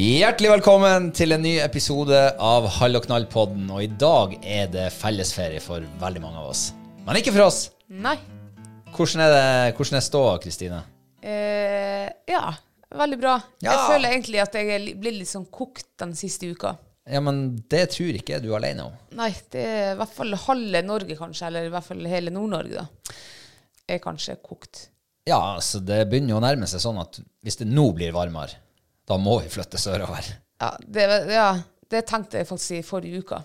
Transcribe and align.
Hjertelig 0.00 0.48
velkommen 0.48 1.10
til 1.12 1.34
en 1.34 1.42
ny 1.44 1.58
episode 1.60 2.16
av 2.40 2.64
Hall 2.78 2.96
og 2.96 3.02
knall-podden. 3.04 3.66
Og 3.68 3.82
i 3.84 3.88
dag 4.00 4.30
er 4.48 4.70
det 4.72 4.86
fellesferie 4.96 5.60
for 5.60 5.84
veldig 6.00 6.22
mange 6.22 6.40
av 6.40 6.46
oss. 6.54 6.62
Men 7.04 7.18
ikke 7.18 7.34
for 7.34 7.44
oss. 7.44 7.58
Nei. 7.92 8.14
Hvordan 8.94 9.20
er 9.26 9.34
det 9.34 9.74
hvordan 9.76 9.98
er 9.98 10.04
ståa, 10.06 10.30
Kristine? 10.40 10.78
Eh, 11.20 12.06
ja, 12.32 12.46
veldig 12.96 13.18
bra. 13.20 13.34
Ja. 13.60 13.74
Jeg 13.74 13.82
føler 13.90 14.14
egentlig 14.14 14.40
at 14.40 14.56
jeg 14.56 14.70
er 14.72 14.80
li- 14.86 14.94
blir 15.02 15.18
litt 15.18 15.28
sånn 15.34 15.44
kokt 15.52 15.84
den 16.00 16.16
siste 16.16 16.48
uka. 16.48 16.72
Ja, 17.10 17.20
men 17.26 17.42
det 17.68 17.90
tror 17.92 18.16
ikke 18.16 18.38
jeg 18.38 18.46
du 18.46 18.54
er 18.54 18.58
alene 18.62 18.88
om. 18.88 18.96
Nei, 19.20 19.28
det 19.52 19.66
er 19.66 19.92
i 19.92 20.00
hvert 20.00 20.16
fall 20.16 20.38
halve 20.46 20.82
Norge, 20.86 21.18
kanskje, 21.20 21.50
eller 21.50 21.68
i 21.68 21.74
hvert 21.76 21.88
fall 21.90 22.08
hele 22.08 22.32
Nord-Norge, 22.32 22.86
da. 22.86 23.20
Er 23.84 24.00
kanskje 24.00 24.38
kokt. 24.40 24.86
Ja, 25.28 25.58
så 25.60 25.84
det 25.84 26.06
begynner 26.08 26.38
jo 26.38 26.40
å 26.40 26.46
nærme 26.48 26.72
seg 26.72 26.80
sånn 26.88 27.04
at 27.04 27.20
hvis 27.44 27.60
det 27.60 27.68
nå 27.68 27.90
blir 27.92 28.16
varmere, 28.16 28.56
da 29.10 29.18
må 29.18 29.40
vi 29.42 29.50
flytte 29.50 29.80
sørover. 29.80 30.26
Ja, 30.60 30.74
det, 30.86 31.06
ja, 31.32 31.48
det 31.90 32.04
tenkte 32.08 32.38
jeg 32.40 32.48
faktisk 32.48 32.76
i 32.78 32.84
forrige 32.86 33.24
uke. 33.24 33.40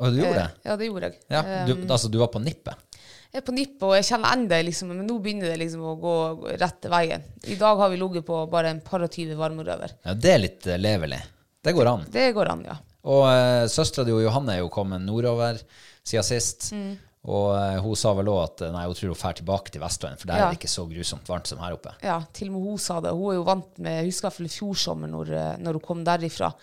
Og 0.00 0.14
du 0.14 0.22
gjorde 0.22 0.38
det? 0.38 0.46
Eh, 0.46 0.68
Ja, 0.70 0.76
det 0.80 0.86
gjorde 0.88 1.10
jeg. 1.10 1.18
Ja, 1.28 1.42
du, 1.68 1.74
Um, 1.74 1.90
altså 1.90 2.08
du 2.08 2.16
var 2.22 2.30
på 2.32 2.40
nippet? 2.40 2.86
Jeg 3.30 3.42
er 3.42 3.46
på 3.46 3.54
nippet, 3.54 3.82
og 3.86 3.92
jeg 3.94 4.06
kjenner 4.08 4.32
enda 4.34 4.60
liksom, 4.64 4.88
men 4.90 5.06
nå 5.06 5.18
begynner 5.22 5.52
det 5.52 5.58
liksom 5.60 5.84
å 5.86 5.92
gå 6.00 6.14
rett 6.48 6.62
rette 6.64 6.90
veien. 6.90 7.26
I 7.46 7.58
dag 7.60 7.78
har 7.78 7.92
vi 7.92 8.00
ligget 8.00 8.26
på 8.26 8.40
bare 8.50 8.72
en 8.72 8.80
par 8.82 9.04
og 9.04 9.12
tyve 9.12 9.36
varmerøver. 9.38 9.92
Ja, 10.06 10.14
det 10.18 10.32
er 10.32 10.42
litt 10.42 10.66
eh, 10.66 10.80
levelig. 10.80 11.20
Det 11.62 11.76
går 11.76 11.90
an. 11.92 12.06
Det 12.10 12.30
går 12.34 12.50
an, 12.54 12.64
ja. 12.66 12.78
Og 13.10 13.22
uh, 13.28 13.68
søstera 13.70 14.06
di 14.08 14.16
Johanne 14.16 14.56
er 14.56 14.64
jo 14.64 14.72
kommet 14.72 15.04
nordover 15.04 15.60
siden 16.02 16.26
sist. 16.26 16.72
Mm. 16.72 16.96
Og 17.28 17.50
eh, 17.52 17.76
hun 17.84 17.96
sa 18.00 18.14
vel 18.16 18.30
òg 18.32 18.38
at 18.46 18.62
nei, 18.72 18.86
hun 18.88 18.96
tror 18.96 19.10
hun 19.12 19.18
drar 19.20 19.34
tilbake 19.36 19.72
til 19.74 19.82
Vestlandet, 19.82 20.22
for 20.22 20.30
der 20.30 20.38
Ja. 20.40 20.46
er 20.46 20.54
det 20.54 20.60
ikke 20.62 20.72
så 20.72 20.86
grusomt 20.88 21.26
varmt 21.28 21.50
som 21.50 21.58
her 21.60 21.74
oppe. 21.76 21.92
Ja, 22.02 22.20
til 22.32 22.48
og 22.48 22.54
med 22.54 22.68
hun 22.70 22.78
sa 22.80 23.00
det. 23.04 23.12
Hun 23.12 23.32
er 23.34 23.36
jo 23.36 23.44
vant 23.44 23.78
med 23.78 23.98
Jeg 24.00 24.08
husker 24.08 24.24
i 24.24 24.28
hvert 24.30 24.38
fall 24.38 24.48
i 24.48 24.54
fjor 24.54 24.78
sommer, 24.86 25.12
når, 25.12 25.32
eh, 25.36 25.56
når 25.60 25.76
hun 25.76 25.84
kom 25.84 26.04
derifra. 26.06 26.54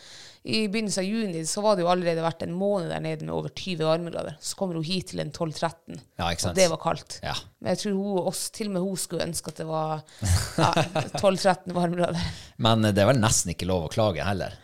I 0.47 0.63
begynnelsen 0.71 1.03
av 1.03 1.07
juni 1.11 1.41
så 1.45 1.61
var 1.61 1.75
det 1.75 1.83
jo 1.83 1.89
allerede 1.91 2.23
vært 2.23 2.41
en 2.45 2.53
måned 2.55 2.87
der 2.89 3.01
nede 3.03 3.25
med 3.27 3.35
over 3.35 3.49
20 3.51 3.83
varmegrader. 3.83 4.37
Så 4.39 4.55
kommer 4.55 4.75
hun 4.79 4.83
hit 4.87 5.09
til 5.11 5.19
en 5.19 5.29
12-13. 5.29 5.99
Ja? 6.17 6.29
Og 6.31 6.55
det 6.55 6.69
var 6.71 6.77
kaldt. 6.81 7.19
Ja. 7.21 7.33
Men 7.59 7.75
jeg 7.75 7.81
tror 7.83 7.97
hun, 7.99 8.21
oss, 8.31 8.49
til 8.55 8.67
og 8.71 8.73
med 8.77 8.81
hun 8.81 8.95
skulle 8.95 9.27
ønske 9.27 9.51
at 9.51 9.59
det 9.59 9.67
var 9.67 10.01
ja, 10.57 10.71
12-13 11.19 11.73
varmegrader. 11.75 12.23
Men 12.63 12.85
eh, 12.85 12.95
det 12.95 13.03
er 13.03 13.11
vel 13.11 13.19
nesten 13.21 13.51
ikke 13.53 13.67
lov 13.67 13.89
å 13.89 13.91
klage 13.93 14.23
heller. 14.25 14.55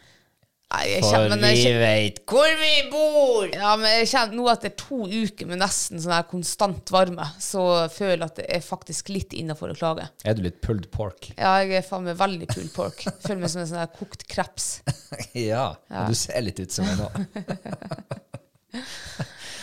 Jeg 0.73 1.03
For 1.03 1.13
kjenner, 1.13 1.37
vi 1.37 1.61
kjenner, 1.61 1.81
veit 1.83 2.17
hvor 2.29 2.49
vi 2.59 2.71
bor! 2.89 3.49
ja, 3.53 3.75
men 3.77 3.91
jeg 3.99 4.07
kjenner 4.09 4.35
nå 4.39 4.47
etter 4.49 4.71
to 4.79 5.03
uker 5.05 5.45
med 5.51 5.57
nesten 5.61 6.01
sånn 6.01 6.15
her 6.15 6.25
konstant 6.29 6.89
varme, 6.93 7.25
så 7.41 7.61
føler 7.93 8.23
jeg 8.23 8.29
at 8.31 8.37
det 8.41 8.47
er 8.57 8.61
faktisk 8.65 9.09
litt 9.13 9.31
innafor 9.37 9.69
å 9.73 9.77
klage. 9.77 10.05
Er 10.25 10.33
du 10.37 10.41
litt 10.45 10.61
pulled 10.65 10.89
pork? 10.93 11.21
Ja, 11.37 11.51
jeg 11.61 11.69
er 11.77 11.85
faen 11.85 12.05
meg 12.07 12.17
veldig 12.19 12.47
pulled 12.49 12.73
pork. 12.73 12.99
Føler 13.25 13.41
meg 13.45 13.51
som 13.53 13.61
en 13.63 13.69
sånn 13.69 13.83
her 13.83 13.91
kokt 13.93 14.25
kreps. 14.29 14.67
ja, 15.37 15.75
ja. 15.77 16.01
du 16.09 16.15
ser 16.17 16.41
litt 16.45 16.59
ut 16.63 16.73
som 16.73 16.83
en 16.89 16.97
nå. 17.05 17.09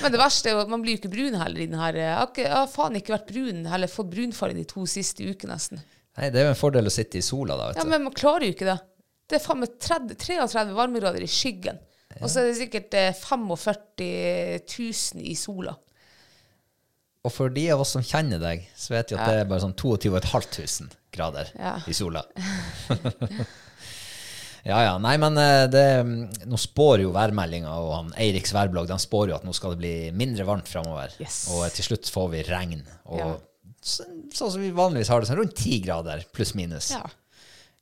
Men 0.01 0.15
det 0.15 0.21
verste 0.21 0.49
er 0.49 0.55
jo 0.57 0.63
at 0.63 0.71
man 0.73 0.81
blir 0.81 0.97
jo 0.97 1.01
ikke 1.03 1.13
brun 1.13 1.35
heller 1.37 1.61
i 1.61 1.67
den 1.69 1.81
her. 1.81 1.97
Jeg 1.99 2.13
har, 2.17 2.29
ikke, 2.31 2.47
jeg 2.47 2.57
har 2.57 2.71
faen 2.73 2.97
ikke 2.97 3.17
vært 3.19 3.33
brun, 3.35 3.65
eller 3.67 3.91
fått 3.91 4.13
brunfarge 4.15 4.57
de 4.57 4.65
to 4.69 4.87
siste 4.89 5.27
ukene 5.27 5.57
nesten. 5.57 5.83
Nei, 6.19 6.31
det 6.33 6.41
er 6.41 6.49
jo 6.49 6.55
en 6.55 6.59
fordel 6.59 6.89
å 6.89 6.93
sitte 6.93 7.21
i 7.21 7.25
sola, 7.25 7.57
da, 7.57 7.69
vet 7.71 7.83
Ja. 7.83 7.89
Men 7.89 8.07
man 8.09 8.17
klarer 8.17 8.49
jo 8.49 8.55
ikke 8.55 8.69
det. 8.69 8.79
Det 9.31 9.39
er 9.39 9.45
faen 9.45 9.61
meg 9.63 9.77
33 9.79 10.75
varmegrader 10.75 11.23
i 11.23 11.31
skyggen. 11.31 11.79
Og 12.21 12.27
så 12.27 12.41
er 12.43 12.49
det 12.51 12.57
sikkert 12.59 12.95
eh, 12.99 13.13
45 13.15 13.77
000 14.67 15.29
i 15.31 15.37
sola. 15.39 15.77
Og 17.21 17.31
for 17.35 17.53
de 17.53 17.67
av 17.71 17.83
oss 17.85 17.93
som 17.95 18.03
kjenner 18.03 18.41
deg, 18.43 18.65
så 18.75 18.95
vet 18.97 19.13
vi 19.13 19.19
at 19.19 19.29
det 19.29 19.43
er 19.43 19.49
bare 19.51 19.61
sånn 19.63 19.77
22 19.77 20.11
500 20.25 20.97
grader 21.13 21.51
Ja. 21.59 21.75
i 21.87 21.93
sola. 21.95 22.23
ja, 24.65 24.79
ja. 24.87 24.95
Nei, 25.03 25.15
men 25.21 25.37
eh, 25.41 25.67
det, 25.73 25.85
nå 26.49 26.59
spår 26.61 27.05
jo 27.05 27.13
værmeldinga, 27.15 27.73
og 27.81 27.93
han 27.99 28.11
Eiriks 28.21 28.55
værblogg 28.57 28.89
de 28.91 28.99
spår 29.01 29.33
jo 29.33 29.37
at 29.39 29.47
nå 29.47 29.55
skal 29.57 29.75
det 29.77 29.83
bli 29.83 29.95
mindre 30.17 30.47
varmt 30.49 30.69
framover. 30.71 31.15
Yes. 31.23 31.45
Og 31.55 31.65
til 31.77 31.91
slutt 31.91 32.11
får 32.13 32.33
vi 32.35 32.43
regn. 32.49 32.83
Og 33.13 33.21
Ja. 33.23 33.31
så, 33.81 34.09
sånn 34.35 34.55
som 34.57 34.65
vi 34.65 34.73
vanligvis 34.77 35.13
har 35.13 35.23
det, 35.23 35.31
sånn 35.31 35.41
rundt 35.45 35.57
10 35.61 35.81
grader 35.87 36.27
pluss 36.35 36.55
minus. 36.59 36.91
Ja. 36.97 37.05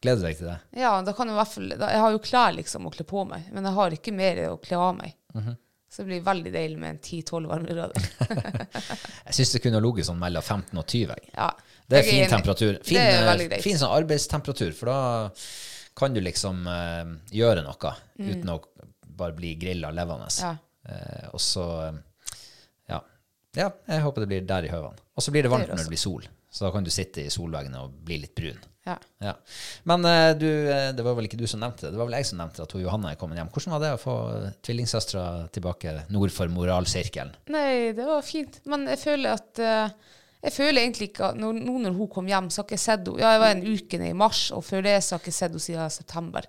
Gleder 0.02 0.28
deg 0.28 0.36
til 0.38 0.46
det? 0.46 0.58
ja, 0.78 0.92
da 1.02 1.12
kan 1.16 1.26
jeg 1.26 1.34
i 1.34 1.38
hvert 1.40 1.50
fall 1.50 1.72
Jeg 1.74 2.02
har 2.04 2.12
jo 2.14 2.20
klær 2.22 2.52
liksom 2.54 2.84
å 2.86 2.92
kle 2.94 3.06
på 3.08 3.24
meg, 3.26 3.48
men 3.50 3.66
jeg 3.66 3.74
har 3.78 3.96
ikke 3.96 4.14
mer 4.14 4.42
å 4.52 4.60
kle 4.62 4.78
av 4.78 4.92
meg. 5.00 5.16
Mhm. 5.34 5.56
Så 5.88 6.02
det 6.02 6.06
blir 6.10 6.20
veldig 6.20 6.50
deilig 6.52 6.78
med 6.78 6.90
en 6.90 6.98
10-12 7.00 7.46
varmegrader. 7.48 8.08
Jeg 9.26 9.36
syns 9.38 9.54
det 9.54 9.60
kunne 9.64 9.80
ligget 9.80 10.04
sånn 10.10 10.18
mellom 10.20 10.44
15 10.44 10.76
og 10.76 10.84
20. 10.84 11.30
Ja. 11.32 11.46
Det 11.88 11.96
er 11.96 12.04
fin 12.04 12.18
enig. 12.20 12.28
temperatur. 12.28 12.76
Fin, 12.84 12.98
det 13.00 13.32
er 13.32 13.44
eh, 13.46 13.62
fin 13.64 13.78
sånn 13.80 13.94
arbeidstemperatur, 13.96 14.74
for 14.76 14.92
da 14.92 15.30
kan 15.98 16.12
du 16.12 16.20
liksom 16.20 16.60
uh, 16.68 17.08
gjøre 17.32 17.64
noe 17.64 17.94
uten 18.20 18.52
å 18.52 18.58
bare 19.18 19.34
bli 19.38 19.54
grilla 19.58 19.90
levende. 19.96 20.28
Mm. 20.28 20.44
Ja. 20.44 20.52
Uh, 20.92 21.26
og 21.32 21.42
så 21.42 21.64
ja. 22.92 23.00
ja, 23.56 23.70
jeg 23.88 24.04
håper 24.04 24.24
det 24.24 24.30
blir 24.34 24.44
der 24.52 24.68
i 24.68 24.72
høvene. 24.72 25.00
Og 25.16 25.24
så 25.24 25.32
blir 25.32 25.48
det 25.48 25.54
varmt 25.54 25.70
det 25.70 25.74
når 25.78 25.88
det 25.88 25.94
blir 25.96 26.04
sol, 26.04 26.28
så 26.52 26.68
da 26.68 26.74
kan 26.76 26.84
du 26.84 26.92
sitte 26.92 27.24
i 27.24 27.32
solveggene 27.32 27.80
og 27.80 27.96
bli 28.04 28.20
litt 28.26 28.36
brun. 28.36 28.60
Ja. 28.88 28.96
Ja. 29.20 29.34
Men 29.88 30.04
eh, 30.08 30.30
du, 30.38 30.48
eh, 30.48 30.90
det 30.96 31.04
var 31.04 31.16
vel 31.18 31.28
ikke 31.28 31.40
du 31.40 31.46
som 31.50 31.60
nevnte 31.62 31.86
det, 31.86 31.92
det 31.94 32.00
var 32.00 32.08
vel 32.08 32.18
jeg 32.18 32.28
som 32.30 32.40
nevnte 32.40 32.64
at 32.64 32.74
hun 32.74 32.84
Johanne 32.84 33.12
er 33.12 33.18
kommet 33.20 33.40
hjem. 33.40 33.50
Hvordan 33.52 33.74
var 33.74 33.84
det 33.84 33.90
å 33.96 34.00
få 34.00 34.14
tvillingsøstera 34.64 35.24
tilbake 35.54 35.94
nord 36.14 36.32
for 36.34 36.52
moralsirkelen? 36.52 37.34
Nei, 37.52 37.92
det 37.96 38.06
var 38.08 38.24
fint. 38.26 38.60
Men 38.70 38.86
jeg 38.88 39.02
føler 39.02 39.36
at 39.36 39.62
eh, 39.64 40.14
Jeg 40.38 40.54
føler 40.54 40.84
egentlig 40.84 41.08
ikke 41.10 41.32
at 41.32 41.38
når, 41.42 41.56
Nå 41.66 41.80
når 41.82 41.96
hun 41.98 42.10
kom 42.14 42.28
hjem, 42.30 42.48
så 42.54 42.62
har 42.62 42.68
ikke 42.68 42.78
sett 42.78 43.06
henne 43.08 43.18
Ja, 43.18 43.32
jeg 43.34 43.42
var 43.42 43.54
en 43.56 43.64
uke 43.66 43.98
nede 43.98 44.14
i 44.14 44.18
mars, 44.18 44.42
og 44.54 44.62
før 44.64 44.84
det 44.86 44.98
så 45.02 45.16
har 45.16 45.20
jeg 45.20 45.26
ikke 45.26 45.38
sett 45.40 45.50
henne 45.50 45.64
siden 45.66 45.94
september. 45.98 46.46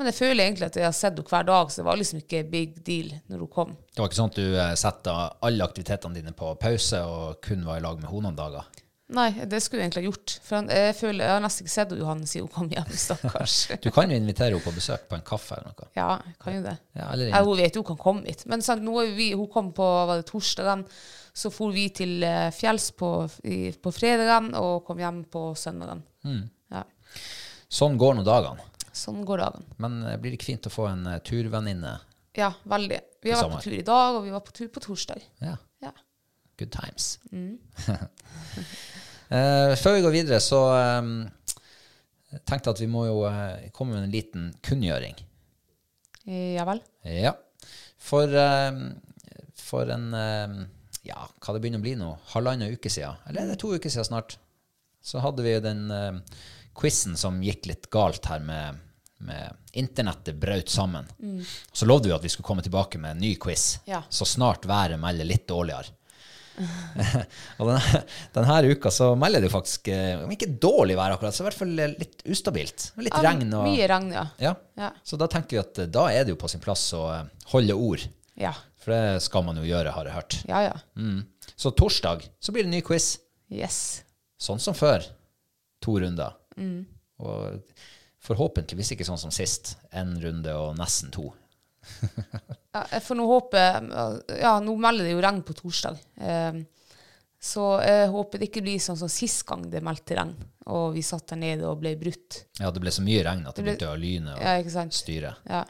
Men 0.00 0.08
jeg 0.08 0.16
føler 0.16 0.46
egentlig 0.46 0.70
at 0.70 0.78
jeg 0.80 0.88
har 0.88 0.96
sett 0.96 1.18
henne 1.18 1.28
hver 1.28 1.44
dag, 1.44 1.70
så 1.70 1.82
det 1.82 1.88
var 1.90 2.00
liksom 2.00 2.22
ikke 2.22 2.44
big 2.48 2.78
deal 2.86 3.10
når 3.28 3.44
hun 3.44 3.52
kom. 3.52 3.74
Det 3.92 4.00
var 4.00 4.08
ikke 4.08 4.20
sånn 4.22 4.32
at 4.32 4.40
du 4.40 4.60
satte 4.80 5.16
alle 5.44 5.66
aktivitetene 5.66 6.16
dine 6.16 6.32
på 6.32 6.54
pause 6.62 7.02
og 7.04 7.42
kun 7.44 7.66
var 7.68 7.76
i 7.76 7.84
lag 7.84 8.00
med 8.00 8.08
henne 8.08 8.30
noen 8.30 8.40
dager? 8.40 8.80
Nei, 9.10 9.28
det 9.50 9.58
skulle 9.64 9.82
jeg 9.82 9.88
egentlig 9.90 10.02
ha 10.04 10.10
gjort. 10.12 10.32
For 10.46 10.56
han, 10.60 10.68
jeg, 10.70 10.94
føler, 10.94 11.24
jeg 11.26 11.34
har 11.34 11.40
nesten 11.42 11.64
ikke 11.66 11.72
sett 11.74 11.94
Johanne 11.98 12.28
siden 12.30 12.46
hun 12.46 12.52
kom 12.54 12.68
hjem, 12.70 12.90
stakkars. 13.06 13.54
Du 13.82 13.88
kan 13.94 14.12
jo 14.12 14.18
invitere 14.20 14.52
henne 14.54 14.62
på 14.62 14.72
besøk 14.76 15.08
på 15.10 15.16
en 15.18 15.24
kaffe 15.26 15.56
eller 15.58 15.72
noe. 15.74 15.88
ja, 15.98 16.10
jeg 16.28 16.36
kan 16.44 16.54
jo 16.54 16.60
det. 16.68 16.74
Ja, 16.94 17.08
eller 17.12 17.32
Ja, 17.32 17.40
hun 17.46 17.58
vet 17.58 17.74
jo 17.74 17.82
hun 17.82 17.88
kan 17.90 17.98
komme 18.04 18.30
hit. 18.30 18.44
Men 18.50 18.62
sant, 18.62 18.84
nå 18.86 18.94
vi, 19.16 19.32
hun 19.34 19.48
kom 19.50 19.72
på 19.74 19.88
var 20.10 20.20
det 20.20 20.28
torsdagen, 20.30 20.84
så 21.34 21.50
for 21.54 21.74
vi 21.74 21.88
til 21.94 22.22
eh, 22.26 22.50
fjells 22.54 22.90
på, 22.98 23.10
i, 23.50 23.58
på 23.74 23.92
fredagen 23.94 24.52
og 24.58 24.84
kom 24.86 24.98
hjem 25.02 25.24
på 25.30 25.48
søndagen. 25.58 26.04
Mm. 26.26 26.44
Ja, 26.74 26.84
Sånn 27.70 27.96
går 27.98 28.16
nå 28.18 28.22
dagene. 28.26 28.62
sånn 28.92 29.24
går 29.26 29.38
dagen. 29.42 29.66
Men 29.82 30.00
eh, 30.06 30.16
blir 30.18 30.32
det 30.34 30.38
ikke 30.40 30.48
fint 30.52 30.66
å 30.70 30.72
få 30.74 30.86
en 30.90 31.04
eh, 31.06 31.18
turvenninne? 31.26 31.96
Ja, 32.38 32.52
veldig. 32.62 32.98
Vi 33.22 33.30
har 33.34 33.42
vært 33.42 33.58
på 33.58 33.64
tur 33.66 33.74
i 33.78 33.82
dag, 33.86 34.16
og 34.18 34.24
vi 34.26 34.30
var 34.34 34.42
på 34.46 34.54
tur 34.54 34.68
på 34.74 34.82
torsdag. 34.86 35.22
Ja. 35.42 35.56
Ja. 35.82 35.90
Good 36.60 36.72
times. 36.74 37.14
Mm. 37.32 37.56
uh, 39.30 39.72
før 39.82 39.96
vi 39.96 40.02
går 40.04 40.12
videre, 40.14 40.40
så 40.44 40.60
um, 41.00 41.14
tenkte 42.44 42.68
jeg 42.68 42.74
at 42.76 42.82
vi 42.84 42.90
må 42.92 43.06
jo 43.08 43.22
uh, 43.24 43.56
komme 43.76 43.96
med 43.96 44.04
en 44.08 44.12
liten 44.14 44.50
kunngjøring. 44.66 45.16
Ja 46.30 46.66
vel. 46.68 46.82
Ja. 47.08 47.32
For, 48.00 48.28
um, 48.28 48.84
for 49.56 49.88
en 49.92 50.10
um, 50.14 50.60
Ja, 51.06 51.24
hva 51.40 51.54
det 51.56 51.62
begynner 51.64 51.80
å 51.80 51.84
bli 51.86 51.94
nå? 51.96 52.10
Halvannen 52.34 52.74
uke 52.76 52.92
siden, 52.92 53.16
eller 53.28 53.46
er 53.46 53.54
det 53.54 53.58
to 53.62 53.72
uker 53.72 53.90
siden 53.92 54.04
snart, 54.10 54.36
så 55.00 55.22
hadde 55.24 55.42
vi 55.46 55.54
jo 55.54 55.62
den 55.64 55.86
uh, 55.88 56.20
quizen 56.76 57.16
som 57.16 57.40
gikk 57.44 57.70
litt 57.70 57.88
galt 57.92 58.28
her 58.28 58.44
med, 58.44 58.76
med 59.24 59.56
Internettet 59.80 60.36
brøt 60.42 60.68
sammen. 60.68 61.06
Så 61.72 61.86
lovde 61.88 62.10
vi 62.10 62.14
at 62.16 62.24
vi 62.24 62.30
skulle 62.32 62.46
komme 62.50 62.64
tilbake 62.66 62.98
med 63.00 63.14
en 63.16 63.24
ny 63.24 63.32
quiz, 63.40 63.78
Ja. 63.88 64.02
så 64.12 64.26
snart 64.28 64.68
været 64.68 65.00
melder 65.00 65.24
litt 65.28 65.46
dårligere. 65.48 65.94
Og 67.60 67.68
denne, 67.70 68.00
denne 68.34 68.72
uka 68.74 68.92
så 68.94 69.10
melder 69.18 69.44
det 69.44 69.50
faktisk, 69.52 69.88
eh, 69.92 70.22
om 70.24 70.30
ikke 70.34 70.48
dårlig 70.62 70.96
vær 70.98 71.14
akkurat, 71.16 71.34
så 71.36 71.44
i 71.44 71.48
hvert 71.48 71.58
fall 71.60 71.74
eh, 71.78 71.94
litt 72.00 72.24
ustabilt. 72.30 72.90
Litt 73.00 73.14
Ja, 73.16 73.22
regn 73.30 73.52
og 73.56 73.66
Mye 73.68 73.88
regn, 73.90 74.10
ja. 74.14 74.24
ja. 74.42 74.54
Ja. 74.80 74.90
Så 75.04 75.18
da 75.20 75.28
tenker 75.30 75.56
vi 75.58 75.62
at 75.62 75.82
eh, 75.84 75.90
da 75.92 76.06
er 76.12 76.24
det 76.26 76.34
jo 76.34 76.40
på 76.40 76.50
sin 76.52 76.62
plass 76.64 76.86
å 76.96 77.04
holde 77.52 77.76
ord. 77.76 78.06
Ja, 78.40 78.54
For 78.80 78.94
det 78.94 79.22
skal 79.26 79.44
man 79.44 79.58
jo 79.60 79.66
gjøre, 79.68 79.92
har 79.96 80.08
jeg 80.08 80.16
hørt. 80.16 80.38
ja. 80.48 80.62
ja. 80.70 80.76
Mm. 80.96 81.24
Så 81.60 81.74
torsdag 81.76 82.22
så 82.40 82.52
blir 82.54 82.64
det 82.64 82.70
ny 82.72 82.78
quiz. 82.80 83.18
Yes. 83.52 84.00
Sånn 84.40 84.60
som 84.62 84.72
før. 84.72 85.04
To 85.84 85.98
runder. 86.00 86.32
Mm. 86.56 86.86
Og 87.20 87.58
forhåpentligvis 88.24 88.94
ikke 88.94 89.04
sånn 89.04 89.20
som 89.20 89.32
sist. 89.34 89.74
En 89.92 90.14
runde 90.22 90.54
og 90.56 90.78
nesten 90.78 91.12
to. 91.12 91.26
Ja, 92.70 92.84
jeg 92.92 93.02
får 93.02 93.16
nå 93.18 93.24
håpe 93.26 93.60
Ja, 94.40 94.52
nå 94.62 94.76
melder 94.78 95.08
det 95.08 95.14
jo 95.16 95.22
regn 95.24 95.40
på 95.46 95.56
torsdag. 95.58 95.96
Eh, 96.22 96.60
så 97.40 97.64
jeg 97.82 98.10
håper 98.12 98.38
det 98.42 98.50
ikke 98.50 98.62
blir 98.66 98.78
sånn 98.84 98.98
som 99.00 99.08
sist 99.08 99.46
gang 99.48 99.62
det 99.72 99.80
meldte 99.82 100.14
regn, 100.18 100.34
og 100.68 100.90
vi 100.94 101.00
satt 101.02 101.30
der 101.32 101.38
nede 101.40 101.64
og 101.70 101.78
ble 101.80 101.94
brutt. 101.98 102.42
Ja, 102.60 102.68
det 102.70 102.82
ble 102.84 102.92
så 102.92 103.00
mye 103.06 103.22
regn 103.24 103.46
at 103.48 103.56
det 103.56 103.64
Det 103.64 103.64
ble- 103.64 103.76
begynte 103.78 103.94
å 103.94 104.00
lyne 104.00 104.34
og 104.36 104.42
Ja, 104.44 104.90
styre. 104.92 105.32
Ja. 105.48 105.64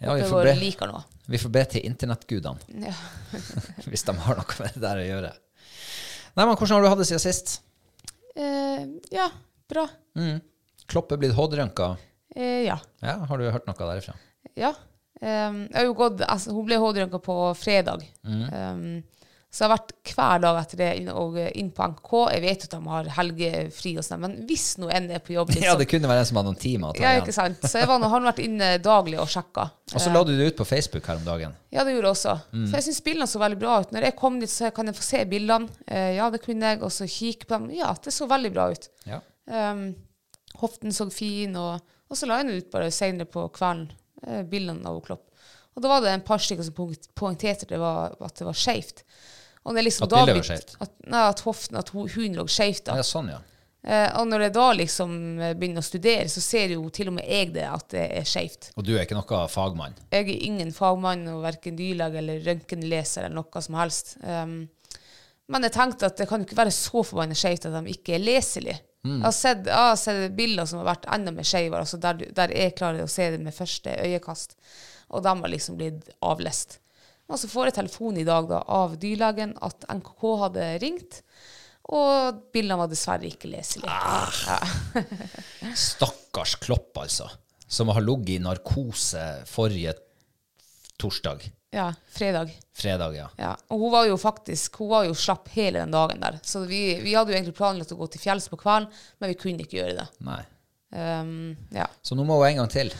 Ja, 0.00 0.14
vi 0.16 0.22
får, 0.24 0.44
be, 0.48 1.04
vi 1.28 1.38
får 1.38 1.50
be 1.54 1.62
til 1.76 1.84
internettgudene, 1.86 2.82
Ja. 2.88 2.94
hvis 3.90 4.02
de 4.08 4.14
har 4.16 4.36
noe 4.40 4.56
med 4.58 4.74
det 4.74 4.80
der 4.82 4.96
å 5.02 5.06
gjøre. 5.06 5.32
Nei, 6.36 6.44
men 6.46 6.56
hvordan 6.56 6.74
har 6.76 6.82
du 6.82 6.88
hatt 6.88 6.98
det 7.02 7.06
siden 7.10 7.22
sist? 7.24 7.60
Eh, 8.34 8.86
ja, 9.12 9.28
bra. 9.68 9.86
Kloppe 10.90 11.18
blitt 11.20 11.36
hodrønka. 11.36 11.92
Eh, 12.34 12.64
ja. 12.66 12.78
Ja, 13.04 13.18
har 13.28 13.38
du 13.38 13.46
hørt 13.52 13.66
noe 13.68 13.76
derifra? 13.76 14.14
Ja. 14.58 14.74
Um, 15.20 15.66
gått, 15.96 16.22
altså, 16.24 16.54
hun 16.56 16.64
ble 16.68 16.78
hoderanka 16.80 17.20
på 17.22 17.38
fredag. 17.58 18.06
Um, 18.24 19.02
så 19.50 19.64
jeg 19.64 19.66
har 19.66 19.72
vært 19.80 20.12
hver 20.14 20.42
dag 20.44 20.56
etter 20.60 20.78
det 20.78 20.88
inn, 21.00 21.08
og 21.10 21.34
inn 21.58 21.72
på 21.74 21.86
NK. 21.90 22.10
Jeg 22.30 22.42
vet 22.44 22.64
at 22.68 22.74
de 22.76 22.78
har 22.92 23.08
helgefri 23.16 23.96
og 23.98 24.04
sånt, 24.06 24.22
men 24.22 24.36
hvis 24.46 24.66
nå 24.78 24.86
en 24.94 25.08
er 25.10 25.22
på 25.26 25.34
jobb 25.34 25.50
liksom. 25.50 25.66
Ja, 25.66 25.72
det 25.80 25.88
kunne 25.90 26.10
være 26.10 26.22
en 26.22 26.28
som 26.28 26.38
hadde 26.38 26.52
noen 26.52 26.60
timer 26.62 27.00
Ja, 27.02 27.16
ikke 27.18 27.34
sant. 27.34 27.58
Så 27.66 27.82
jeg 27.82 27.90
var, 27.90 28.04
har 28.12 28.22
vært 28.28 28.42
inne 28.44 28.68
daglig 28.82 29.18
og 29.18 29.26
sjekka. 29.32 29.66
Og 29.96 30.04
så 30.04 30.12
la 30.14 30.22
du 30.22 30.30
det 30.38 30.52
ut 30.52 30.60
på 30.60 30.68
Facebook 30.70 31.08
her 31.10 31.18
om 31.18 31.26
dagen. 31.26 31.56
Ja, 31.74 31.82
det 31.82 31.96
gjorde 31.96 32.12
jeg 32.12 32.14
også. 32.14 32.36
For 32.52 32.78
jeg 32.78 32.86
syns 32.86 33.02
bildene 33.08 33.26
så 33.32 33.42
veldig 33.42 33.58
bra 33.58 33.80
ut. 33.82 33.96
Når 33.96 34.06
jeg 34.06 34.16
kom 34.20 34.38
dit, 34.38 34.52
så 34.52 34.70
kan 34.76 34.86
jeg 34.86 34.98
få 35.00 35.06
se 35.08 35.24
bildene. 35.32 35.80
Eh, 35.90 36.12
ja, 36.14 36.30
det 36.30 36.44
kunne 36.44 36.70
jeg. 36.70 36.78
Og 36.86 36.94
så 36.94 37.10
kikke 37.10 37.50
på 37.50 37.58
dem. 37.58 37.72
Ja, 37.74 37.90
det 38.04 38.14
så 38.14 38.30
veldig 38.30 38.52
bra 38.54 38.68
ut. 38.70 38.86
Ja. 39.10 39.18
Um, 39.50 39.88
hoften 40.62 40.94
så 40.94 41.08
fin, 41.10 41.58
og, 41.58 41.82
og 42.06 42.18
så 42.18 42.30
la 42.30 42.38
jeg 42.38 42.52
den 42.52 42.62
ut 42.62 42.70
bare 42.70 42.94
senere 42.94 43.26
på 43.26 43.48
kvelden, 43.56 43.90
bildene 44.50 44.88
av 44.88 45.00
Klopp. 45.04 45.26
Og 45.76 45.84
da 45.84 45.90
var 45.92 46.02
det 46.04 46.14
en 46.14 46.24
par 46.26 46.42
stykker 46.42 46.66
som 46.66 46.94
poengterte 47.16 47.68
det 47.70 47.78
var, 47.80 48.16
at 48.20 48.40
det 48.40 48.48
var 48.48 48.58
er 49.76 49.86
liksom 49.86 50.08
At 50.08 50.14
bildet 50.16 50.36
var 50.40 50.48
skeivt? 50.48 50.74
At, 50.80 50.92
nei, 51.12 51.22
at 51.28 51.42
hoften, 51.44 51.78
at 51.80 51.92
huden 51.94 52.36
lå 52.38 52.46
skjevt. 52.50 52.90
Ja, 52.90 53.04
sånn, 53.06 53.30
ja. 53.32 53.40
Eh, 53.80 54.08
og 54.20 54.26
når 54.28 54.44
jeg 54.44 54.52
da 54.56 54.66
liksom 54.76 55.12
eh, 55.40 55.54
begynner 55.56 55.80
å 55.80 55.86
studere, 55.86 56.26
så 56.32 56.42
ser 56.44 56.74
jo 56.74 56.82
til 56.92 57.08
og 57.12 57.16
med 57.16 57.28
jeg 57.28 57.52
det, 57.54 57.64
at 57.64 57.86
det 57.94 58.02
er 58.18 58.26
skjevt. 58.28 58.70
Og 58.76 58.84
du 58.84 58.92
er 58.94 59.06
ikke 59.06 59.16
noe 59.16 59.46
fagmann. 59.52 59.96
Jeg 60.12 60.26
er 60.26 60.44
ingen 60.50 60.72
fagmann, 60.76 61.24
og 61.32 61.44
verken 61.46 61.78
dyrlege 61.78 62.20
eller 62.20 62.44
røntgenleser 62.44 63.24
eller 63.24 63.40
noe 63.40 63.64
som 63.64 63.78
helst. 63.80 64.14
Um, 64.20 64.62
men 65.50 65.66
jeg 65.66 65.74
tenkte 65.74 66.10
at 66.10 66.20
det 66.20 66.28
kan 66.30 66.44
ikke 66.44 66.58
være 66.60 66.74
så 66.74 67.02
forbanna 67.06 67.36
skjevt 67.36 67.70
at 67.70 67.78
de 67.78 67.94
ikke 67.94 68.16
er 68.16 68.24
leselige. 68.24 68.76
Jeg, 69.06 69.22
har 69.24 69.32
sett, 69.32 69.64
jeg 69.64 69.80
har 69.80 69.96
sett 69.96 70.34
bilder 70.36 70.68
som 70.68 70.82
har 70.82 70.90
vært 70.90 71.06
enda 71.14 71.32
mer 71.32 71.46
skeive, 71.48 71.78
altså 71.78 71.96
der, 72.00 72.20
der 72.36 72.52
jeg 72.52 72.76
klarer 72.76 73.06
å 73.06 73.10
se 73.10 73.30
det 73.32 73.40
med 73.40 73.56
første 73.56 73.94
øyekast. 73.96 74.56
Og 75.10 75.24
de 75.24 75.32
har 75.40 75.52
liksom 75.52 75.78
blitt 75.80 76.10
avlest. 76.20 76.78
Og 77.30 77.38
så 77.40 77.48
får 77.48 77.70
jeg 77.70 77.78
telefon 77.78 78.18
i 78.20 78.26
dag 78.26 78.48
da, 78.50 78.60
av 78.68 78.98
dyrlegen 79.00 79.54
at 79.64 79.86
NKK 79.88 80.26
hadde 80.44 80.66
ringt, 80.82 81.22
og 81.90 82.42
bildene 82.54 82.78
var 82.82 82.90
dessverre 82.90 83.26
ikke 83.30 83.50
leselige. 83.50 83.90
Ja. 84.46 84.58
Stakkars 85.88 86.58
Klopp, 86.62 86.92
altså. 87.00 87.30
Som 87.70 87.90
har 87.94 88.02
ligget 88.04 88.36
i 88.36 88.42
narkose 88.42 89.24
forrige 89.48 89.94
torsdag. 91.00 91.46
Ja, 91.70 91.94
fredag. 92.10 92.50
Fredag, 92.74 93.14
ja. 93.14 93.28
Ja, 93.38 93.52
og 93.70 93.78
hun 93.78 93.92
var 93.92 94.06
jo 94.08 94.16
faktisk 94.18 94.80
hun 94.82 94.90
var 94.90 95.04
jo 95.06 95.14
slapp 95.14 95.48
hele 95.54 95.84
den 95.84 95.94
dagen 95.94 96.22
der. 96.22 96.40
Så 96.42 96.64
vi, 96.66 96.98
vi 97.04 97.14
hadde 97.14 97.30
jo 97.30 97.38
egentlig 97.38 97.54
planlagt 97.58 97.94
å 97.94 98.00
gå 98.00 98.10
til 98.10 98.22
fjells 98.24 98.50
på 98.50 98.58
kvelden, 98.58 98.90
men 99.22 99.30
vi 99.30 99.38
kunne 99.38 99.66
ikke 99.66 99.78
gjøre 99.78 100.00
det. 100.00 100.08
Nei. 100.26 100.42
Um, 100.90 101.54
ja. 101.70 101.86
Så 102.02 102.18
nå 102.18 102.26
må 102.26 102.40
hun 102.40 102.48
en 102.48 102.64
gang 102.64 102.72
til. 102.72 102.90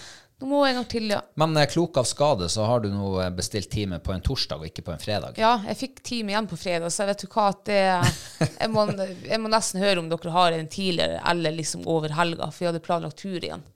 Nå 0.41 0.47
må 0.47 0.63
hun 0.63 0.71
en 0.71 0.79
gang 0.79 0.87
til, 0.93 1.11
ja. 1.11 1.19
Men 1.43 1.59
eh, 1.59 1.67
klok 1.69 1.99
av 2.01 2.07
skade 2.09 2.47
så 2.53 2.69
har 2.71 2.85
du 2.85 2.89
nå 2.95 3.11
eh, 3.25 3.33
bestilt 3.35 3.73
time 3.75 3.99
på 4.01 4.15
en 4.15 4.23
torsdag 4.25 4.63
og 4.63 4.71
ikke 4.71 4.87
på 4.87 4.95
en 4.95 5.03
fredag. 5.03 5.43
Ja, 5.43 5.57
jeg 5.67 5.81
fikk 5.83 6.01
time 6.07 6.33
igjen 6.33 6.49
på 6.49 6.61
fredag, 6.61 6.95
så 6.95 7.11
vet 7.11 7.27
du 7.27 7.27
hva 7.27 7.51
at 7.51 7.67
det 7.67 7.83
jeg 7.83 8.71
må, 8.73 8.87
jeg 9.27 9.43
må 9.43 9.51
nesten 9.51 9.83
høre 9.83 9.99
om 10.01 10.09
dere 10.15 10.39
har 10.39 10.57
en 10.57 10.71
tidligere 10.71 11.19
eller 11.35 11.59
liksom 11.59 11.85
over 11.91 12.15
helga, 12.17 12.49
for 12.55 12.63
vi 12.63 12.71
hadde 12.71 12.87
planlagt 12.87 13.19
tur 13.21 13.37
igjen. 13.37 13.67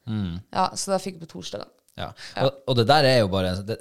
Ja, 0.55 0.71
så 0.73 0.95
da 0.95 1.03
fikk 1.03 1.19
jeg 1.19 1.27
på 1.27 1.35
torsdagen. 1.35 1.69
Ja. 1.99 2.15
Og, 2.47 2.63
og 2.71 2.79
det 2.79 2.89
der 2.89 3.07
er 3.11 3.21
jo 3.21 3.29
bare 3.35 3.59
det, 3.67 3.77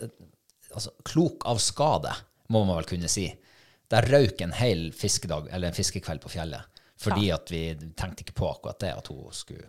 altså, 0.74 0.94
Klok 1.08 1.46
av 1.50 1.62
skade, 1.64 2.14
må 2.54 2.64
man 2.68 2.78
vel 2.82 2.90
kunne 2.96 3.12
si. 3.12 3.28
Der 3.94 4.08
røyk 4.10 4.42
en 4.42 4.56
hel 4.58 4.88
fiskedag, 4.96 5.50
eller 5.52 5.70
en 5.70 5.78
fiskekveld 5.78 6.24
på 6.24 6.32
fjellet. 6.34 6.70
Fordi 7.04 7.32
at 7.36 7.52
vi 7.52 7.66
tenkte 7.98 8.24
ikke 8.24 8.38
på 8.38 8.50
akkurat 8.50 8.80
det, 8.80 8.94
at 8.96 9.10
hun 9.12 9.34
skulle 9.36 9.68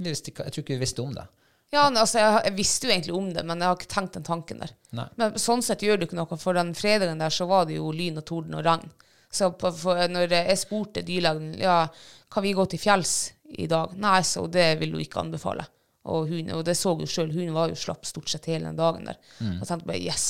ikke, 0.00 0.46
Jeg 0.46 0.52
tror 0.52 0.62
ikke 0.62 0.76
vi 0.78 0.80
visste 0.80 1.02
om 1.02 1.12
det. 1.14 1.26
Ja, 1.70 1.84
altså, 1.86 2.18
jeg, 2.18 2.38
jeg 2.48 2.56
visste 2.56 2.88
jo 2.88 2.92
egentlig 2.94 3.14
om 3.14 3.28
det, 3.34 3.44
men 3.46 3.60
jeg 3.60 3.70
har 3.70 3.76
ikke 3.78 3.92
tenkt 3.92 4.16
den 4.16 4.26
tanken 4.26 4.62
der. 4.64 4.72
Nei. 4.96 5.06
Men 5.20 5.36
sånn 5.38 5.62
sett 5.62 5.84
gjør 5.86 6.00
det 6.00 6.08
ikke 6.08 6.18
noe, 6.18 6.38
for 6.40 6.56
den 6.56 6.72
fredagen 6.74 7.20
der 7.22 7.34
så 7.34 7.46
var 7.50 7.68
det 7.68 7.76
jo 7.76 7.92
lyn 7.94 8.18
og 8.18 8.26
torden 8.26 8.56
og 8.58 8.64
regn. 8.66 8.90
Så 9.30 9.52
på, 9.54 9.70
for, 9.78 10.00
når 10.10 10.32
jeg 10.34 10.58
spurte 10.58 11.04
dyrlegen 11.06 11.52
ja, 11.60 11.84
kan 12.32 12.42
vi 12.42 12.56
gå 12.56 12.64
til 12.72 12.82
fjells 12.82 13.14
i 13.60 13.68
dag, 13.70 13.94
nei, 14.02 14.18
så 14.26 14.42
det 14.50 14.72
vil 14.80 14.96
hun 14.96 15.04
ikke 15.04 15.22
anbefale. 15.22 15.68
Og, 16.08 16.30
hun, 16.30 16.48
og 16.56 16.64
det 16.64 16.76
så 16.78 16.94
jo 16.96 17.08
sjøl, 17.08 17.32
hun 17.34 17.52
var 17.52 17.68
jo 17.68 17.76
slapp 17.76 18.06
stort 18.08 18.30
sett 18.32 18.48
hele 18.48 18.70
den 18.70 18.78
dagen 18.78 19.10
der. 19.10 19.18
Og 19.58 19.66
tenkte 19.68 19.88
bare 19.90 20.00
yes, 20.00 20.24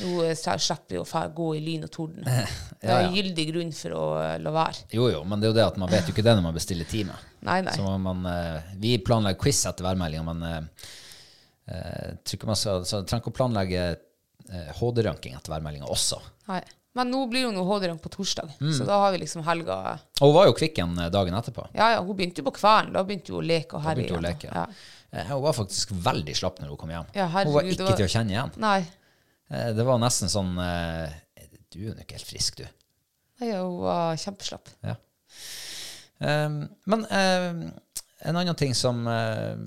nå 0.00 0.24
eh, 0.24 0.34
slipper 0.34 0.96
vi 0.96 1.00
å 1.00 1.22
gå 1.36 1.48
i 1.56 1.60
lyn 1.64 1.86
og 1.86 1.92
torden. 1.94 2.26
Det 2.80 2.88
er 2.88 3.04
en 3.04 3.14
gyldig 3.14 3.44
grunn 3.50 3.72
for 3.76 3.94
å 3.96 4.04
eh, 4.22 4.36
la 4.40 4.52
være. 4.54 4.86
Jo, 4.96 5.10
jo, 5.12 5.20
men 5.28 5.40
det 5.40 5.48
er 5.48 5.52
jo 5.52 5.58
det 5.58 5.66
at 5.66 5.78
man 5.80 5.90
vet 5.92 6.08
jo 6.08 6.14
ikke 6.14 6.24
det 6.24 6.32
når 6.38 6.46
man 6.46 6.56
bestiller 6.56 6.88
time. 6.88 7.16
Nei, 7.44 7.58
nei. 7.66 7.74
Så 7.76 7.92
man, 8.00 8.24
eh, 8.30 8.70
vi 8.80 8.94
planlegger 9.04 9.40
quiz 9.42 9.60
etter 9.68 9.86
værmeldinga, 9.86 10.24
men 10.32 10.70
ikke 11.70 12.48
man 12.48 12.58
skal, 12.58 12.82
så 12.88 13.04
trenger 13.04 13.22
ikke 13.22 13.30
å 13.30 13.36
planlegge 13.36 13.82
HD-ranking 14.80 15.36
etter 15.38 15.52
værmeldinga 15.52 15.86
også. 15.92 16.18
nei. 16.50 16.62
Men 16.98 17.10
nå 17.12 17.20
blir 17.30 17.44
hun 17.46 17.54
HD-rank 17.62 18.00
på 18.02 18.10
torsdag, 18.10 18.48
Mm. 18.60 18.72
så 18.74 18.84
da 18.86 18.96
har 18.98 19.12
vi 19.12 19.18
liksom 19.22 19.44
helga 19.46 19.98
Og 20.20 20.26
hun 20.26 20.34
var 20.34 20.46
jo 20.48 20.54
kvikk 20.58 20.78
igjen 20.78 20.98
eh, 20.98 21.10
dagen 21.10 21.34
etterpå. 21.38 21.68
Ja, 21.74 21.92
ja, 21.94 22.00
hun 22.02 22.16
begynte 22.18 22.42
jo 22.42 22.48
på 22.50 22.54
kvelden. 22.58 22.92
Da 22.96 23.04
begynte 23.04 23.30
hun 23.30 23.44
å 23.44 23.46
leke 23.46 23.74
og 23.78 23.82
herje. 23.84 24.08
hun 24.10 24.22
leke. 24.22 24.50
Ja. 24.52 24.66
Eh, 25.12 25.24
Hun 25.26 25.42
var 25.42 25.52
faktisk 25.52 25.90
veldig 25.92 26.34
slapp 26.36 26.58
når 26.60 26.68
hun 26.68 26.76
kom 26.76 26.90
hjem. 26.90 27.06
Ja, 27.14 27.26
hun 27.28 27.52
var 27.52 27.62
herregud, 27.62 27.72
ikke 27.78 27.86
var- 27.88 27.96
til 27.96 28.06
å 28.06 28.14
kjenne 28.16 28.30
igjen. 28.34 28.52
Nei. 28.58 28.80
Eh, 29.50 29.72
Det 29.72 29.84
var 29.86 29.98
nesten 29.98 30.28
sånn 30.28 30.54
Du 31.70 31.78
er 31.78 31.94
jo 31.94 31.94
ikke 31.94 32.16
helt 32.18 32.26
frisk, 32.26 32.56
du. 32.56 32.64
Nei, 33.40 33.52
hun 33.52 33.78
var 33.80 34.16
kjempeslapp. 34.16 34.68
Ja. 34.82 34.96
Um, 36.18 36.68
men 36.86 37.04
um, 37.08 37.72
en 38.22 38.36
annen 38.36 38.54
ting 38.58 38.74
som, 38.74 39.06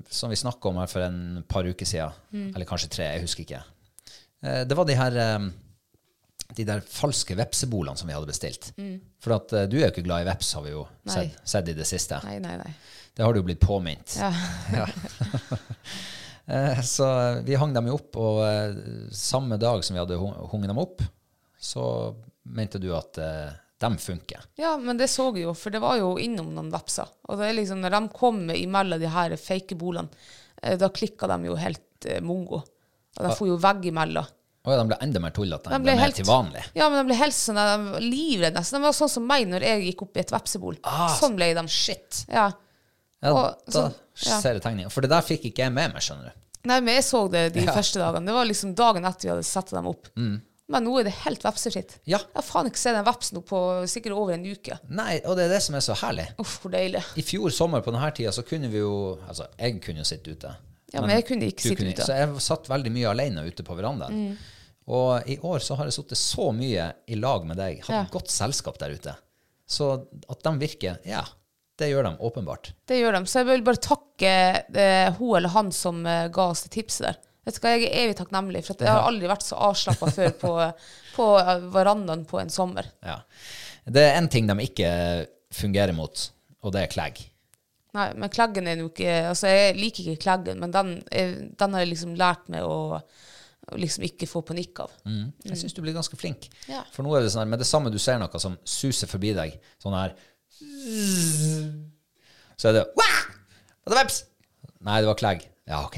som 0.10 0.30
vi 0.30 0.36
snakka 0.36 0.70
om 0.70 0.76
her 0.78 0.88
for 0.92 1.02
en 1.02 1.44
par 1.48 1.64
uker 1.64 1.86
siden, 1.86 2.12
eller 2.54 2.66
kanskje 2.70 2.90
tre, 2.94 3.06
jeg 3.16 3.22
husker 3.24 3.44
ikke, 3.48 3.64
det 4.68 4.76
var 4.78 4.86
de 4.86 4.94
her 5.00 5.16
eh, 5.18 5.48
de 6.56 6.66
der 6.68 6.82
falske 6.86 7.36
vepsebolene 7.40 7.98
som 7.98 8.08
vi 8.10 8.14
hadde 8.16 8.30
bestilt. 8.30 8.72
For 9.24 9.36
at 9.40 9.54
eh, 9.58 9.66
du 9.72 9.78
er 9.80 9.88
jo 9.88 9.92
ikke 9.94 10.06
glad 10.06 10.24
i 10.26 10.30
veps, 10.32 10.54
har 10.58 10.66
vi 10.68 10.74
jo 10.76 10.84
sett, 11.10 11.40
sett 11.48 11.72
i 11.72 11.78
det 11.78 11.88
siste. 11.90 12.20
Nei, 12.28 12.38
nei, 12.44 12.58
nei. 12.62 12.74
Det 13.14 13.22
har 13.26 13.34
du 13.36 13.40
jo 13.42 13.48
blitt 13.50 13.62
påminnet. 13.64 14.16
Ja. 14.20 14.32
Ja. 14.82 14.88
Eh, 16.46 16.82
så 16.82 17.06
vi 17.48 17.56
hang 17.56 17.72
dem 17.74 17.86
jo 17.88 17.94
opp, 17.96 18.18
og 18.20 18.42
eh, 18.44 18.74
samme 19.16 19.56
dag 19.56 19.84
som 19.88 19.96
vi 19.96 20.02
hadde 20.02 20.18
hung- 20.20 20.36
hunget 20.52 20.68
dem 20.74 20.82
opp, 20.82 21.00
så 21.56 21.86
mente 22.52 22.82
du 22.84 22.90
at 22.98 23.16
eh, 23.24 23.54
de 23.80 23.90
funker. 24.04 24.44
Ja, 24.60 24.74
men 24.78 25.00
det 25.00 25.08
så 25.12 25.30
jeg 25.32 25.46
jo, 25.46 25.54
for 25.56 25.72
det 25.72 25.80
var 25.80 25.96
jo 26.02 26.18
innom 26.20 26.50
noen 26.52 26.68
vepser. 26.74 27.08
Og 27.30 27.40
det 27.40 27.48
er 27.48 27.56
liksom, 27.62 27.80
når 27.84 27.96
de 27.96 28.02
kom 28.20 28.42
imellom 28.52 29.00
de 29.00 29.12
her 29.16 29.38
fake 29.40 29.78
bolene, 29.80 30.12
eh, 30.62 30.76
da 30.80 30.92
klikka 30.92 31.32
de 31.32 31.40
jo 31.48 31.56
helt 31.64 32.10
eh, 32.12 32.20
mongo. 32.20 32.60
Og 33.16 33.24
de 33.30 33.32
får 33.40 33.48
jo 33.54 33.58
veggimellom. 33.64 34.28
Og 34.64 34.78
de 34.80 34.84
ble 34.88 34.98
enda 35.04 35.20
mer 35.20 35.32
tullete 35.36 35.68
De 35.68 35.76
enn 35.76 35.84
ble 35.84 35.92
de 35.92 35.98
er 35.98 36.04
helt- 36.06 36.16
til 36.16 36.26
vanlig. 36.26 36.62
Ja, 36.74 36.88
men 36.90 37.02
de 37.02 37.10
ble 37.12 37.18
helt 37.20 37.34
sånn, 37.36 37.58
livredde. 38.00 38.54
nesten. 38.56 38.80
De 38.80 38.84
var 38.86 38.94
sånn 38.96 39.10
som 39.10 39.26
meg 39.28 39.48
når 39.48 39.62
jeg 39.68 39.82
gikk 39.96 40.02
opp 40.06 40.16
i 40.16 40.20
et 40.22 40.32
vepsebol. 40.32 40.78
Ah, 40.84 41.10
sånn 41.20 41.36
ble 41.36 41.54
de. 41.54 41.68
Shit! 41.68 42.26
Ja. 42.30 42.52
Ja, 43.22 43.32
Og 43.34 43.58
da 43.66 43.72
så- 43.72 43.94
ja. 44.26 44.40
ser 44.40 44.54
jeg 44.54 44.62
tegninga. 44.64 44.90
For 44.92 45.02
det 45.02 45.10
der 45.10 45.22
fikk 45.22 45.44
ikke 45.52 45.64
jeg 45.68 45.72
med 45.74 45.92
meg, 45.94 46.02
skjønner 46.02 46.32
du. 46.32 46.40
Nei, 46.66 46.80
men 46.80 46.96
jeg 46.96 47.04
så 47.04 47.30
det 47.30 47.54
de 47.54 47.60
Ja. 47.66 47.74
første 47.74 48.00
dagene. 48.00 48.26
Det 48.26 48.34
var 48.34 48.46
liksom 48.46 48.74
dagen 48.76 49.04
etter 49.04 49.22
vi 49.24 49.30
hadde 49.30 49.44
satt 49.44 49.70
dem 49.70 49.86
opp. 49.86 50.08
Men 50.16 50.86
nå 50.86 50.98
er 51.02 51.04
det 51.04 51.14
helt 51.26 51.42
vepsefritt. 51.44 51.98
Ja. 52.06 52.20
Jeg 52.20 52.36
har 52.36 52.42
faen 52.42 52.66
ikke 52.68 52.78
sett 52.78 52.96
en 52.96 53.04
veps 53.04 53.34
nå 53.34 53.44
på 53.46 53.84
sikkert 53.84 54.16
over 54.16 54.32
en 54.34 54.46
uke. 54.46 54.80
Nei, 54.90 55.20
og 55.26 55.36
det 55.36 55.46
er 55.52 55.56
det 55.56 55.62
som 55.62 55.76
er 55.76 55.80
så 55.80 55.94
herlig. 55.94 56.30
Uff, 56.40 56.62
hvor 56.64 56.72
deilig. 56.72 57.04
I 57.18 57.22
fjor 57.22 57.52
sommer 57.52 57.82
på 57.82 57.92
denne 57.92 58.14
tida 58.16 58.30
så 58.32 58.44
kunne 58.48 58.70
vi 58.72 58.78
jo 58.80 59.20
Altså, 59.28 59.46
jeg 59.60 59.82
kunne 59.82 59.98
jo 59.98 60.04
sitte 60.04 60.32
ute. 60.32 60.56
Ja, 60.94 61.02
men 61.02 61.10
jeg 61.10 61.26
kunne 61.26 61.42
ikke 61.52 61.60
sitte 61.62 61.78
sitte 61.84 62.00
ute. 62.00 62.06
Så 62.06 62.16
jeg 62.16 62.30
satt 62.40 62.64
veldig 62.70 62.92
mye 62.92 63.10
alene 63.10 63.46
ute 63.46 63.62
på 63.64 63.76
verandaen. 63.76 64.38
Og 64.88 65.30
i 65.32 65.38
år 65.40 65.62
så 65.64 65.78
har 65.80 65.88
jeg 65.88 65.96
sittet 65.96 66.20
så 66.20 66.50
mye 66.56 66.90
i 67.08 67.16
lag 67.16 67.46
med 67.48 67.58
deg, 67.58 67.80
hatt 67.86 67.90
Ja. 67.96 68.04
godt 68.12 68.32
selskap 68.34 68.78
der 68.82 68.92
ute. 68.98 69.16
Så 69.68 69.94
at 70.30 70.44
de 70.44 70.52
virker, 70.60 70.98
ja, 71.08 71.24
det 71.80 71.88
gjør 71.90 72.04
de 72.10 72.18
åpenbart. 72.20 72.74
Det 72.86 73.00
gjør 73.00 73.16
de. 73.16 73.22
Så 73.26 73.40
jeg 73.42 73.48
vil 73.48 73.64
bare 73.64 73.82
takke 73.82 74.34
eh, 74.76 75.14
hun 75.18 75.38
eller 75.40 75.50
han 75.56 75.72
som 75.72 76.06
eh, 76.06 76.28
ga 76.36 76.50
oss 76.52 76.64
det 76.68 76.74
tipset 76.76 77.08
der. 77.08 77.22
Vet 77.44 77.58
du 77.58 77.64
hva, 77.64 77.72
Jeg 77.76 77.88
er 77.90 78.04
evig 78.06 78.16
takknemlig, 78.20 78.62
for 78.64 78.80
jeg 78.80 78.88
har 78.92 79.08
aldri 79.08 79.28
vært 79.28 79.44
så 79.44 79.58
avslappa 79.60 80.12
før 80.16 80.30
på, 80.40 80.52
på 81.18 81.28
eh, 81.40 81.66
verandaen 81.74 82.26
på 82.30 82.40
en 82.44 82.52
sommer. 82.54 82.92
Ja. 83.04 83.22
Det 83.86 84.04
er 84.04 84.20
én 84.22 84.30
ting 84.32 84.48
de 84.48 84.56
ikke 84.64 84.92
fungerer 85.52 85.96
mot, 85.96 86.30
og 86.64 86.72
det 86.76 86.84
er 86.86 86.92
klegg. 86.94 87.20
Nei, 87.94 88.08
men 88.18 88.32
kleggen 88.34 88.66
er 88.68 88.80
jo 88.82 88.88
ikke 88.90 89.12
Altså, 89.30 89.48
jeg 89.52 89.76
liker 89.78 90.08
ikke 90.08 90.24
kleggen, 90.24 90.60
men 90.64 90.72
den, 90.74 90.96
den 91.60 91.76
har 91.76 91.84
jeg 91.84 91.92
liksom 91.92 92.16
lært 92.18 92.48
meg 92.50 92.64
å, 92.66 93.00
å 93.72 93.80
liksom 93.80 94.04
ikke 94.08 94.28
få 94.28 94.42
panikk 94.46 94.84
av. 94.84 94.92
Jeg 95.48 95.60
syns 95.60 95.76
du 95.76 95.82
blir 95.86 95.96
ganske 95.96 96.18
flink. 96.20 96.50
Ja. 96.68 96.84
For 96.92 97.06
nå 97.06 97.14
er 97.16 97.24
det 97.24 97.32
sånn 97.34 97.46
her, 97.46 97.52
med 97.54 97.62
det 97.64 97.70
samme 97.70 97.94
du 97.94 98.00
ser 98.02 98.20
noe 98.22 98.42
som 98.42 98.58
suser 98.68 99.10
forbi 99.12 99.32
deg, 99.38 99.56
sånn 99.82 99.96
her 99.96 100.16
Så 102.60 102.70
er 102.70 102.78
det 102.78 102.84
Wah! 103.00 103.20
Det 103.84 103.98
veps? 103.98 104.22
Nei, 104.84 105.00
det 105.04 105.10
var 105.10 105.18
klegg. 105.20 105.44
Ja, 105.68 105.82
OK. 105.88 105.98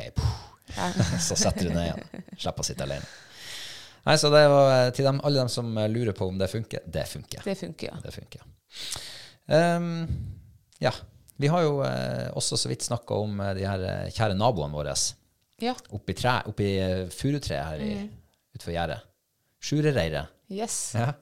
Ja. 0.75 0.89
Så 1.27 1.37
setter 1.37 1.67
du 1.67 1.73
ned 1.73 1.85
igjen. 1.87 2.23
Slipper 2.37 2.65
å 2.65 2.67
sitte 2.67 2.85
alene. 2.85 3.05
Nei, 4.05 4.15
så 4.21 4.29
det 4.29 4.43
var 4.51 4.67
eh, 4.69 4.91
til 4.93 5.07
dem, 5.07 5.17
alle 5.25 5.41
dem 5.41 5.49
som 5.49 5.71
eh, 5.81 5.89
lurer 5.89 6.13
på 6.13 6.27
om 6.29 6.37
det 6.37 6.45
funker. 6.51 6.83
Det 6.85 7.07
funker. 7.09 7.41
Det 7.41 7.55
funker, 7.57 7.87
ja. 7.89 8.01
Det 8.03 8.11
funker. 8.13 8.43
Um, 9.49 10.03
ja. 10.83 10.91
Vi 11.41 11.49
har 11.49 11.65
jo 11.65 11.79
eh, 11.83 12.29
også 12.37 12.59
så 12.61 12.69
vidt 12.69 12.85
snakka 12.85 13.17
om 13.25 13.39
eh, 13.41 13.55
de 13.57 13.65
her 13.65 13.85
kjære 14.13 14.37
naboene 14.37 14.77
våre 14.77 14.93
Ja. 15.63 15.75
oppi, 15.95 16.13
tre, 16.17 16.33
oppi 16.51 16.69
eh, 16.83 17.05
furutreet 17.13 17.65
her 17.69 17.83
i, 17.83 17.91
utenfor 18.55 18.73
gjerdet. 18.75 19.05
Sjurereiret. 19.63 20.33
Yes. 20.51 20.79
Ja. 20.99 21.13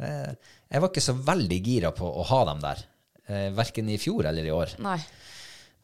Eh, 0.00 0.32
Jeg 0.70 0.80
var 0.84 0.90
ikke 0.92 1.02
så 1.04 1.14
veldig 1.16 1.60
gira 1.64 1.90
på 1.96 2.06
å 2.08 2.22
ha 2.28 2.42
dem 2.50 2.60
der, 2.62 2.82
eh, 3.26 3.48
verken 3.56 3.88
i 3.90 3.96
fjor 4.00 4.28
eller 4.30 4.46
i 4.46 4.52
år. 4.54 4.76
Nei. 4.84 4.98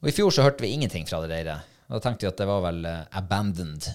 Og 0.03 0.09
i 0.11 0.15
fjor 0.15 0.31
så 0.33 0.45
hørte 0.45 0.63
vi 0.65 0.75
ingenting 0.77 1.07
fra 1.09 1.23
det 1.25 1.33
reiret. 1.33 1.73
Da 1.89 1.99
tenkte 2.03 2.27
vi 2.27 2.31
at 2.33 2.41
det 2.41 2.47
var 2.49 2.61
vel 2.67 2.85
abandoned. 2.87 3.87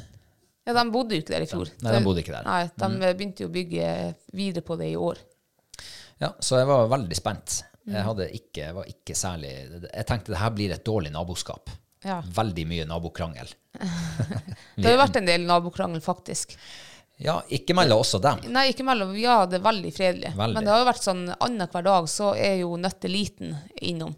Ja, 0.68 0.74
de 0.78 0.84
bodde 0.94 1.16
jo 1.18 1.24
ikke 1.24 1.34
der 1.34 1.46
i 1.46 1.50
fjor. 1.50 1.70
Nei, 1.82 1.94
de 1.96 2.04
bodde 2.06 2.22
ikke 2.22 2.36
der. 2.36 2.46
Nei, 2.46 2.62
de 2.78 2.90
eh, 3.08 3.14
begynte 3.18 3.46
jo 3.46 3.50
å 3.50 3.54
bygge 3.56 3.88
videre 4.38 4.66
på 4.66 4.78
det 4.80 4.92
i 4.92 4.98
år. 5.00 5.22
Ja, 6.22 6.30
så 6.40 6.60
jeg 6.62 6.70
var 6.70 6.90
veldig 6.92 7.18
spent. 7.18 7.62
Mm. 7.82 7.94
Jeg, 7.96 8.04
hadde 8.06 8.28
ikke, 8.38 8.62
jeg 8.62 8.76
var 8.78 8.90
ikke 8.92 9.16
særlig 9.18 9.52
Jeg 9.88 10.06
tenkte 10.06 10.30
det 10.36 10.38
her 10.38 10.52
blir 10.54 10.74
et 10.76 10.84
dårlig 10.86 11.10
naboskap. 11.16 11.72
Ja. 12.04 12.22
Veldig 12.34 12.64
mye 12.68 12.86
nabokrangel. 12.90 13.50
Det 14.76 14.86
har 14.88 14.96
jo 14.96 15.02
vært 15.04 15.20
en 15.20 15.28
del 15.30 15.44
nabokrangel, 15.46 16.02
faktisk. 16.02 16.56
Ja, 17.22 17.36
ikke 17.54 17.76
mellom 17.78 18.02
oss 18.02 18.16
og 18.18 18.24
dem. 18.26 18.40
Nei, 18.50 18.72
ikke 18.72 18.86
mellom. 18.88 19.12
Ja, 19.20 19.44
det 19.46 19.60
er 19.60 19.66
veldig 19.68 19.92
fredelig. 19.94 20.32
Veldig. 20.34 20.56
Men 20.58 20.66
det 20.66 20.72
har 20.74 20.82
jo 20.82 20.88
vært 20.90 21.06
sånn 21.06 21.22
annenhver 21.38 21.84
dag 21.86 22.08
så 22.10 22.32
er 22.34 22.56
jo 22.64 22.72
Nøtteliten 22.82 23.54
innom 23.86 24.16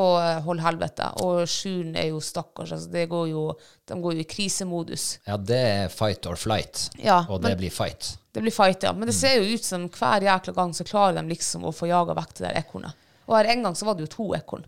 og 0.00 0.16
hold 0.46 0.62
helvete. 0.64 1.10
Og 1.20 1.42
Sjuren 1.52 1.92
er 2.00 2.06
jo 2.08 2.22
stakkars. 2.24 2.72
Altså, 2.72 2.88
det 2.94 3.02
går 3.12 3.26
jo, 3.34 3.42
de 3.90 3.98
går 4.00 4.14
jo 4.16 4.22
i 4.24 4.28
krisemodus. 4.30 5.04
Ja, 5.28 5.36
det 5.36 5.58
er 5.74 5.92
fight 5.92 6.24
or 6.30 6.40
flight. 6.40 6.86
Ja, 6.96 7.18
og 7.28 7.42
det 7.44 7.50
men- 7.52 7.58
blir 7.60 7.70
fight. 7.76 8.14
Det 8.32 8.40
blir 8.40 8.54
fight, 8.56 8.82
ja. 8.88 8.94
Men 8.96 9.02
Mm. 9.02 9.06
det 9.12 9.14
ser 9.18 9.36
jo 9.42 9.52
ut 9.54 9.64
som 9.64 9.88
hver 9.90 10.24
jækla 10.24 10.54
gang 10.56 10.72
så 10.72 10.84
klarer 10.88 11.20
de 11.20 11.28
liksom 11.34 11.64
å 11.68 11.74
få 11.76 11.86
jaga 11.92 12.14
vekk 12.16 12.32
det 12.38 12.48
der 12.48 12.62
ekornet. 12.62 12.94
Og 13.28 13.36
her 13.36 13.52
en 13.52 13.62
gang 13.62 13.74
så 13.76 13.84
var 13.84 13.94
det 13.94 14.08
jo 14.08 14.16
to 14.16 14.32
ekorn. 14.34 14.64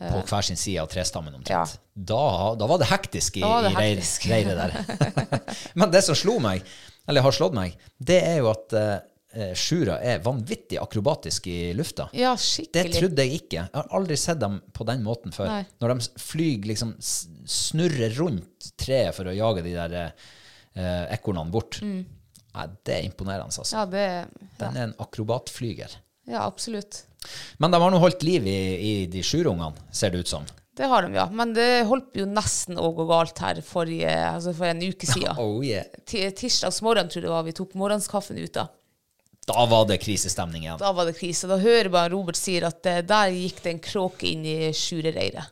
Ja. 0.00 0.14
På 0.14 0.22
hver 0.24 0.46
sin 0.46 0.56
side 0.56 0.80
av 0.80 0.88
trestammen 0.88 1.34
omtrent. 1.36 1.74
Ja. 1.76 1.80
Da, 1.92 2.54
da 2.56 2.66
var 2.70 2.80
det 2.80 2.86
hektisk 2.88 3.36
i, 3.36 3.42
det 3.44 3.72
i 3.74 3.76
hektisk. 3.76 4.24
reiret 4.32 4.56
der. 4.56 5.40
Men 5.78 5.92
det 5.92 6.00
som 6.06 6.16
slo 6.16 6.38
meg, 6.40 6.64
eller 7.04 7.26
har 7.26 7.34
slått 7.36 7.56
meg, 7.56 7.74
det 8.00 8.16
er 8.24 8.38
jo 8.40 8.48
at 8.48 8.72
uh, 8.72 9.50
sjura 9.58 9.98
er 10.00 10.22
vanvittig 10.24 10.78
akrobatisk 10.80 11.50
i 11.52 11.58
lufta. 11.76 12.08
Ja, 12.16 12.32
skikkelig. 12.40 12.94
Det 12.94 13.02
trodde 13.02 13.26
jeg 13.26 13.42
ikke. 13.42 13.58
Jeg 13.66 13.76
har 13.76 13.92
aldri 13.98 14.16
sett 14.22 14.40
dem 14.40 14.56
på 14.72 14.86
den 14.88 15.04
måten 15.04 15.36
før. 15.36 15.52
Nei. 15.52 15.66
Når 15.84 15.92
de 15.92 16.24
flyr 16.24 16.70
liksom 16.72 16.94
snurrer 17.04 18.16
rundt 18.16 18.70
treet 18.80 19.12
for 19.18 19.28
å 19.28 19.36
jage 19.36 19.66
de 19.68 19.76
der 19.76 19.98
uh, 20.00 21.04
ekornene 21.12 21.52
bort. 21.52 21.82
Nei, 21.84 22.66
det 22.88 22.96
er 22.96 23.04
imponerende, 23.06 23.52
altså. 23.52 23.68
Mm. 23.68 23.76
Ja, 23.76 23.84
det, 23.92 24.48
Den 24.64 24.80
er 24.80 24.88
en 24.88 24.96
akrobatflyger. 25.04 26.00
ja, 26.30 26.46
absolutt. 26.46 27.04
Men 27.58 27.70
de 27.74 27.80
har 27.82 27.92
nå 27.92 27.98
holdt 28.00 28.22
liv 28.26 28.46
i, 28.48 28.56
i 28.90 28.94
de 29.12 29.22
sjurungene, 29.26 29.76
ser 29.92 30.10
det 30.14 30.22
ut 30.24 30.30
som. 30.32 30.46
Det 30.80 30.86
har 30.88 31.04
de, 31.04 31.12
ja. 31.18 31.26
Men 31.34 31.50
det 31.52 31.84
holdt 31.90 32.14
jo 32.16 32.24
nesten 32.30 32.78
å 32.80 32.88
gå 32.96 33.04
galt 33.10 33.38
her 33.44 33.58
forrige, 33.66 34.12
altså 34.30 34.54
for 34.56 34.70
en 34.70 34.80
uke 34.86 35.08
siden. 35.08 35.36
Oh 35.42 35.58
yeah. 35.66 35.84
Ti- 36.08 36.30
Tirsdags 36.38 36.80
morgen, 36.86 37.10
tror 37.10 37.20
jeg 37.20 37.28
det 37.28 37.34
var, 37.34 37.44
vi 37.48 37.56
tok 37.58 37.74
morgenskaffen 37.76 38.38
ut 38.40 38.56
Da 39.50 39.66
var 39.66 39.84
det 39.90 39.98
krisestemning 40.00 40.64
igjen. 40.64 40.78
Da 40.80 40.92
var 40.96 41.08
det 41.08 41.16
krise. 41.18 41.48
Da 41.50 41.58
hører 41.60 41.90
bare 41.92 42.12
Robert 42.14 42.38
sier 42.38 42.68
at 42.68 42.86
eh, 42.86 43.00
der 43.04 43.32
gikk 43.34 43.60
det 43.64 43.72
en 43.74 43.82
kråke 43.84 44.28
inn 44.30 44.44
i 44.46 44.70
sjurereiret. 44.76 45.50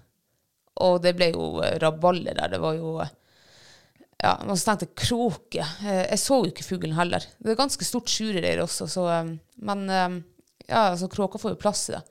Og 0.86 1.00
det 1.02 1.16
ble 1.18 1.32
jo 1.34 1.48
eh, 1.66 1.76
rabalder 1.82 2.36
der. 2.38 2.52
Det 2.54 2.60
var 2.62 2.76
jo 2.78 2.92
eh, 3.02 3.10
Ja, 4.22 4.36
man 4.46 4.56
tenkte 4.58 4.88
kråke. 4.98 5.66
Jeg 5.84 6.18
så 6.22 6.40
jo 6.44 6.48
ikke 6.52 6.66
fuglen 6.66 6.96
heller. 6.98 7.26
Det 7.42 7.52
er 7.52 7.58
ganske 7.58 7.84
stort 7.86 8.08
sjurereir 8.12 8.62
også, 8.64 8.86
så 8.90 9.04
Men 9.56 9.84
ja, 10.68 10.90
altså 10.92 11.08
kråka 11.10 11.40
får 11.40 11.54
jo 11.54 11.60
plass 11.62 11.88
i 11.90 11.96
det. 11.96 12.02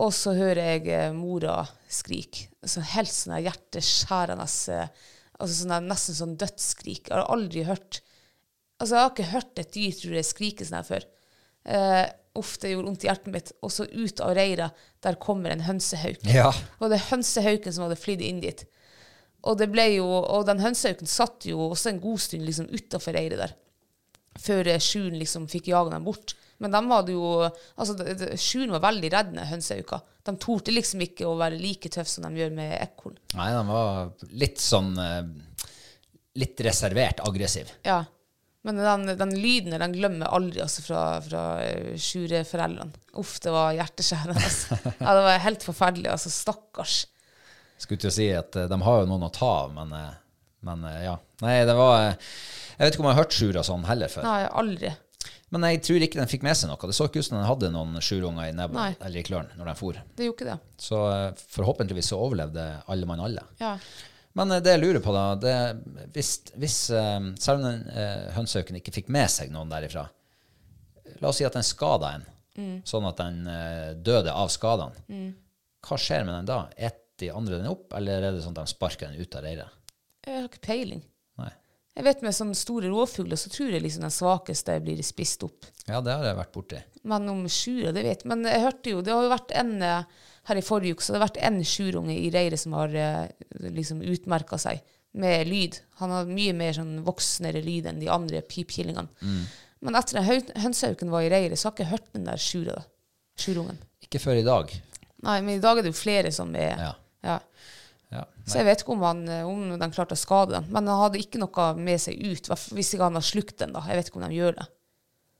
Og 0.00 0.12
så 0.14 0.34
hører 0.36 0.74
jeg 0.74 0.90
eh, 0.94 1.14
mora 1.14 1.62
skrike. 1.90 2.48
Så 2.66 2.82
helt 2.92 3.10
sånn 3.10 3.40
hjerteskjærende 3.42 4.46
eh, 4.74 4.92
altså 5.40 5.56
sånn 5.56 5.74
her, 5.74 5.86
Nesten 5.86 6.18
sånn 6.18 6.36
dødsskrik. 6.40 7.08
Jeg 7.08 7.16
har 7.16 7.30
aldri 7.32 7.66
hørt 7.68 8.02
Altså, 8.80 8.94
jeg 8.94 9.02
har 9.02 9.10
ikke 9.10 9.32
hørt 9.34 9.58
et 9.60 9.74
dyr 9.74 9.96
tror 9.98 10.14
jeg, 10.16 10.24
skrike 10.24 10.64
sånn 10.64 10.78
her 10.78 10.86
før. 10.86 11.02
Eh, 11.68 12.06
uff, 12.40 12.54
det 12.62 12.70
gjorde 12.70 12.88
vondt 12.88 13.02
i 13.04 13.08
hjertet 13.10 13.34
mitt. 13.34 13.50
Og 13.60 13.72
så 13.74 13.84
ut 13.84 14.22
av 14.24 14.32
reiret, 14.38 14.84
der 15.04 15.18
kommer 15.20 15.52
en 15.52 15.66
hønsehauk. 15.66 16.22
Ja. 16.32 16.46
Og 16.78 16.88
det 16.88 16.96
er 16.96 17.10
hønsehauken 17.10 17.76
som 17.76 17.84
hadde 17.84 17.98
flydd 18.00 18.24
inn 18.24 18.40
dit. 18.40 18.64
Og, 19.44 19.58
det 19.60 19.68
ble 19.72 19.86
jo, 19.98 20.06
og 20.06 20.46
den 20.48 20.62
hønsehauken 20.64 21.08
satt 21.08 21.44
jo 21.48 21.70
også 21.70 21.92
en 21.92 22.00
god 22.00 22.24
stund 22.24 22.48
liksom 22.48 22.70
utafor 22.72 23.16
reiret 23.16 23.40
der. 23.40 23.52
Før 24.40 24.72
eh, 24.72 24.90
liksom 25.12 25.48
fikk 25.52 25.68
jaga 25.74 25.98
dem 25.98 26.08
bort. 26.08 26.32
Men 26.60 26.74
de 26.74 26.80
hadde 26.90 27.14
jo 27.14 27.28
altså 27.48 27.94
det- 27.96 28.68
var 28.70 28.82
veldig 28.84 29.10
redd 29.12 29.32
med 29.32 29.48
hønseuka. 29.48 30.00
De 30.28 30.36
torde 30.36 30.74
liksom 30.74 31.00
ikke 31.00 31.24
å 31.24 31.36
være 31.40 31.58
like 31.60 31.88
tøffe 31.88 32.12
som 32.12 32.24
de 32.26 32.40
gjør 32.42 32.52
med 32.52 32.74
ekorn. 32.82 33.16
Nei, 33.34 33.50
de 33.56 33.62
var 33.66 34.10
litt 34.32 34.60
sånn 34.60 34.96
eh, 34.98 35.22
Litt 36.38 36.60
reservert 36.62 37.18
aggressiv. 37.26 37.72
Ja. 37.82 38.04
Men 38.62 38.76
den, 38.76 39.06
den 39.18 39.32
lyden 39.40 39.74
den 39.80 39.96
glemmer 39.96 40.28
jeg 40.28 40.36
aldri 40.36 40.60
altså, 40.62 40.84
fra, 40.84 41.00
fra 41.24 41.40
eh, 41.64 41.96
sjureforeldrene. 41.98 42.92
Uff, 43.18 43.40
det 43.42 43.50
var 43.50 43.72
hjerteskjærende. 43.74 44.36
Altså. 44.38 44.78
Ja, 45.00 45.16
det 45.16 45.24
var 45.26 45.42
helt 45.42 45.66
forferdelig. 45.66 46.06
Altså, 46.12 46.30
stakkars. 46.30 47.00
Skulle 47.80 48.04
til 48.04 48.12
å 48.12 48.14
si 48.14 48.28
at 48.36 48.60
eh, 48.60 48.68
de 48.70 48.80
har 48.86 49.02
jo 49.02 49.10
noen 49.10 49.26
å 49.26 49.32
ta 49.34 49.50
av, 49.64 49.74
men, 49.74 49.96
men 50.68 50.86
ja. 51.02 51.16
Nei, 51.42 51.58
det 51.66 51.74
var 51.74 51.96
Jeg 52.04 52.84
vet 52.84 52.94
ikke 52.94 53.02
om 53.02 53.08
jeg 53.10 53.16
har 53.16 53.22
hørt 53.24 53.38
sjura 53.40 53.66
sånn 53.66 53.88
heller 53.90 54.12
før. 54.12 54.28
Nei, 54.28 54.42
aldri. 54.62 54.94
Men 55.50 55.66
jeg 55.66 55.80
tror 55.82 56.04
ikke 56.06 56.20
den 56.20 56.30
fikk 56.30 56.44
med 56.46 56.54
seg 56.58 56.70
noe. 56.70 56.78
Det 56.86 56.94
så 56.94 57.08
ikke 57.08 57.22
ut 57.22 57.26
som 57.26 57.36
den 57.40 57.48
hadde 57.48 57.72
noen 57.74 57.98
sjurunger 58.04 58.46
i 58.46 58.54
nebbet 58.54 59.00
eller 59.02 59.18
i 59.18 59.24
klørne 59.26 59.56
når 59.58 59.72
den 59.72 59.78
for. 59.80 59.98
Det 60.16 60.28
gjorde 60.28 60.38
ikke 60.38 60.48
det. 60.52 60.58
Så 60.78 61.00
eh, 61.10 61.42
forhåpentligvis 61.56 62.12
så 62.12 62.20
overlevde 62.22 62.66
alle 62.86 63.08
mann 63.10 63.22
alle. 63.24 63.42
Ja. 63.58 63.72
Men 64.38 64.54
eh, 64.54 64.62
det 64.62 64.76
jeg 64.76 64.82
lurer 64.84 65.02
på, 65.02 65.14
da 65.16 65.24
det, 65.42 65.56
Hvis, 66.14 66.30
hvis 66.54 66.78
eh, 66.94 67.18
selv 67.42 67.58
om 67.58 67.66
den 67.66 67.82
eh, 67.90 68.30
hønsehauken 68.36 68.78
ikke 68.78 68.94
fikk 69.00 69.10
med 69.10 69.26
seg 69.32 69.50
noen 69.50 69.72
derifra 69.72 70.06
La 71.20 71.32
oss 71.32 71.40
si 71.40 71.44
at 71.44 71.56
den 71.58 71.66
skada 71.66 72.12
en, 72.14 72.26
sånn 72.86 73.08
at 73.08 73.18
den 73.18 73.42
eh, 73.50 73.88
døde 73.98 74.30
av 74.30 74.48
skadene. 74.52 75.18
Hva 75.82 75.98
skjer 75.98 76.22
med 76.28 76.36
den 76.38 76.48
da? 76.48 76.60
Et 76.78 76.96
de 77.20 77.28
andre 77.34 77.58
den 77.58 77.68
opp, 77.68 77.90
eller 77.98 78.22
er 78.24 78.32
det 78.36 78.44
sånn 78.44 78.54
at 78.56 78.62
de 78.68 78.72
sparker 78.72 79.10
den 79.10 79.20
ut 79.20 79.34
av 79.36 79.44
reiret? 79.44 79.74
Jeg 80.24 80.36
har 80.38 80.46
ikke 80.48 80.62
peiling. 80.64 81.02
Jeg 82.00 82.06
vet 82.06 82.22
Med 82.24 82.32
sånne 82.32 82.56
store 82.56 82.88
rovfugler 82.88 83.36
så 83.36 83.50
tror 83.52 83.74
jeg 83.74 83.84
liksom 83.84 84.06
den 84.06 84.14
svakeste 84.14 84.78
blir 84.80 85.02
spist 85.04 85.42
opp. 85.44 85.66
Ja, 85.84 85.98
det 86.00 86.14
har 86.16 86.24
jeg 86.24 86.38
vært 86.38 86.54
borti. 86.54 86.78
Men 87.12 87.28
om 87.28 87.42
sjura, 87.52 87.92
det 87.92 88.06
vet. 88.06 88.24
Men 88.28 88.46
jeg 88.48 88.62
hørte 88.64 88.94
jo, 88.94 89.02
det 89.04 89.12
har 89.12 89.26
jo 89.26 89.32
vært 89.34 89.52
en 89.60 89.74
eh, 89.84 90.22
her 90.48 90.60
i 90.60 90.64
forrige 90.64 90.96
uke, 90.96 91.04
så 91.04 91.12
det 91.12 91.20
har 91.20 91.26
vært 91.26 91.42
en 91.50 91.58
sjurunge 91.68 92.16
i 92.16 92.30
reiret 92.32 92.62
som 92.62 92.72
har 92.78 92.94
eh, 92.96 93.26
liksom 93.76 94.00
utmerka 94.00 94.56
seg 94.60 94.80
med 95.20 95.44
lyd. 95.50 95.76
Han 96.00 96.14
har 96.14 96.30
mye 96.30 96.54
mer 96.56 96.72
sånn 96.78 97.02
voksnere 97.04 97.60
lyd 97.66 97.90
enn 97.90 98.00
de 98.00 98.08
andre 98.12 98.40
pipkillingene. 98.48 99.10
Men 99.84 99.96
etter 100.00 100.20
at 100.22 100.52
hønsehauken 100.64 101.12
var 101.12 101.26
i 101.26 101.30
reiret, 101.32 101.60
så 101.60 101.68
har 101.68 101.74
jeg 101.74 101.84
ikke 101.84 101.92
hørt 101.92 102.10
den 102.16 102.28
der 102.28 102.40
sjura. 102.40 102.78
Sjurungen. 103.40 103.80
Ikke 104.04 104.22
før 104.22 104.40
i 104.40 104.46
dag. 104.46 104.72
Nei, 105.26 105.38
men 105.44 105.58
i 105.58 105.62
dag 105.62 105.76
er 105.76 105.84
det 105.84 105.92
jo 105.92 106.00
flere 106.00 106.32
som 106.32 106.54
er 106.56 106.78
Ja. 106.80 106.92
ja. 107.26 107.38
Så 108.50 108.60
jeg 108.60 108.66
vet 108.68 108.82
ikke 108.82 108.94
om, 108.96 109.04
han, 109.06 109.22
eh, 109.30 109.46
om 109.46 109.76
de 109.78 109.90
klarte 109.94 110.16
å 110.16 110.20
skade 110.20 110.56
den. 110.56 110.66
Men 110.74 110.90
han 110.90 111.04
hadde 111.04 111.22
ikke 111.22 111.40
noe 111.42 111.66
med 111.78 112.02
seg 112.02 112.18
ut, 112.18 112.50
hvis 112.74 112.94
ikke 112.94 113.06
han 113.06 113.18
har 113.18 113.26
slukt 113.26 113.56
den. 113.62 113.76
da. 113.76 113.84
Jeg 113.88 114.00
vet 114.00 114.10
ikke 114.10 114.20
om 114.20 114.26
de 114.26 114.40
gjør 114.40 114.58
det. 114.58 114.66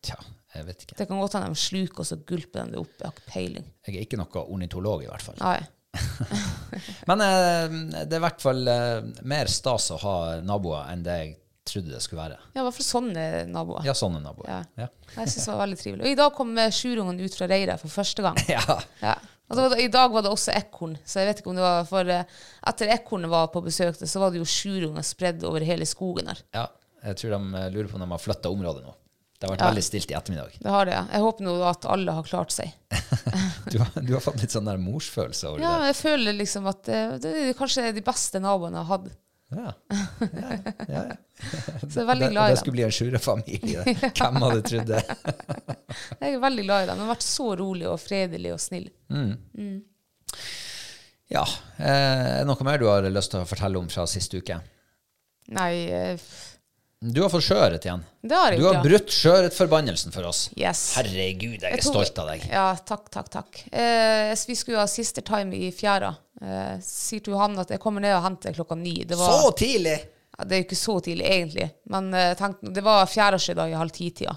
Tja, 0.07 0.17
jeg 0.55 0.69
vet 0.69 0.87
ikke. 0.87 0.97
Det 1.01 1.09
kan 1.11 1.21
godt 1.21 1.37
hende 1.37 1.51
de 1.53 1.61
sluker 1.61 2.05
og 2.05 2.09
så 2.09 2.21
gulper 2.29 2.63
den 2.63 2.73
det 2.75 2.81
opp. 2.81 2.95
Jeg 2.97 3.09
har 3.09 3.19
ikke 3.19 3.35
peiling. 3.35 3.69
Jeg 3.87 3.99
er 3.99 4.07
ikke 4.07 4.21
noe 4.21 4.47
ornitolog, 4.47 5.05
i 5.05 5.11
hvert 5.11 5.27
fall. 5.27 5.39
Nei. 5.43 5.61
Men 7.11 7.23
eh, 7.27 7.77
det 8.07 8.15
er 8.15 8.21
i 8.21 8.25
hvert 8.25 8.43
fall 8.43 8.71
eh, 8.71 8.99
mer 9.29 9.51
stas 9.51 9.91
å 9.95 9.99
ha 10.05 10.17
naboer 10.47 10.93
enn 10.93 11.03
det 11.07 11.17
jeg 11.25 11.37
trodde 11.73 11.93
det 11.95 12.01
skulle 12.05 12.23
være. 12.23 12.39
Ja, 12.55 12.61
i 12.61 12.65
hvert 12.67 12.77
fall 12.79 12.87
sånne 12.89 13.25
naboer. 13.51 13.85
Ja, 13.89 13.95
sånne 13.97 14.21
naboer. 14.25 14.49
Ja. 14.51 14.61
Ja. 14.85 14.89
Jeg 15.17 15.33
synes 15.33 15.45
det 15.49 15.53
var 15.55 15.63
veldig 15.65 15.79
trivelig. 15.81 16.05
Og 16.07 16.11
i 16.13 16.19
dag 16.21 16.35
kom 16.37 16.53
eh, 16.59 16.71
sjurungen 16.75 17.21
ut 17.25 17.37
fra 17.39 17.49
reiret 17.51 17.83
for 17.83 17.93
første 18.01 18.25
gang. 18.27 18.41
ja. 18.57 18.63
Ja. 19.03 19.17
Og 19.51 19.59
så 19.59 19.65
I 19.83 19.89
dag 19.91 20.13
var 20.15 20.23
det 20.23 20.31
også 20.31 20.53
ekorn, 20.55 20.93
så 21.03 21.19
jeg 21.25 21.27
vet 21.33 21.41
ikke 21.43 21.51
om 21.51 21.57
det 21.59 21.65
var 21.65 21.87
for 21.89 22.07
eh, 22.15 22.37
Etter 22.71 22.93
ekornet 22.95 23.33
var 23.33 23.49
på 23.51 23.65
besøk, 23.65 23.97
så 23.99 24.21
var 24.23 24.31
det 24.31 24.39
jo 24.39 24.47
sjurunger 24.47 25.03
spredd 25.03 25.43
over 25.49 25.65
hele 25.67 25.89
skogen 25.91 26.31
her. 26.31 26.39
Ja, 26.55 26.69
jeg 27.09 27.19
tror 27.19 27.35
de 27.35 27.41
eh, 27.59 27.71
lurer 27.75 27.89
på 27.91 27.99
om 27.99 28.05
de 28.07 28.11
har 28.13 28.23
flytta 28.23 28.53
området 28.55 28.85
nå. 28.87 28.95
Det 29.41 29.49
har 29.49 29.55
vært 29.57 29.63
Ja. 29.65 29.69
veldig 29.73 29.83
stilt 29.87 30.11
i 30.13 30.15
ettermiddag. 30.19 30.55
Det 30.61 30.69
har 30.71 30.85
det, 30.87 30.93
ja. 30.93 31.03
Jeg 31.17 31.25
håper 31.25 31.47
nå 31.47 31.55
at 31.65 31.87
alle 31.89 32.13
har 32.13 32.27
klart 32.29 32.53
seg. 32.55 32.75
Du 33.71 33.79
har, 33.79 33.91
du 34.03 34.13
har 34.17 34.23
fått 34.25 34.41
litt 34.43 34.53
sånn 34.53 34.67
der 34.67 34.79
morsfølelse 34.83 35.49
over 35.51 35.63
Ja, 35.63 35.73
det. 35.81 35.91
jeg 35.91 35.97
føler 36.01 36.35
liksom 36.37 36.67
at 36.71 36.81
det, 36.89 37.01
det 37.23 37.31
er 37.49 37.53
kanskje 37.59 37.85
de 37.97 38.03
beste 38.05 38.41
naboene 38.43 38.81
jeg 38.81 38.87
har 38.89 38.99
hatt. 38.99 39.11
Ja. 39.51 39.73
Ja, 39.91 40.51
ja, 40.89 41.03
ja. 41.11 41.17
Så 41.91 41.97
jeg 41.97 42.03
er 42.03 42.09
veldig 42.11 42.27
Det, 42.27 42.33
glad 42.35 42.45
det 42.45 42.51
i 42.51 42.55
dem. 42.55 42.61
skulle 42.61 42.77
bli 42.77 42.85
en 42.87 42.93
sjurefamilie. 42.95 43.85
Hvem 44.21 44.37
hadde 44.45 44.63
trodd 44.69 44.91
det? 44.93 45.01
Jeg 46.21 46.35
er 46.37 46.43
veldig 46.45 46.65
glad 46.69 46.83
i 46.85 46.91
dem. 46.91 47.01
De 47.01 47.07
har 47.07 47.11
vært 47.15 47.27
så 47.27 47.47
rolig 47.59 47.89
og 47.91 47.99
fredelig 48.03 48.53
og 48.55 48.61
snill. 48.63 48.87
Ja. 51.31 51.43
eh, 51.79 51.87
Er 51.87 52.39
det 52.45 52.47
noe 52.51 52.67
mer 52.67 52.79
du 52.83 52.87
har 52.91 53.07
lyst 53.11 53.33
til 53.35 53.43
å 53.43 53.49
fortelle 53.49 53.79
om 53.81 53.89
fra 53.91 54.07
siste 54.11 54.39
uke? 54.43 54.61
Nei, 55.57 55.73
eh, 55.91 56.31
Du 57.01 57.23
har 57.25 57.31
fått 57.33 57.47
sjøørret 57.47 57.85
igjen. 57.87 58.03
det 58.21 58.37
har 58.37 58.53
jeg 58.53 58.61
Du 58.61 58.67
har 58.67 58.75
ja. 58.77 58.81
brutt 58.85 59.09
sjøørretforbannelsen 59.17 60.13
for 60.13 60.27
oss. 60.29 60.51
Yes. 60.53 60.83
Herregud, 60.99 61.55
jeg 61.63 61.65
er 61.65 61.79
Jeg 61.79 61.85
tok- 61.87 61.95
stolt 61.95 62.19
av 62.21 62.27
deg. 62.29 62.43
Ja, 62.53 62.67
takk, 62.77 63.07
takk, 63.15 63.31
takk. 63.33 63.61
Eh, 63.73 64.35
vi 64.47 64.55
skulle 64.59 64.83
ha 64.83 64.87
siste 64.87 65.23
time 65.25 65.57
i 65.57 65.71
fjæra. 65.73 66.11
Eh, 66.43 66.77
sier 66.85 67.21
til 67.25 67.33
Johan 67.33 67.57
at 67.59 67.71
jeg 67.73 67.81
kommer 67.81 68.05
ned 68.05 68.13
og 68.19 68.23
henter 68.27 68.53
klokka 68.53 68.77
ni. 68.77 68.99
Det 69.05 69.17
var, 69.17 69.33
Så 69.41 69.55
tidlig! 69.57 69.97
ja, 70.37 70.45
det 70.45 70.53
er 70.53 70.61
jo 70.61 70.67
ikke 70.69 70.77
så 70.83 70.99
tidlig, 71.01 71.25
egentlig. 71.25 71.71
Men 71.89 72.13
eh, 72.13 72.35
tenk, 72.37 72.61
det 72.61 72.85
var 72.85 73.07
fjæraskjeda 73.09 73.67
i 73.71 73.79
halv 73.81 73.91
ti-tida. 73.97 74.37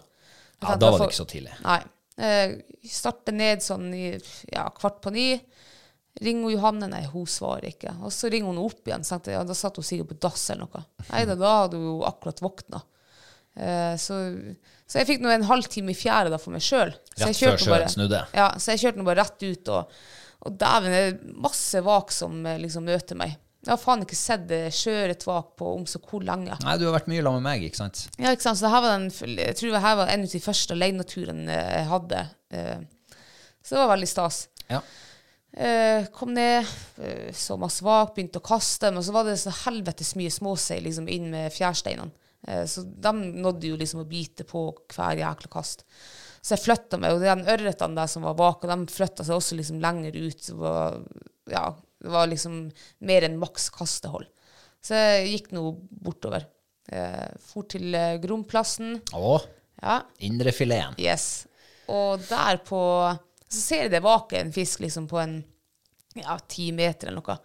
Ja, 0.64 0.76
da 0.80 0.90
var 0.92 1.00
det 1.04 1.10
ikke 1.12 1.20
så 1.20 1.28
tidlig. 1.28 1.52
Nei. 1.68 1.82
Eh, 2.16 2.56
starte 2.88 3.34
ned 3.36 3.60
sånn 3.60 3.92
i 3.94 4.14
ja, 4.54 4.70
kvart 4.72 5.02
på 5.04 5.12
ni. 5.12 5.34
Ringer 6.22 6.52
Johanne? 6.54 6.88
Nei, 6.92 7.04
hun 7.10 7.26
svarer 7.30 7.72
ikke. 7.72 7.96
Og 8.06 8.14
så 8.14 8.30
ringer 8.30 8.52
hun 8.54 8.62
opp 8.62 8.88
igjen. 8.88 9.06
Sant? 9.08 9.28
ja, 9.34 9.42
da 9.48 9.56
satt 9.58 9.80
hun 9.80 9.86
sikkert 9.88 10.14
på 10.14 10.20
dass 10.28 10.44
eller 10.54 10.68
noe. 10.68 10.84
Nei 11.10 11.24
da, 11.30 11.38
da 11.40 11.54
hadde 11.64 11.80
hun 11.82 12.04
akkurat 12.06 12.42
våkna. 12.44 12.82
Eh, 13.56 13.94
så, 14.02 14.18
så 14.90 15.02
jeg 15.02 15.10
fikk 15.10 15.24
nå 15.24 15.32
en 15.34 15.46
halvtime 15.50 15.94
i 15.94 15.98
fjæra 15.98 16.32
da 16.34 16.40
for 16.42 16.54
meg 16.56 16.66
sjøl. 16.66 16.94
Rett 17.22 17.38
før 17.38 17.58
sjøen 17.62 17.90
snudde. 17.96 18.26
Ja, 18.34 18.52
så 18.58 18.74
jeg 18.74 18.84
kjørte 18.86 19.02
nå 19.02 19.08
bare 19.10 19.24
rett 19.24 19.46
ut, 19.46 19.74
og, 19.74 19.98
og 20.46 20.60
dæven, 20.62 20.94
det 20.94 21.02
er 21.08 21.40
masse 21.48 21.82
vak 21.86 22.14
som 22.14 22.46
eh, 22.50 22.62
liksom 22.62 22.86
møter 22.90 23.20
meg. 23.20 23.40
Jeg 23.64 23.72
har 23.72 23.80
faen 23.80 24.02
ikke 24.04 24.18
sett 24.20 24.50
eh, 24.52 24.66
sjøørretvak 24.76 25.54
på 25.60 25.70
om 25.78 25.86
så 25.88 26.02
hvor 26.04 26.26
lenge. 26.26 26.58
Nei, 26.66 26.76
du 26.82 26.88
har 26.90 26.98
vært 26.98 27.08
mye 27.12 27.22
sammen 27.24 27.40
med 27.46 27.48
meg, 27.48 27.68
ikke 27.70 27.80
sant? 27.80 28.02
Ja, 28.20 28.34
ikke 28.36 28.44
sant? 28.50 28.60
Så 28.60 28.72
den, 28.90 29.08
jeg 29.40 29.56
tror 29.60 29.78
det 29.78 29.84
her 29.86 30.02
var 30.02 30.12
en 30.12 30.26
av 30.28 30.34
de 30.34 30.42
første 30.44 30.76
aleneturene 30.76 31.60
jeg 31.62 31.88
hadde. 31.94 32.26
Eh, 32.52 32.78
Så 33.64 33.78
det 33.78 33.82
var 33.86 33.94
veldig 33.94 34.10
stas. 34.12 34.42
Ja. 34.68 34.82
Eh, 35.54 36.06
kom 36.06 36.34
ned, 36.34 36.66
uh, 36.98 37.30
så 37.34 37.58
masse 37.62 37.86
vak, 37.86 38.16
begynte 38.16 38.42
å 38.42 38.46
kaste, 38.46 38.90
men 38.90 39.06
så 39.06 39.14
var 39.14 39.28
det 39.28 39.36
så 39.38 39.54
helvetes 39.68 40.16
mye 40.18 40.34
småsei 40.34 40.80
liksom, 40.82 41.06
inn 41.14 41.28
med 41.30 41.54
fjærsteinene. 41.54 42.10
Uh, 42.48 42.64
så 42.70 42.82
de 42.82 43.12
nådde 43.14 43.70
jo 43.70 43.78
liksom 43.78 44.02
å 44.02 44.10
bite 44.10 44.48
på 44.50 44.66
hver 44.96 45.22
jækla 45.22 45.52
kast. 45.54 45.86
Så 46.42 46.56
jeg 46.56 46.64
flytta 46.66 46.98
meg, 47.00 47.14
og 47.14 47.22
de 47.22 47.54
ørretene 47.54 48.02
der 48.02 48.10
som 48.10 48.26
var 48.26 48.38
bak, 48.40 48.66
og 48.66 48.74
de 48.74 48.96
flytta 48.96 49.26
seg 49.28 49.38
også 49.38 49.60
liksom 49.60 49.78
lenger 49.84 50.18
ut. 50.18 50.42
Det 50.48 50.58
var, 50.58 50.98
ja, 51.54 51.68
det 52.02 52.16
var 52.16 52.32
liksom 52.32 52.58
mer 53.06 53.28
enn 53.30 53.38
maks 53.42 53.70
kastehold. 53.78 54.26
Så 54.84 54.98
jeg 54.98 55.36
gikk 55.36 55.54
nå 55.56 55.70
bortover. 56.04 56.50
Uh, 56.90 57.30
for 57.46 57.70
til 57.70 57.94
uh, 57.94 58.18
Gromplassen. 58.24 58.98
Å, 59.14 59.38
Ja, 59.84 60.02
indrefileten. 60.24 60.98
Yes. 61.02 61.46
Og 61.92 62.22
der 62.26 62.60
på 62.64 62.82
Så 63.54 63.62
ser 63.62 63.86
jeg 63.86 63.94
det 63.94 64.04
vake 64.04 64.40
en 64.40 64.54
fisk 64.56 64.82
liksom 64.82 65.08
på 65.12 65.20
en 65.22 65.38
ja, 66.18 66.38
ti 66.50 66.72
meter 66.74 67.10
eller 67.10 67.22
noe. 67.22 67.38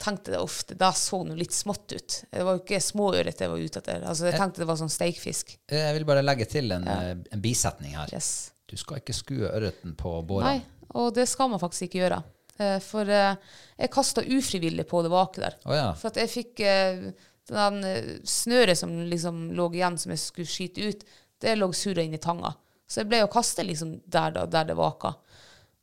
Tenkte 0.00 0.32
det 0.32 0.40
ofte, 0.40 0.74
Da 0.80 0.92
så 0.96 1.20
noe 1.28 1.36
litt 1.36 1.52
smått 1.52 1.92
ut. 1.92 2.16
Det 2.30 2.44
var 2.46 2.56
jo 2.56 2.62
ikke 2.62 2.80
småørret 2.80 3.42
jeg 3.44 3.52
var 3.52 3.60
ute 3.60 3.82
etter. 3.82 4.04
Altså, 4.08 4.30
jeg 4.30 4.40
tenkte 4.40 4.62
det 4.62 4.68
var 4.70 4.78
sånn 4.80 4.92
steikfisk. 4.92 5.58
Jeg 5.68 5.96
vil 5.96 6.06
bare 6.08 6.24
legge 6.24 6.48
til 6.48 6.72
en, 6.72 6.86
ja. 6.88 7.14
en 7.20 7.44
bisetning 7.44 7.98
her. 7.98 8.12
Yes. 8.16 8.50
Du 8.70 8.78
skal 8.80 9.02
ikke 9.02 9.16
skue 9.16 9.50
ørreten 9.50 9.96
på 9.98 10.14
Nei, 10.40 10.60
og 10.96 11.10
det 11.16 11.26
skal 11.28 11.50
man 11.52 11.60
faktisk 11.60 11.88
ikke 11.88 12.04
gjøre. 12.04 12.20
Eh, 12.60 12.78
For 12.84 13.08
eh, 13.12 13.34
jeg 13.76 13.92
kasta 13.92 14.24
ufrivillig 14.24 14.86
på 14.88 15.02
det 15.04 15.12
vake 15.12 15.42
der. 15.42 15.58
Oh, 15.66 15.76
ja. 15.76 15.90
For 15.98 16.12
at 16.12 16.20
jeg 16.22 16.32
fikk 16.32 16.62
eh, 16.64 17.10
den 17.50 17.84
eh, 17.84 18.10
snøret 18.24 18.78
som 18.78 18.94
liksom 19.10 19.50
lå 19.58 19.68
igjen, 19.74 19.98
som 20.00 20.14
jeg 20.14 20.22
skulle 20.22 20.50
skyte 20.50 20.88
ut, 20.92 21.04
det 21.40 21.56
lå 21.58 21.70
surra 21.76 22.04
inn 22.04 22.16
i 22.16 22.22
tanga. 22.22 22.54
Så 22.90 23.02
jeg 23.02 23.10
ble 23.10 23.22
å 23.24 23.30
kaste 23.32 23.64
liksom 23.66 23.98
der, 24.06 24.32
da, 24.34 24.46
der 24.50 24.70
det 24.70 24.78
vaka. 24.78 25.14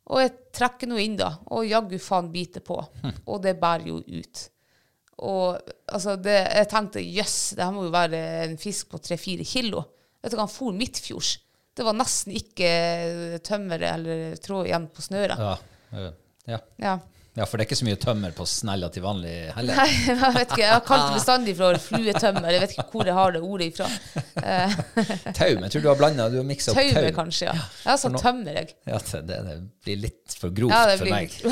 Og 0.08 0.22
jeg 0.22 0.34
trekker 0.56 0.88
nå 0.88 1.00
inn, 1.02 1.18
da, 1.20 1.34
og 1.52 1.66
jaggu 1.68 1.98
faen 2.00 2.30
biter 2.32 2.64
på. 2.64 2.78
Og 3.26 3.42
det 3.44 3.58
bærer 3.60 3.90
jo 3.90 3.98
ut. 4.00 4.44
Og 5.28 5.58
altså, 5.90 6.14
det, 6.22 6.36
jeg 6.60 6.70
tenkte 6.70 7.02
jøss, 7.02 7.36
det 7.58 7.64
her 7.66 7.74
må 7.74 7.84
jo 7.88 7.94
være 7.94 8.22
en 8.46 8.56
fisk 8.60 8.92
på 8.92 9.00
tre-fire 9.02 9.44
kilo. 9.48 9.82
Vet 10.22 10.32
du 10.32 10.38
hva, 10.38 10.46
han 10.46 10.52
for 10.52 10.76
midtfjords. 10.76 11.34
Det 11.78 11.84
var 11.86 11.94
nesten 11.94 12.34
ikke 12.34 12.70
tømmer 13.46 13.84
eller 13.92 14.38
tråd 14.42 14.66
igjen 14.66 14.88
på 14.94 15.04
snøret. 15.04 15.38
Ja. 15.38 16.08
ja. 16.48 16.58
Ja. 16.82 16.96
Ja, 17.38 17.44
for 17.46 17.54
det 17.54 17.64
er 17.64 17.68
ikke 17.68 17.78
så 17.78 17.86
mye 17.86 17.98
tømmer 18.02 18.32
på 18.34 18.44
snella 18.50 18.88
til 18.90 19.04
vanlig 19.04 19.32
heller. 19.54 19.78
Nei, 19.78 19.90
jeg 20.08 20.16
vet 20.18 20.40
ikke. 20.42 20.62
Jeg 20.64 20.72
har 20.72 20.82
kalt 20.86 21.04
det 21.04 21.18
bestandig 21.20 21.54
for 21.58 21.78
fluetømmer. 21.84 22.48
Jeg 22.50 22.62
vet 22.64 22.74
ikke 22.74 22.86
hvor 22.90 23.10
jeg 23.10 23.14
har 23.14 23.36
det 23.36 23.42
ordet 23.46 23.68
ifra. 23.70 23.86
Taum. 25.38 25.62
jeg 25.62 25.70
tror 25.74 25.84
du 25.84 25.88
har 25.92 26.00
blanda, 26.00 26.26
du 26.32 26.40
har 26.40 26.48
miksa 26.48 26.72
opp 26.72 26.80
Taume, 26.80 27.12
kanskje, 27.14 27.46
ja. 27.46 27.54
Jeg 27.84 27.90
har 27.92 28.00
sagt 28.02 28.18
tømmer, 28.24 28.58
jeg. 28.58 28.74
Ja, 28.90 28.98
det, 29.28 29.38
det, 29.46 29.56
blir 29.86 30.02
litt 30.08 30.36
for 30.40 30.56
grovt 30.58 30.74
Ja, 30.74 30.96
for 30.98 31.14
meg. 31.14 31.38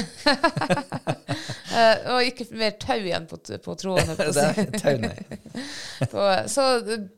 Eh, 1.77 2.07
og 2.09 2.25
ikke 2.25 2.47
mer 2.57 2.71
tau 2.81 2.95
igjen 2.97 3.27
på, 3.29 3.37
på 3.61 3.73
tråden. 3.77 4.15
på 4.17 4.27
Det 4.33 4.45
er 4.49 4.69
tau, 4.81 4.95
nei. 5.03 5.11
Så, 6.09 6.29
så 6.49 6.65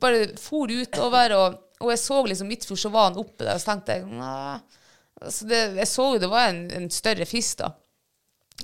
bare 0.02 0.24
for 0.40 0.72
utover, 0.72 1.34
og, 1.36 1.60
og 1.84 1.92
jeg 1.92 2.00
så 2.02 2.18
liksom 2.26 2.50
midtfjord, 2.50 2.80
så 2.82 2.90
var 2.90 3.12
han 3.12 3.20
oppe 3.22 3.44
der, 3.44 3.52
og 3.54 3.62
så 3.62 3.70
tenkte 3.70 4.00
jeg 4.00 4.08
Nei. 4.18 4.56
Altså 5.22 5.46
det, 5.50 5.60
jeg 5.78 5.90
så 5.90 6.08
jo 6.14 6.18
det 6.22 6.30
var 6.32 6.50
en, 6.50 6.64
en 6.74 6.90
større 6.94 7.26
fisk, 7.28 7.60
da. 7.62 7.70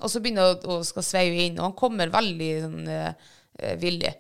Og 0.03 0.11
så 0.11 0.21
begynner 0.21 0.51
han 0.51 0.69
å, 0.75 0.81
skal 0.87 1.07
sveive 1.07 1.47
inn, 1.47 1.59
og 1.59 1.69
han 1.69 1.79
kommer 1.79 2.13
veldig 2.13 2.51
sånn, 2.65 2.89
eh, 2.91 3.33
eh, 3.59 3.77
villig. 3.81 4.13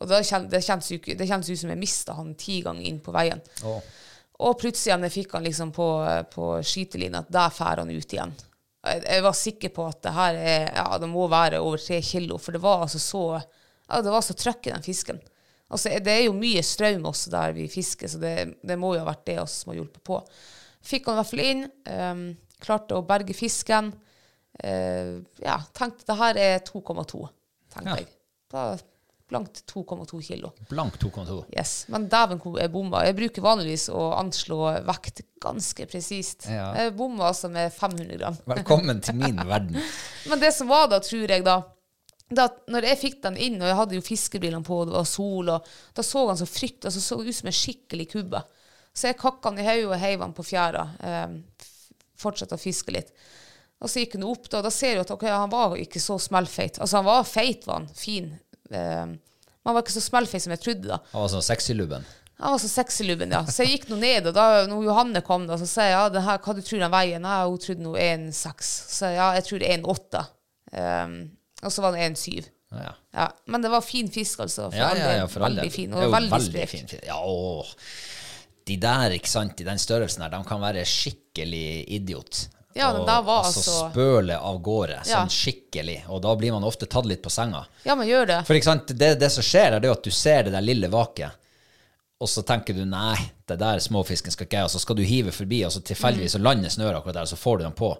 Og 0.00 0.08
da 0.10 0.20
kjen, 0.22 0.48
det 0.52 0.60
kjennes 0.62 0.90
jo 0.92 0.98
ikke- 0.98 1.16
det 1.18 1.28
kjennes 1.28 1.50
ut 1.50 1.58
som 1.58 1.70
jeg 1.70 1.78
mista 1.78 2.14
han 2.14 2.34
ti 2.34 2.60
ganger 2.62 2.86
inn 2.86 3.00
på 3.00 3.12
veien. 3.12 3.40
Å. 3.64 3.82
Og 4.46 4.58
plutselig 4.60 4.92
igjen, 4.92 5.02
jeg 5.08 5.24
fikk 5.24 5.32
han 5.32 5.44
liksom 5.44 5.72
på, 5.72 5.86
på 6.30 6.50
skytelinja, 6.62 7.24
at 7.24 7.30
der 7.32 7.50
fer 7.50 7.76
han 7.80 7.90
ut 7.90 8.12
igjen. 8.12 8.34
Jeg, 8.84 9.02
jeg 9.02 9.22
var 9.22 9.32
sikker 9.32 9.68
på 9.74 9.88
at 9.88 10.02
det 10.02 10.12
her 10.12 10.34
er, 10.34 10.66
ja, 10.76 10.98
det 10.98 11.08
må 11.08 11.28
være 11.28 11.58
over 11.58 11.78
tre 11.78 12.00
kilo, 12.02 12.36
for 12.38 12.52
det 12.52 12.60
var 12.62 12.84
altså 12.84 13.00
så 13.00 13.22
ja, 13.88 14.02
det 14.02 14.12
var 14.12 14.20
så 14.20 14.34
trøkk 14.34 14.66
i 14.68 14.74
den 14.74 14.82
fisken. 14.82 15.20
Altså, 15.70 15.90
det 16.02 16.12
er 16.12 16.24
jo 16.26 16.34
mye 16.36 16.62
strøm 16.62 17.06
også 17.10 17.30
der 17.30 17.54
vi 17.56 17.66
fisker, 17.70 18.10
så 18.10 18.20
det, 18.22 18.34
det 18.62 18.78
må 18.78 18.92
jo 18.94 19.02
ha 19.02 19.08
vært 19.08 19.24
det 19.26 19.38
også 19.42 19.62
som 19.64 19.72
har 19.72 19.80
hjulpet 19.80 20.02
på. 20.06 20.20
Fikk 20.86 21.08
han 21.08 21.16
i 21.16 21.20
hvert 21.22 21.30
fall 21.32 21.42
inn. 21.42 21.64
Um, 21.90 22.24
klarte 22.62 22.94
å 22.98 23.06
berge 23.06 23.34
fisken. 23.34 23.90
Uh, 24.64 25.22
ja, 25.42 25.58
tenkte 25.76 26.06
det 26.08 26.18
her 26.20 26.38
er 26.40 26.60
2,2, 26.64 27.26
tenkte 27.74 27.90
Ja. 27.90 27.96
jeg. 28.00 28.06
Da 28.52 28.66
blankt 29.26 29.64
2,2 29.66 30.20
kilo. 30.22 30.52
Blank 30.70 30.98
2,2. 31.02 31.40
Yes. 31.58 31.86
Men 31.90 32.06
dæven 32.08 32.38
hvor 32.38 32.60
jeg 32.60 32.70
bomma. 32.70 33.00
Jeg 33.04 33.16
bruker 33.18 33.42
vanligvis 33.42 33.88
å 33.90 34.12
anslå 34.20 34.60
vekt 34.86 35.24
ganske 35.42 35.86
presist. 35.90 36.46
Ja. 36.46 36.68
Jeg 36.78 36.94
bomma 36.96 37.26
altså 37.32 37.50
med 37.50 37.72
500 37.74 38.20
gram. 38.20 38.36
Velkommen 38.54 39.00
til 39.02 39.18
min 39.18 39.40
verden. 39.42 39.80
Men 40.30 40.42
det 40.42 40.52
som 40.54 40.70
var 40.70 40.86
da, 40.92 41.00
tror 41.02 41.26
jeg 41.26 41.44
da 41.46 41.62
da, 42.26 42.48
når 42.66 42.88
jeg 42.88 42.98
fikk 42.98 43.20
den 43.22 43.36
inn, 43.38 43.60
og 43.62 43.68
jeg 43.68 43.78
hadde 43.78 43.98
jo 44.00 44.02
fiskebrillene 44.02 44.66
på, 44.66 44.80
og 44.82 44.88
det 44.88 44.96
var 44.96 45.04
sol, 45.06 45.50
og 45.54 45.68
da 45.94 46.02
så 46.02 46.24
han 46.26 46.38
så 46.40 46.48
frykt, 46.50 46.88
altså, 46.88 46.98
så 47.02 47.20
ut 47.22 47.36
som 47.36 47.46
en 47.46 47.54
skikkelig 47.54 48.08
kubbe. 48.10 48.40
Så 48.96 49.10
jeg 49.12 49.18
kakka 49.20 49.52
han 49.52 49.60
i 49.62 49.66
hodet 49.66 49.92
og 49.92 50.00
heiv 50.02 50.24
han 50.24 50.34
på 50.34 50.42
fjæra. 50.46 50.82
Eh, 51.06 51.36
Fortsatte 52.18 52.56
å 52.56 52.60
fiske 52.60 52.94
litt. 52.96 53.12
Og 53.82 53.92
så 53.92 54.02
gikk 54.02 54.16
han 54.16 54.26
opp, 54.26 54.46
da, 54.48 54.60
og 54.60 54.66
da 54.66 54.72
ser 54.72 54.96
du 54.96 55.04
at 55.04 55.10
okay, 55.12 55.32
han 55.32 55.52
var 55.52 55.76
ikke 55.80 56.00
så 56.00 56.16
smellfeit. 56.22 56.78
Altså, 56.80 57.00
han 57.00 57.08
var 57.08 57.26
feit, 57.28 57.66
var 57.68 57.82
han. 57.82 57.88
Fin. 57.96 58.30
Eh, 58.70 59.04
men 59.06 59.68
han 59.68 59.76
var 59.76 59.84
ikke 59.84 59.98
så 59.98 60.04
smellfeit 60.04 60.44
som 60.46 60.54
jeg 60.54 60.62
trodde, 60.62 60.88
da. 60.94 61.00
Han 61.12 61.26
var 61.26 61.34
sånn 61.34 61.44
sexylubben. 61.44 62.06
Han 62.38 62.52
var 62.52 62.60
så 62.60 62.68
sexylubben, 62.68 63.32
ja. 63.32 63.42
Så 63.48 63.64
jeg 63.64 63.78
gikk 63.78 63.86
nå 63.90 63.98
ned, 64.00 64.28
og 64.28 64.36
da 64.36 64.64
når 64.68 64.84
Johanne 64.90 65.22
kom, 65.24 65.46
da, 65.48 65.56
så 65.60 65.68
sa 65.68 65.86
jeg 65.86 65.94
ja, 65.96 66.02
det 66.12 66.24
her, 66.26 66.40
hva 66.44 66.54
du 66.56 66.60
tror 66.64 66.82
den 66.84 66.92
veier? 66.92 67.22
Nei, 67.24 67.36
hun 67.48 67.62
trodde 67.64 67.84
nå 67.84 67.94
1,6. 68.00 68.72
Så 68.96 69.12
ja, 69.14 69.30
jeg 69.38 69.46
tror 69.48 69.64
er 69.64 69.78
1,8. 69.78 70.22
Um, 70.76 71.16
og 71.64 71.72
så 71.72 71.84
var 71.84 71.96
det 71.96 72.04
1,7. 72.10 72.50
Ja. 72.76 72.92
Ja, 73.16 73.30
men 73.48 73.64
det 73.64 73.70
var 73.72 73.84
fin 73.84 74.10
fisk, 74.12 74.42
altså. 74.44 74.68
For 74.68 74.76
Ja, 74.76 74.90
ja, 74.98 75.14
ja, 75.22 75.30
for 75.32 75.46
veldig 75.46 75.70
fin, 75.72 75.96
og 75.96 76.12
veldig, 76.12 76.42
sprek. 76.44 76.72
fin 76.74 76.90
fisk. 76.92 77.06
Ja, 77.08 77.22
åh. 77.24 77.72
De 78.66 78.76
der, 78.82 79.14
ikke 79.16 79.30
sant, 79.30 79.62
i 79.62 79.66
den 79.66 79.80
størrelsen 79.80 80.26
her, 80.26 80.34
de 80.34 80.42
kan 80.44 80.60
være 80.60 80.84
skikkelig 80.90 81.86
idiot. 81.96 82.46
Ja, 82.76 82.90
Og, 82.92 83.08
altså 83.08 83.60
altså- 83.60 83.90
spøle 83.90 84.36
av 84.36 84.60
gårde, 84.62 85.00
Ja. 85.06 85.22
sånn 85.24 85.32
skikkelig. 85.32 86.02
Og 86.08 86.22
da 86.22 86.34
blir 86.36 86.52
man 86.52 86.64
ofte 86.64 86.86
tatt 86.86 87.06
litt 87.06 87.22
på 87.22 87.30
senga. 87.30 87.64
Ja, 87.84 87.94
man 87.94 88.06
gjør 88.06 88.26
det. 88.26 88.46
For 88.46 88.60
sant, 88.60 88.86
det, 88.88 89.18
det 89.18 89.32
som 89.32 89.42
skjer, 89.42 89.78
er 89.78 89.90
at 89.90 90.02
du 90.02 90.10
ser 90.10 90.44
det 90.44 90.52
der 90.52 90.60
lille 90.64 90.88
vaket, 90.88 91.30
og 92.18 92.28
så 92.28 92.42
tenker 92.42 92.72
du 92.72 92.84
nei, 92.88 93.16
det 93.46 93.58
der 93.60 93.78
småfisken 93.78 94.32
skal 94.32 94.46
ikke 94.46 94.56
jeg, 94.56 94.64
og 94.64 94.70
så 94.72 94.80
skal 94.80 94.96
du 94.96 95.02
hive 95.04 95.32
forbi, 95.36 95.64
og 95.66 95.72
så 95.72 95.82
tilfeldigvis 95.84 96.32
så 96.32 96.40
lander 96.40 96.72
snøret 96.72 96.96
akkurat 96.96 97.18
der, 97.18 97.26
og 97.26 97.28
så 97.28 97.36
får 97.36 97.58
du 97.58 97.64
den 97.64 97.76
på. 97.76 97.90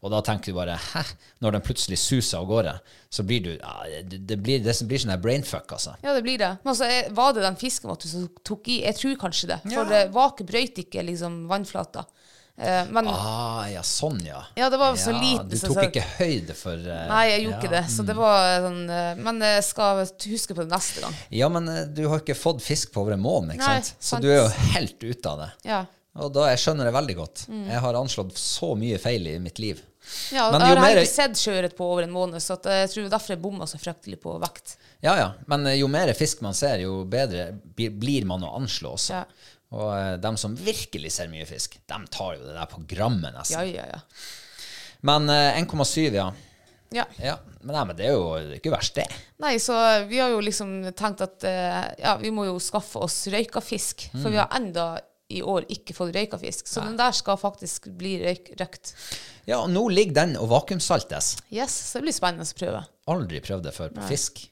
Og 0.00 0.12
da 0.14 0.20
tenker 0.22 0.52
du 0.52 0.56
bare 0.56 0.76
hæ, 0.78 1.02
når 1.42 1.56
den 1.56 1.64
plutselig 1.66 1.98
suser 1.98 2.38
av 2.38 2.46
gårde, 2.48 2.72
så 3.10 3.24
blir 3.26 3.42
du 3.44 3.50
ja, 3.56 3.74
det, 4.08 4.38
blir, 4.40 4.62
det 4.64 4.72
blir 4.88 5.02
sånn 5.02 5.20
brainfuck, 5.20 5.74
altså. 5.74 5.96
Ja, 6.04 6.14
det 6.14 6.22
blir 6.24 6.38
det. 6.40 6.52
Men 6.62 6.72
altså, 6.72 6.88
var 7.18 7.34
det 7.34 7.44
den 7.44 7.58
fisken 7.60 7.92
som 8.00 8.28
tok 8.46 8.70
i? 8.72 8.78
Jeg 8.86 8.96
tror 8.96 9.18
kanskje 9.26 9.50
det. 9.52 9.60
For 9.66 9.92
ja. 9.92 10.06
vaket 10.14 10.48
brøyt 10.48 10.80
ikke 10.86 11.04
liksom 11.10 11.42
vannflata. 11.50 12.06
Eh, 12.58 12.84
men 12.90 13.06
Ah, 13.06 13.66
ja, 13.70 13.82
sånn, 13.86 14.18
ja. 14.26 14.40
Ja, 14.58 14.68
det 14.68 14.78
var 14.80 14.96
så 14.98 15.12
lite, 15.14 15.44
Du 15.48 15.56
tok 15.58 15.76
så- 15.76 15.84
ikke 15.86 16.02
høyde 16.18 16.54
for 16.58 16.74
uh, 16.74 17.04
nei, 17.08 17.24
jeg 17.30 17.44
gjorde 17.44 17.54
ja. 17.54 17.60
ikke 17.60 17.70
det. 17.76 17.82
Så 17.94 18.06
det 18.06 18.16
var 18.18 18.60
sånn 18.64 18.80
eh, 18.90 19.14
Men 19.22 19.38
jeg 19.40 19.62
skal 19.64 20.00
huske 20.04 20.54
på 20.56 20.64
det 20.66 20.72
neste 20.72 21.00
gang. 21.04 21.14
Ja, 21.30 21.48
men 21.48 21.68
du 21.94 22.02
har 22.08 22.18
ikke 22.18 22.34
fått 22.34 22.60
fisk 22.64 22.90
på 22.92 23.02
over 23.04 23.12
en 23.14 23.22
måned, 23.22 23.54
ikke 23.54 23.62
Nei, 23.66 23.76
sant? 23.82 23.94
Så 24.00 24.16
sant. 24.16 24.22
du 24.26 24.32
er 24.32 24.40
jo 24.42 24.48
helt 24.74 24.98
ute 25.06 25.30
av 25.30 25.38
det. 25.44 25.50
Ja. 25.70 25.84
Og 26.18 26.32
da, 26.34 26.48
jeg 26.50 26.58
skjønner 26.58 26.88
det 26.88 26.94
veldig 26.96 27.14
godt. 27.14 27.44
Mm. 27.48 27.68
Jeg 27.70 27.78
har 27.84 27.94
anslått 27.94 28.34
så 28.42 28.72
mye 28.76 28.98
feil 28.98 29.26
i 29.30 29.36
mitt 29.38 29.60
liv. 29.62 29.78
Ja, 30.32 30.50
Men 30.50 30.62
jeg 30.64 30.70
har 30.74 30.80
mer- 30.80 30.96
ikke 31.02 31.12
sett 31.12 31.36
sjøørret 31.38 31.76
på 31.76 31.84
over 31.92 32.02
en 32.02 32.10
måned, 32.10 32.40
så 32.42 32.56
jeg 32.64 32.88
tror 32.90 33.08
derfor 33.12 33.34
jeg 33.36 33.42
bomma 33.42 33.66
så 33.70 33.78
fryktelig 33.78 34.18
på 34.22 34.34
vekt. 34.40 34.76
Ja, 35.04 35.14
ja. 35.20 35.28
Men 35.46 35.66
jo 35.78 35.86
mer 35.86 36.10
fisk 36.14 36.40
man 36.42 36.54
ser, 36.58 36.78
jo 36.82 37.04
bedre 37.04 37.52
blir 37.76 38.24
man 38.26 38.42
å 38.42 38.54
anslå 38.58 38.96
også. 38.96 39.20
Ja. 39.20 39.24
Og 39.76 39.88
de 39.92 40.20
dem 40.24 40.36
som 40.40 40.54
virkelig 40.56 41.12
ser 41.18 41.28
mye 41.32 41.46
fisk, 41.48 41.76
de 41.88 41.98
tar 42.12 42.36
jo 42.38 42.44
det 42.46 42.54
der 42.56 42.68
på 42.70 42.84
grammet, 42.88 43.34
nesten. 43.36 43.60
ja, 43.68 43.84
ja. 43.84 43.98
ja. 43.98 44.04
Men 45.00 45.28
eh, 45.30 45.60
1,7, 45.60 46.08
ja. 46.14 46.32
ja. 46.90 47.04
ja. 47.22 47.36
Men, 47.60 47.74
nei, 47.74 47.84
men 47.90 47.98
det 47.98 48.08
er 48.08 48.16
jo 48.16 48.56
ikke 48.56 48.72
verst, 48.74 48.96
det. 48.98 49.06
Nei, 49.42 49.54
så 49.62 49.76
vi 50.08 50.18
har 50.18 50.32
jo 50.32 50.40
liksom 50.42 50.80
tenkt 50.98 51.22
at 51.26 51.46
eh, 51.46 51.84
ja, 52.02 52.16
vi 52.18 52.32
må 52.34 52.48
jo 52.48 52.56
skaffe 52.62 53.02
oss 53.04 53.20
røykafisk. 53.30 54.08
For 54.16 54.32
vi 54.34 54.40
har 54.40 54.50
enda 54.58 54.96
i 55.28 55.42
år 55.44 55.66
ikke 55.70 55.94
fått 55.94 56.14
røykafisk. 56.16 56.68
Så 56.70 56.82
den 56.82 56.96
der 56.98 57.12
skal 57.16 57.36
faktisk 57.40 57.90
bli 57.98 58.16
røyk, 58.22 58.54
røkt. 58.60 58.94
Ja, 59.48 59.60
og 59.60 59.68
nå 59.72 59.84
ligger 59.92 60.22
den 60.22 60.38
og 60.40 60.48
vakuumsaltes. 60.52 61.34
Yes, 61.52 61.74
så 61.90 62.00
det 62.00 62.08
blir 62.08 62.16
spennende 62.16 62.48
å 62.48 62.58
prøve. 62.58 62.84
Aldri 63.12 63.42
prøvd 63.44 63.68
det 63.68 63.74
før 63.76 63.92
på 63.94 64.08
fisk. 64.08 64.46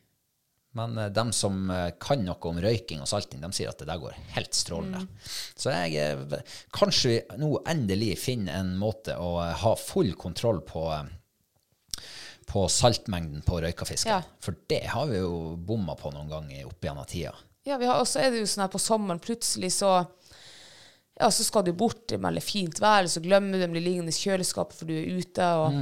Men 0.77 0.99
de 1.15 1.25
som 1.33 1.71
eh, 1.73 1.91
kan 2.01 2.21
noe 2.25 2.51
om 2.51 2.59
røyking 2.61 3.01
og 3.01 3.09
salting, 3.09 3.41
de 3.41 3.49
sier 3.57 3.71
at 3.71 3.81
det 3.81 3.89
der 3.89 4.01
går 4.03 4.17
helt 4.37 4.57
strålende. 4.57 5.07
Så 5.57 5.73
jeg 5.73 5.97
eh, 6.03 6.57
Kanskje 6.77 7.13
vi 7.15 7.41
nå 7.41 7.53
endelig 7.69 8.17
finner 8.21 8.61
en 8.61 8.75
måte 8.81 9.17
å 9.17 9.39
eh, 9.45 9.55
ha 9.63 9.73
full 9.81 10.13
kontroll 10.21 10.61
på 10.67 10.89
eh, 10.93 11.07
på 12.47 12.69
saltmengden 12.71 13.43
på 13.43 13.59
røykafisken. 13.59 14.13
Ja. 14.13 14.21
For 14.41 14.55
det 14.71 14.85
har 14.93 15.09
vi 15.11 15.19
jo 15.19 15.57
bomma 15.59 15.97
på 15.99 16.13
noen 16.15 16.29
ganger 16.31 16.69
opp 16.69 16.85
gjennom 16.85 17.09
tida. 17.11 17.33
Ja, 17.67 17.79
og 17.97 18.05
så 18.07 18.21
er 18.23 18.31
det 18.31 18.45
jo 18.45 18.47
sånn 18.47 18.63
her 18.63 18.71
på 18.71 18.79
sommeren, 18.79 19.19
plutselig 19.19 19.73
så 19.75 19.97
ja, 21.17 21.31
så 21.33 21.43
skal 21.43 21.65
du 21.67 21.73
bort, 21.75 22.05
det 22.13 22.21
melder 22.23 22.45
fint 22.45 22.79
vær, 22.79 23.09
så 23.11 23.23
glemmer 23.25 23.57
du 23.57 23.65
dem, 23.65 23.73
blir 23.75 23.83
liggende 23.83 24.13
i 24.13 24.19
kjøleskapet 24.21 24.79
for 24.79 24.91
du 24.91 24.95
er 24.95 25.19
ute. 25.19 25.49
og... 25.59 25.81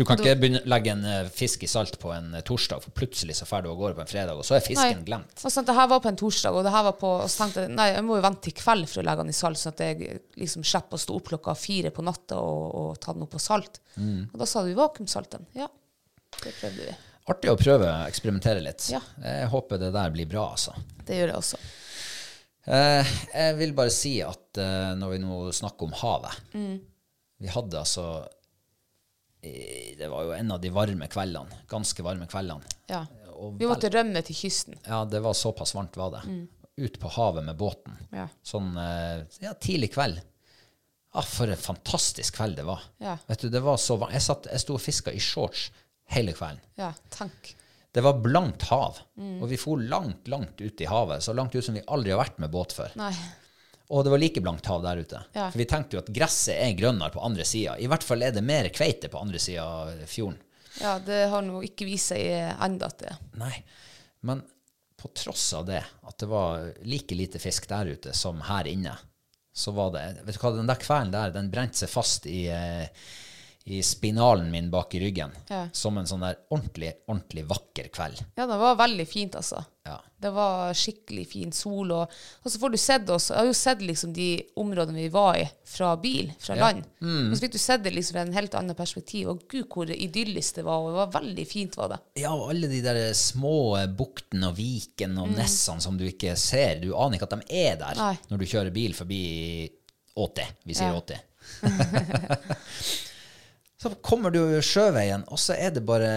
Du 0.00 0.06
kan 0.08 0.16
ikke 0.16 0.32
begynne, 0.40 0.60
legge 0.70 0.94
en 0.94 1.02
eh, 1.04 1.26
fisk 1.28 1.66
i 1.66 1.68
salt 1.68 1.98
på 2.00 2.08
en 2.14 2.30
eh, 2.32 2.44
torsdag, 2.46 2.80
for 2.80 2.96
plutselig 2.96 3.34
så 3.36 3.44
drar 3.44 3.66
du 3.66 3.68
av 3.68 3.76
gårde 3.76 3.98
på 3.98 4.04
en 4.06 4.08
fredag, 4.08 4.38
og 4.38 4.46
så 4.48 4.56
er 4.56 4.62
fisken 4.64 5.02
glemt. 5.04 5.34
Og 5.44 5.52
sånn, 5.52 5.66
det 5.68 5.74
her 5.76 5.90
var 5.90 6.00
på 6.00 6.08
en 6.08 6.20
torsdag, 6.22 6.56
og 6.56 6.64
det 6.64 6.72
her 6.72 6.86
var 6.86 6.94
på, 6.96 7.10
og 7.20 7.28
så 7.28 7.42
tenkte 7.42 7.66
jeg 7.66 7.74
nei, 7.74 7.90
jeg 7.92 8.06
må 8.06 8.16
jo 8.16 8.24
vente 8.24 8.46
til 8.46 8.56
kveld 8.56 8.88
for 8.88 9.02
å 9.02 9.04
legge 9.04 9.26
den 9.26 9.34
i 9.34 9.36
salt, 9.36 9.60
sånn 9.60 9.76
at 9.76 9.82
jeg 9.84 10.22
liksom 10.40 10.64
slipper 10.70 10.96
å 10.96 11.02
stå 11.04 11.18
opp 11.18 11.28
klokka 11.34 11.56
fire 11.60 11.92
på 11.92 12.06
natta 12.06 12.40
og, 12.40 12.64
og 12.80 12.96
ta 13.04 13.12
den 13.12 13.26
opp 13.26 13.34
på 13.36 13.42
salt. 13.44 13.82
Mm. 14.00 14.30
Og 14.30 14.40
da 14.40 14.48
sa 14.48 14.64
du 14.64 14.72
vakuumsalt 14.80 15.36
den. 15.36 15.46
Ja, 15.60 15.68
det 16.38 16.56
prøvde 16.62 16.88
vi. 16.88 16.96
Artig 17.36 17.52
å 17.52 17.60
prøve 17.60 17.92
å 17.92 18.08
eksperimentere 18.08 18.64
litt. 18.64 18.88
Ja. 18.94 19.04
Jeg 19.20 19.52
håper 19.52 19.84
det 19.84 19.92
der 20.00 20.16
blir 20.16 20.32
bra, 20.32 20.48
altså. 20.56 20.80
Det 21.04 21.20
gjør 21.20 21.34
jeg 21.34 21.42
også. 21.44 21.60
Eh, 22.72 23.14
jeg 23.36 23.60
vil 23.60 23.76
bare 23.76 23.92
si 23.92 24.16
at 24.24 24.64
eh, 24.64 24.92
når 24.96 25.18
vi 25.18 25.24
nå 25.28 25.44
snakker 25.56 25.88
om 25.88 25.94
havet 25.96 26.58
Vi 27.40 27.48
hadde 27.48 27.78
altså 27.80 28.04
Det 29.42 30.08
var 30.12 30.24
jo 30.28 30.32
en 30.36 30.50
av 30.52 30.60
de 30.60 30.70
varme 30.74 31.06
kveldene. 31.08 31.62
Ganske 31.70 32.02
varme 32.04 32.26
kveldene. 32.28 32.64
Ja. 32.90 33.04
Vi 33.56 33.64
måtte 33.68 33.88
rømme 33.92 34.20
til 34.26 34.36
kysten. 34.36 34.76
Ja, 34.84 35.04
det 35.08 35.22
var 35.24 35.32
såpass 35.38 35.72
varmt 35.74 35.96
var 35.96 36.10
det. 36.18 36.24
Ut 36.80 36.98
på 37.00 37.08
havet 37.08 37.44
med 37.46 37.56
båten. 37.60 37.96
Ja. 38.12 38.26
Sånn 38.44 38.74
eh, 38.76 39.22
ja, 39.40 39.54
tidlig 39.60 39.92
kveld. 39.94 40.20
Ah, 41.16 41.24
for 41.26 41.50
en 41.50 41.58
fantastisk 41.58 42.36
kveld 42.36 42.60
det 42.60 42.66
var. 42.68 42.84
Ja. 43.02 43.16
Vet 43.26 43.40
du, 43.42 43.48
det 43.50 43.62
var 43.64 43.80
så 43.80 43.96
varmt. 43.98 44.12
Jeg, 44.14 44.22
satt, 44.28 44.46
jeg 44.52 44.62
sto 44.62 44.76
og 44.76 44.84
fiska 44.84 45.12
i 45.16 45.20
shorts 45.24 45.70
hele 46.14 46.32
kvelden. 46.36 46.60
Ja, 46.78 46.92
tank. 47.10 47.54
Det 47.90 48.04
var 48.06 48.20
blankt 48.22 48.62
hav, 48.68 49.00
Mm. 49.18 49.40
og 49.42 49.48
vi 49.50 49.56
for 49.58 49.80
langt, 49.82 50.28
langt 50.30 50.60
ut 50.62 50.80
i 50.80 50.86
havet. 50.86 51.24
Så 51.24 51.32
langt 51.34 51.54
ut 51.56 51.64
som 51.64 51.74
vi 51.74 51.82
aldri 51.90 52.12
har 52.14 52.20
vært 52.22 52.38
med 52.38 52.52
båt 52.54 52.72
før. 52.76 52.92
Nei. 52.96 53.10
Og 53.90 54.04
det 54.06 54.12
var 54.12 54.22
like 54.22 54.42
blankt 54.42 54.68
hav 54.70 54.84
der 54.84 55.00
ute. 55.02 55.20
Ja. 55.34 55.48
For 55.50 55.58
vi 55.58 55.66
tenkte 55.68 55.96
jo 55.96 56.04
at 56.04 56.12
gresset 56.14 56.54
er 56.54 56.76
grønnere 56.78 57.10
på 57.14 57.24
andre 57.26 57.46
sida. 57.48 57.74
I 57.74 57.88
hvert 57.90 58.06
fall 58.06 58.22
er 58.22 58.34
det 58.36 58.44
mer 58.46 58.68
kveite 58.70 59.10
på 59.10 59.18
andre 59.18 59.40
sida 59.42 59.64
av 59.66 60.04
fjorden. 60.06 60.38
Ja, 60.78 60.94
det 61.02 61.24
har 61.32 61.42
nå 61.42 61.64
ikke 61.66 61.88
vist 61.88 62.12
seg 62.12 62.28
ennå 62.30 62.86
at 62.86 63.00
det 63.02 63.16
Nei. 63.40 63.56
Men 64.22 64.44
på 65.00 65.10
tross 65.16 65.48
av 65.56 65.64
det, 65.66 65.80
at 66.06 66.18
det 66.20 66.28
var 66.30 66.68
like 66.86 67.16
lite 67.16 67.40
fisk 67.42 67.66
der 67.70 67.90
ute 67.96 68.12
som 68.14 68.42
her 68.46 68.68
inne, 68.68 68.92
så 69.52 69.72
var 69.74 69.90
det 69.94 70.04
Vet 70.26 70.36
du 70.36 70.42
hva, 70.44 70.52
den 70.54 70.70
der 70.70 70.80
kvelden 70.80 71.14
der, 71.14 71.32
den 71.34 71.50
brente 71.50 71.80
seg 71.80 71.90
fast 71.90 72.28
i, 72.30 72.44
eh, 72.52 72.86
i 73.64 73.82
spinalen 73.84 74.48
min 74.50 74.70
bak 74.72 74.94
i 74.94 75.00
ryggen. 75.02 75.30
Ja. 75.50 75.66
Som 75.76 75.98
en 76.00 76.06
sånn 76.08 76.22
der 76.24 76.38
ordentlig, 76.50 76.94
ordentlig 77.06 77.44
vakker 77.46 77.90
kveld. 77.92 78.22
Ja, 78.34 78.46
det 78.48 78.56
var 78.58 78.78
veldig 78.80 79.04
fint, 79.06 79.34
altså. 79.36 79.60
Ja. 79.86 79.98
Det 80.20 80.30
var 80.34 80.72
skikkelig 80.76 81.26
fin 81.28 81.52
sol, 81.52 81.92
og, 81.92 82.10
og 82.44 82.50
så 82.52 82.58
får 82.60 82.70
du 82.72 82.76
sett 82.78 83.08
oss 83.10 83.30
Jeg 83.30 83.38
har 83.38 83.46
jo 83.48 83.54
sett 83.56 83.80
liksom 83.84 84.12
de 84.16 84.26
områdene 84.60 84.98
vi 85.00 85.08
var 85.12 85.38
i, 85.40 85.44
fra 85.66 85.92
bil, 86.00 86.32
fra 86.40 86.56
Ja. 86.56 86.66
land. 86.70 86.84
Og 87.04 87.36
så 87.36 87.40
fikk 87.44 87.52
du 87.54 87.58
sett 87.62 87.84
det 87.84 87.92
liksom 87.94 88.16
fra 88.16 88.24
en 88.26 88.32
helt 88.36 88.54
annen 88.58 88.76
perspektiv. 88.78 89.28
Og 89.32 89.44
gud, 89.48 89.68
hvor 89.72 89.92
idyllisk 89.92 90.56
det 90.60 90.64
var, 90.66 90.80
og 90.80 90.90
det 90.92 91.00
var 91.02 91.14
veldig 91.20 91.46
fint, 91.48 91.76
var 91.80 91.92
det. 91.94 92.00
Ja, 92.24 92.32
og 92.34 92.50
alle 92.54 92.68
de 92.72 92.80
der 92.84 93.00
små 93.16 93.54
buktene 93.96 94.50
og 94.50 94.56
viken 94.58 95.18
og 95.20 95.30
nessene 95.36 95.80
som 95.84 96.00
du 96.00 96.06
ikke 96.08 96.34
ser. 96.40 96.80
Du 96.82 96.90
aner 96.96 97.20
ikke 97.20 97.28
at 97.30 97.36
de 97.38 97.60
er 97.66 97.76
der 97.84 97.94
Mm. 98.00 98.02
Nei. 98.08 98.16
når 98.32 98.38
du 98.38 98.46
kjører 98.46 98.72
bil 98.74 98.94
forbi 98.96 99.22
80. 100.16 100.56
Vi 100.66 100.74
sier 100.74 100.92
Ja. 100.92 101.00
80. 101.04 101.20
så 103.80 103.90
kommer 104.04 104.32
du 104.34 104.40
sjøveien, 104.60 105.22
og 105.32 105.38
så 105.40 105.54
er 105.56 105.70
det 105.72 105.80
bare 105.88 106.10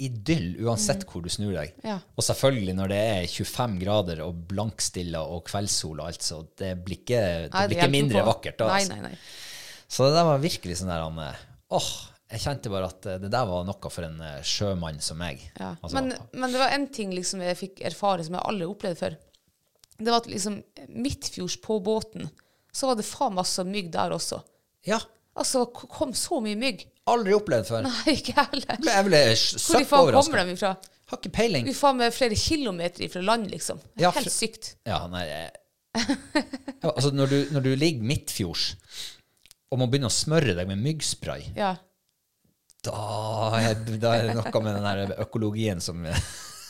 idyll 0.00 0.54
uansett 0.64 1.02
hvor 1.04 1.20
du 1.24 1.28
snur 1.32 1.52
deg. 1.52 1.74
Mm. 1.82 1.88
Ja. 1.90 1.96
Og 2.16 2.24
selvfølgelig 2.24 2.74
når 2.78 2.92
det 2.94 3.00
er 3.10 3.26
25 3.28 3.74
grader 3.82 4.22
og 4.24 4.38
blankstilla 4.48 5.20
og 5.28 5.42
kveldssol 5.50 6.00
og 6.00 6.06
alt, 6.08 6.24
så 6.24 6.40
det 6.58 6.70
blir 6.86 7.02
ikke, 7.02 7.20
det 7.20 7.52
Nei, 7.52 7.66
blir 7.68 7.78
ikke 7.82 7.92
mindre 7.92 8.22
på. 8.22 8.30
vakkert 8.30 8.62
da. 8.62 8.70
Altså. 8.78 8.96
nei, 8.96 9.10
nei. 9.12 9.82
Så 9.92 10.08
det 10.08 10.16
der 10.16 10.28
var 10.30 10.40
virkelig 10.40 10.78
sånn 10.80 10.92
der 10.94 11.04
Åh, 11.72 11.90
jeg 12.32 12.40
kjente 12.46 12.72
bare 12.72 12.88
at 12.88 13.06
eh, 13.08 13.18
det 13.20 13.30
der 13.32 13.48
var 13.48 13.66
noe 13.68 13.90
for 13.92 14.06
en 14.08 14.16
eh, 14.24 14.40
sjømann 14.46 15.00
som 15.04 15.20
meg. 15.20 15.42
Ja. 15.60 15.74
Altså, 15.74 15.94
Men, 15.98 16.14
men 16.32 16.54
det 16.54 16.60
var 16.62 16.72
en 16.72 16.88
ting 16.96 17.12
liksom 17.12 17.44
jeg 17.44 17.58
fikk 17.60 17.82
erfare 17.92 18.24
som 18.24 18.38
jeg 18.38 18.46
aldri 18.48 18.68
opplevde 18.68 19.00
før. 19.02 19.18
Det 20.00 20.08
var 20.08 20.22
at 20.22 20.30
liksom 20.32 20.62
midtfjords 20.88 21.58
på 21.64 21.76
båten, 21.84 22.30
så 22.72 22.88
var 22.88 22.96
det 22.96 23.04
faen 23.04 23.36
masse 23.36 23.64
mygg 23.68 23.92
der 23.92 24.16
også. 24.16 24.40
Ja. 24.88 25.02
Altså, 25.36 25.66
kom 25.72 26.16
så 26.16 26.40
mye 26.44 26.56
mygg. 26.56 26.86
Aldri 27.10 27.32
opplevd 27.34 27.66
før. 27.66 27.82
Nei, 27.88 28.14
ikke 28.14 28.34
heller. 28.38 28.76
Ble- 28.78 28.92
Jeg 28.94 29.06
ble 29.08 29.20
Hvor 29.32 29.62
søkk 29.64 29.88
faen 29.90 30.12
kommer 30.14 30.44
de 30.46 30.52
ifra? 30.54 30.74
Har 31.12 31.18
ikke 31.18 31.32
peiling. 31.34 31.66
Vi 31.66 31.74
faen 31.74 31.98
meg 31.98 32.12
flere 32.14 32.36
kilometer 32.38 33.04
ifra 33.08 33.22
land, 33.26 33.48
liksom. 33.50 33.80
Ja, 34.00 34.12
Helt 34.14 34.28
fr- 34.30 34.36
sykt. 34.36 34.74
Ja, 34.86 35.00
nei 35.12 35.24
jeg- 35.26 35.50
ja, 35.98 36.90
Altså, 36.92 37.10
når 37.12 37.26
du, 37.28 37.38
når 37.52 37.60
du 37.66 37.72
ligger 37.76 38.02
midtfjords 38.12 38.68
og 39.72 39.78
må 39.82 39.88
begynne 39.90 40.08
å 40.08 40.14
smøre 40.14 40.54
deg 40.56 40.68
med 40.70 40.78
myggspray, 40.84 41.50
Ja. 41.56 41.74
da 42.84 42.94
er, 43.58 43.74
da 43.98 44.14
er 44.16 44.26
det 44.30 44.36
noe 44.38 44.62
med 44.62 44.74
den 44.78 44.84
der 44.88 45.12
økologien 45.26 45.80
som 45.84 46.06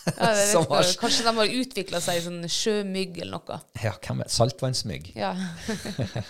ja 0.06 0.30
Som 0.52 0.66
har- 0.70 0.88
Kanskje 1.00 1.24
de 1.28 1.34
har 1.36 1.52
utvikla 1.62 2.00
seg 2.02 2.18
i 2.18 2.24
sånn 2.24 2.40
sjømygg 2.50 3.20
eller 3.22 3.38
noe. 3.38 3.58
Ja, 3.84 3.92
hvem 4.02 4.22
vet? 4.24 4.32
Saltvannsmygg. 4.34 5.12
Ja. 5.18 5.34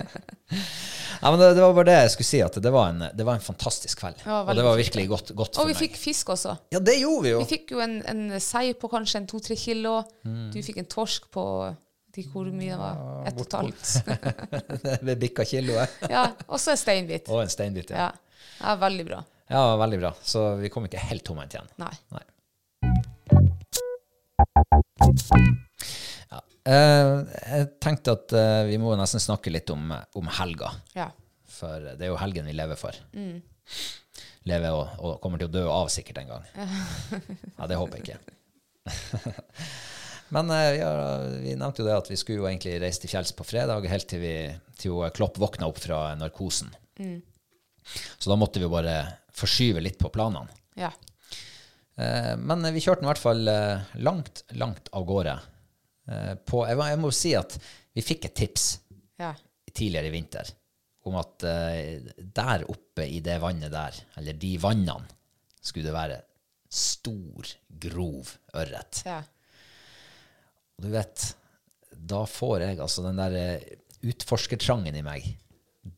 Ja, 1.22 1.30
men 1.30 1.38
det, 1.40 1.48
det 1.54 1.62
var 1.62 1.74
bare 1.76 1.86
det 1.86 1.94
jeg 2.00 2.10
skulle 2.16 2.26
si, 2.26 2.38
at 2.42 2.56
det 2.64 2.70
var 2.74 2.88
en, 2.90 3.02
det 3.14 3.24
var 3.26 3.36
en 3.38 3.44
fantastisk 3.44 4.00
kveld. 4.00 4.22
Ja, 4.26 4.40
og 4.42 4.56
det 4.58 4.64
var 4.66 4.78
virkelig 4.80 5.04
godt, 5.10 5.28
godt 5.38 5.54
for 5.54 5.62
Og 5.62 5.68
vi 5.70 5.74
meg. 5.76 5.82
fikk 5.84 5.98
fisk 6.00 6.32
også. 6.34 6.56
Ja, 6.74 6.80
det 6.82 6.96
gjorde 6.98 7.22
vi 7.28 7.30
jo. 7.34 7.42
Vi 7.44 7.50
fikk 7.52 7.70
jo 7.76 7.82
en, 7.84 7.94
en 8.10 8.24
sei 8.42 8.72
på 8.74 8.90
kanskje 8.90 9.20
en 9.20 9.28
to-tre 9.30 9.54
kilo. 9.60 10.00
Mm. 10.26 10.48
Du 10.54 10.58
fikk 10.66 10.80
en 10.82 10.88
torsk 10.90 11.28
på 11.32 11.44
de 12.16 12.24
hvor 12.32 12.48
mye 12.52 12.74
det 12.74 12.80
var? 12.80 12.98
Ett 13.30 13.38
og 13.38 13.46
et 13.46 13.54
halvt. 13.60 14.98
Ved 15.06 15.22
bikka 15.22 15.46
kiloet. 15.48 15.94
Ja, 16.10 16.26
og 16.48 16.58
så 16.60 16.74
en 16.74 16.80
steinbit. 16.82 17.30
Og 17.32 17.44
en 17.44 17.52
steinbit, 17.54 17.94
ja. 17.94 18.08
Ja. 18.10 18.50
ja, 18.58 18.74
veldig 18.82 19.06
bra. 19.12 19.22
Ja, 19.52 19.62
veldig 19.80 20.02
bra. 20.02 20.10
Så 20.26 20.42
vi 20.60 20.72
kom 20.74 20.88
ikke 20.90 21.00
helt 21.06 21.24
tomhendt 21.28 21.54
igjen. 21.54 21.70
Nei. 21.80 21.92
Nei. 22.16 22.24
Ja. 26.30 26.40
Eh, 26.72 27.12
jeg 27.52 27.68
tenkte 27.82 28.14
at 28.16 28.34
eh, 28.36 28.60
vi 28.70 28.78
må 28.80 28.94
nesten 28.98 29.22
snakke 29.22 29.52
litt 29.52 29.70
om, 29.74 29.92
om 29.92 30.30
helga. 30.40 30.72
Ja. 30.96 31.08
For 31.52 31.92
det 31.92 32.06
er 32.06 32.12
jo 32.12 32.20
helgen 32.20 32.48
vi 32.48 32.56
lever 32.56 32.78
for. 32.80 32.96
Lever 34.48 34.74
og, 34.74 34.94
og 34.98 35.18
kommer 35.22 35.42
til 35.42 35.50
å 35.50 35.54
dø 35.54 35.64
av 35.70 35.90
sikkert 35.92 36.22
en 36.22 36.32
gang. 36.34 36.46
Ja, 36.56 37.66
det 37.70 37.78
håper 37.78 38.00
jeg 38.00 38.06
ikke. 38.06 38.20
Men 40.34 40.48
eh, 40.54 40.78
ja, 40.80 40.92
vi 41.42 41.54
nevnte 41.58 41.82
jo 41.82 41.88
det 41.90 41.98
at 41.98 42.08
vi 42.10 42.18
skulle 42.20 42.40
jo 42.40 42.48
egentlig 42.48 42.78
reise 42.82 43.02
til 43.02 43.12
fjells 43.12 43.34
på 43.36 43.46
fredag, 43.46 43.86
helt 43.90 44.08
til, 44.08 44.22
vi, 44.24 44.34
til 44.80 45.02
Klopp 45.14 45.38
våkna 45.42 45.68
opp 45.68 45.80
fra 45.82 46.06
narkosen. 46.18 46.72
Så 48.18 48.30
da 48.30 48.38
måtte 48.38 48.62
vi 48.62 48.70
bare 48.70 48.96
forskyve 49.36 49.82
litt 49.82 49.98
på 50.00 50.10
planene. 50.14 50.48
Ja. 50.78 50.92
Eh, 52.02 52.32
Men 52.40 52.64
vi 52.74 52.82
kjørte 52.82 53.02
den 53.02 53.08
i 53.08 53.12
hvert 53.12 53.22
fall 53.22 53.48
eh, 53.52 53.84
langt, 54.02 54.42
langt 54.58 54.90
av 54.96 55.06
gårde. 55.08 55.36
Eh, 56.10 56.34
På, 56.48 56.64
jeg, 56.68 56.78
må- 56.80 56.88
jeg 56.90 57.00
må 57.02 57.12
si 57.14 57.34
at 57.38 57.54
vi 57.94 58.02
fikk 58.04 58.26
et 58.30 58.34
tips 58.42 58.66
ja. 59.20 59.32
tidligere 59.72 60.08
i 60.10 60.14
vinter 60.14 60.50
om 61.06 61.16
at 61.18 61.42
der 61.42 62.62
oppe 62.70 63.02
i 63.10 63.16
det 63.26 63.34
vannet 63.42 63.72
der, 63.74 63.96
eller 64.20 64.36
de 64.38 64.52
vannene, 64.62 65.08
skulle 65.58 65.88
det 65.88 65.94
være 65.96 66.20
stor, 66.72 67.48
grov 67.82 68.30
ørret. 68.54 69.00
ja. 69.04 69.16
Og 70.78 70.86
du 70.86 70.92
vet, 70.94 71.24
da 71.92 72.22
får 72.30 72.62
jeg 72.64 72.78
altså 72.80 73.02
den 73.04 73.18
der 73.18 73.66
utforskertrangen 74.12 74.94
i 74.96 75.02
meg, 75.04 75.26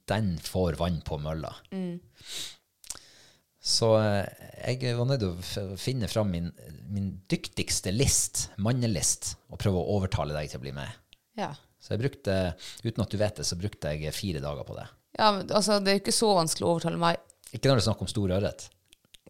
den 0.08 0.34
får 0.42 0.76
vann 0.80 0.98
på 1.06 1.20
mølla. 1.20 1.52
Så 3.64 3.94
eh, 3.96 4.74
jeg 4.76 4.96
var 4.98 5.08
nødt 5.08 5.22
til 5.24 5.70
å 5.72 5.76
finne 5.80 6.08
fram 6.10 6.32
min, 6.34 6.50
min 6.92 7.14
dyktigste 7.32 7.94
list, 7.94 8.48
mannelist, 8.60 9.34
og 9.48 9.60
prøve 9.62 9.80
å 9.80 9.96
overtale 9.96 10.36
deg 10.36 10.50
til 10.52 10.60
å 10.60 10.66
bli 10.66 10.74
med. 10.76 11.00
ja. 11.40 11.54
Så 11.84 11.92
jeg 11.92 12.00
brukte, 12.00 12.34
uten 12.80 13.02
at 13.04 13.12
du 13.12 13.18
vet 13.20 13.36
det, 13.36 13.44
så 13.44 13.58
brukte 13.60 13.90
jeg 13.92 14.12
fire 14.16 14.40
dager 14.40 14.64
på 14.64 14.72
det. 14.72 14.86
Ja, 15.18 15.26
men 15.36 15.50
altså, 15.52 15.76
det 15.84 15.90
er 15.90 15.98
jo 15.98 16.00
ikke 16.00 16.14
så 16.16 16.30
vanskelig 16.32 16.64
å 16.64 16.70
overtale 16.72 16.96
meg. 16.96 17.18
Ikke 17.50 17.68
når 17.68 17.76
det 17.76 17.82
er 17.82 17.86
snakk 17.90 18.04
om 18.06 18.08
stor 18.08 18.32
ørret. 18.38 18.64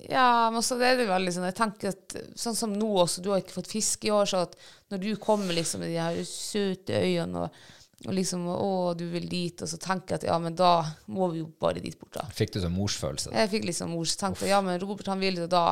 Ja, 0.07 0.51
men 0.55 0.63
så 0.63 0.77
det 0.79 0.87
er 0.87 0.97
det 0.99 1.07
veldig 1.07 1.33
sånn 1.35 1.47
Jeg 1.47 1.55
tenker 1.55 1.93
at 1.93 2.15
sånn 2.39 2.57
som 2.59 2.73
nå 2.75 2.89
også, 3.03 3.23
du 3.25 3.33
har 3.33 3.43
ikke 3.43 3.57
fått 3.57 3.71
fisk 3.71 4.07
i 4.07 4.13
år, 4.15 4.31
så 4.31 4.45
at 4.47 4.55
når 4.95 5.03
du 5.03 5.11
kommer 5.23 5.55
liksom 5.55 5.83
med 5.83 5.91
de 5.91 5.99
her 5.99 6.21
søte 6.29 6.99
øynene 6.99 7.45
og, 7.47 7.59
og 8.05 8.13
liksom 8.13 8.45
Å, 8.53 8.93
du 8.99 9.07
vil 9.13 9.27
dit, 9.31 9.63
og 9.65 9.71
så 9.71 9.79
tenker 9.81 10.15
jeg 10.15 10.23
at 10.23 10.29
ja, 10.29 10.37
men 10.43 10.57
da 10.59 10.77
må 11.13 11.31
vi 11.33 11.41
jo 11.41 11.49
bare 11.61 11.83
dit 11.83 11.97
bort, 11.99 12.13
da. 12.19 12.27
Fikk 12.37 12.55
du 12.55 12.61
sånn 12.63 12.75
morsfølelse? 12.77 13.33
Jeg 13.33 13.53
fikk 13.53 13.69
liksom 13.71 13.95
mors 13.95 14.15
tenkte 14.21 14.49
ja, 14.51 14.61
men 14.65 14.81
Robert 14.83 15.09
han 15.13 15.23
vil, 15.23 15.45
og 15.47 15.51
da 15.53 15.67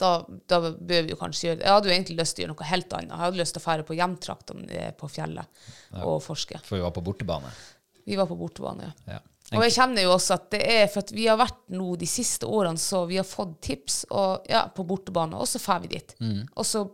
da, 0.00 0.24
da 0.50 0.58
bør 0.72 1.04
vi 1.06 1.12
jo 1.12 1.18
kanskje 1.20 1.46
gjøre 1.46 1.58
det. 1.60 1.66
Jeg 1.66 1.76
hadde 1.76 1.88
jo 1.88 1.94
egentlig 1.94 2.16
lyst 2.18 2.34
til 2.34 2.42
å 2.42 2.44
gjøre 2.44 2.54
noe 2.54 2.66
helt 2.70 2.94
annet. 2.96 3.12
Jeg 3.12 3.22
hadde 3.22 3.38
lyst 3.40 3.54
til 3.54 3.60
å 3.60 3.64
fære 3.64 3.84
på 3.86 3.96
hjemtraktene 3.98 4.86
på 4.98 5.10
fjellet 5.12 5.62
og 6.00 6.16
forske. 6.24 6.58
For 6.64 6.78
vi 6.78 6.82
var 6.82 6.94
på 6.96 7.04
bortebane. 7.04 7.52
Vi 8.04 8.18
var 8.18 8.28
på 8.28 8.38
bortebane, 8.38 8.88
ja. 8.88 9.16
Ja. 9.16 9.20
Og 9.52 9.60
jeg 9.66 9.74
kjenner 9.76 10.06
jo 10.06 10.14
også 10.14 10.38
at 10.38 10.46
det 10.54 10.62
er 10.72 10.86
for 10.88 11.04
at 11.04 11.12
vi 11.12 11.26
har 11.28 11.36
vært 11.36 11.60
nå 11.76 11.94
de 12.00 12.08
siste 12.08 12.48
årene, 12.48 12.80
så 12.80 13.02
vi 13.06 13.18
har 13.20 13.26
fått 13.28 13.58
tips 13.66 13.98
og, 14.08 14.46
ja, 14.50 14.64
på 14.72 14.86
bortebane, 14.88 15.36
og 15.36 15.48
så 15.48 15.60
drar 15.60 15.82
vi 15.84 15.92
dit. 15.92 16.14
Mm. 16.24 16.40
Og 16.56 16.66
så 16.68 16.86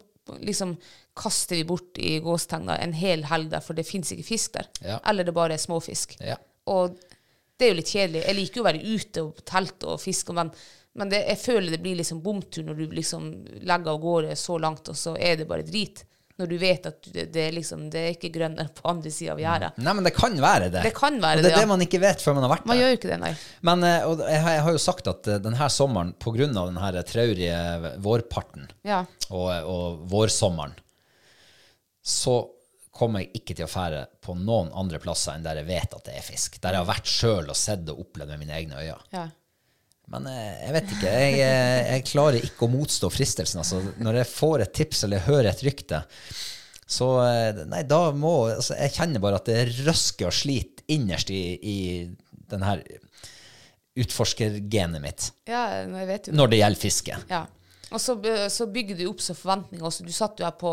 liksom 0.42 0.74
kaster 1.20 1.60
vi 1.60 1.66
bort 1.68 2.00
i 2.00 2.14
gåstegna 2.24 2.78
en 2.80 2.96
hel 2.96 3.22
helg 3.28 3.50
der, 3.52 3.62
for 3.64 3.76
det 3.78 3.84
fins 3.88 4.10
ikke 4.16 4.26
fisk 4.32 4.56
der. 4.56 4.68
Ja. 4.84 4.98
Eller 5.12 5.28
det 5.28 5.36
bare 5.36 5.54
er 5.58 5.62
småfisk. 5.62 6.16
Ja. 6.24 6.38
Og 6.72 6.96
det 7.60 7.66
er 7.68 7.74
jo 7.74 7.78
litt 7.82 7.92
kjedelig. 7.92 8.24
Jeg 8.26 8.38
liker 8.40 8.60
jo 8.62 8.64
å 8.64 8.70
være 8.70 8.84
ute 8.96 9.24
og 9.28 9.40
telte 9.48 9.90
og 9.94 10.00
fiske, 10.00 10.32
men, 10.36 10.48
men 10.96 11.10
det, 11.12 11.22
jeg 11.28 11.42
føler 11.44 11.74
det 11.76 11.82
blir 11.84 11.98
liksom 12.00 12.22
bomtur 12.24 12.64
når 12.66 12.78
du 12.80 12.86
liksom 12.96 13.26
legger 13.68 13.92
av 13.92 13.98
gårde 14.00 14.36
så 14.40 14.56
langt, 14.62 14.88
og 14.88 14.96
så 14.96 15.12
er 15.20 15.36
det 15.42 15.48
bare 15.50 15.66
drit. 15.68 16.06
Når 16.40 16.48
du 16.48 16.54
vet 16.56 16.86
at 16.88 17.04
det, 17.12 17.26
det, 17.34 17.42
er 17.50 17.52
liksom, 17.52 17.82
det 17.92 18.00
er 18.00 18.14
ikke 18.14 18.30
grønnere 18.32 18.70
på 18.72 18.86
andre 18.88 19.10
sida 19.12 19.34
av 19.34 19.42
gjerdet. 19.42 19.76
Nei, 19.84 19.92
men 19.98 20.06
det 20.06 20.14
kan 20.16 20.38
være 20.40 20.70
det. 20.72 20.80
Det 20.88 20.94
kan 20.96 21.18
være 21.20 21.42
og 21.42 21.44
det 21.44 21.50
er 21.50 21.58
det, 21.58 21.64
ja. 21.66 21.68
man 21.68 21.84
ikke 21.84 22.00
vet 22.00 22.22
før 22.24 22.38
man 22.38 22.46
har 22.46 22.52
vært 22.54 22.64
Man 22.70 22.78
der. 22.78 22.80
gjør 22.80 22.94
jo 22.94 22.96
ikke 22.96 23.10
det, 23.10 23.18
nei. 23.20 23.32
Men 23.68 23.84
eh, 23.84 23.96
jeg, 24.06 24.40
har- 24.46 24.54
jeg 24.56 24.62
har 24.64 24.72
jo 24.78 24.80
sagt 24.86 25.10
at 25.12 25.28
eh, 25.34 25.42
denne 25.44 25.68
sommeren, 25.74 26.14
av 26.16 26.70
denne 26.72 27.02
traurige 27.10 27.58
vårparten 28.06 28.70
Ja. 28.88 29.02
og, 29.28 29.50
og 29.68 30.00
vårsommeren, 30.14 30.72
så 32.02 32.40
kommer 33.00 33.22
jeg 33.22 33.40
ikke 33.40 33.54
til 33.56 33.66
å 33.66 33.70
fære 33.70 34.06
på 34.24 34.34
noen 34.38 34.72
andre 34.76 34.98
plasser 35.02 35.36
enn 35.36 35.44
der 35.44 35.60
jeg 35.60 35.68
vet 35.68 35.94
at 35.96 36.08
det 36.08 36.16
er 36.18 36.26
fisk. 36.26 36.58
Der 36.62 36.74
jeg 36.74 36.82
har 36.82 36.90
vært 36.90 37.10
sjøl 37.10 37.52
og 37.52 37.58
sett 37.58 37.88
og 37.92 38.02
opplevd 38.02 38.34
med 38.34 38.42
mine 38.42 38.56
egne 38.58 38.80
øyne. 38.80 38.98
Ja. 39.14 39.28
Men 40.10 40.26
eh, 40.26 40.54
jeg 40.64 40.74
vet 40.74 40.94
ikke. 40.96 41.12
Jeg, 41.14 41.36
eh, 41.44 41.90
jeg 41.94 42.06
klarer 42.10 42.46
ikke 42.46 42.66
å 42.66 42.72
motstå 42.72 43.10
fristelsen. 43.14 43.62
Altså, 43.62 43.82
når 44.02 44.22
jeg 44.22 44.30
får 44.32 44.64
et 44.64 44.74
tips 44.80 45.04
eller 45.06 45.22
hører 45.28 45.52
et 45.52 45.62
rykte, 45.66 46.02
så 46.90 47.12
eh, 47.22 47.62
Nei, 47.70 47.84
da 47.86 48.00
må 48.10 48.32
altså, 48.48 48.74
Jeg 48.74 48.96
kjenner 48.96 49.22
bare 49.22 49.38
at 49.38 49.46
det 49.46 49.84
røsker 49.86 50.26
og 50.26 50.34
sliter 50.34 50.82
innerst 50.90 51.30
i, 51.30 51.44
i 51.62 51.78
den 52.50 52.66
her 52.66 52.82
utforskergenet 54.00 55.02
mitt 55.02 55.26
ja, 55.46 55.84
når 55.86 56.50
det 56.50 56.58
gjelder 56.58 56.80
fiske. 56.80 57.18
Ja. 57.30 57.44
Og 57.94 58.02
så, 58.02 58.16
så 58.50 58.66
bygger 58.70 58.98
du 58.98 59.04
opp 59.10 59.22
så 59.22 59.36
forventninger 59.38 59.86
også. 59.86 60.06
Du 60.06 60.10
satt 60.14 60.40
jo 60.40 60.46
her 60.46 60.56
på 60.58 60.72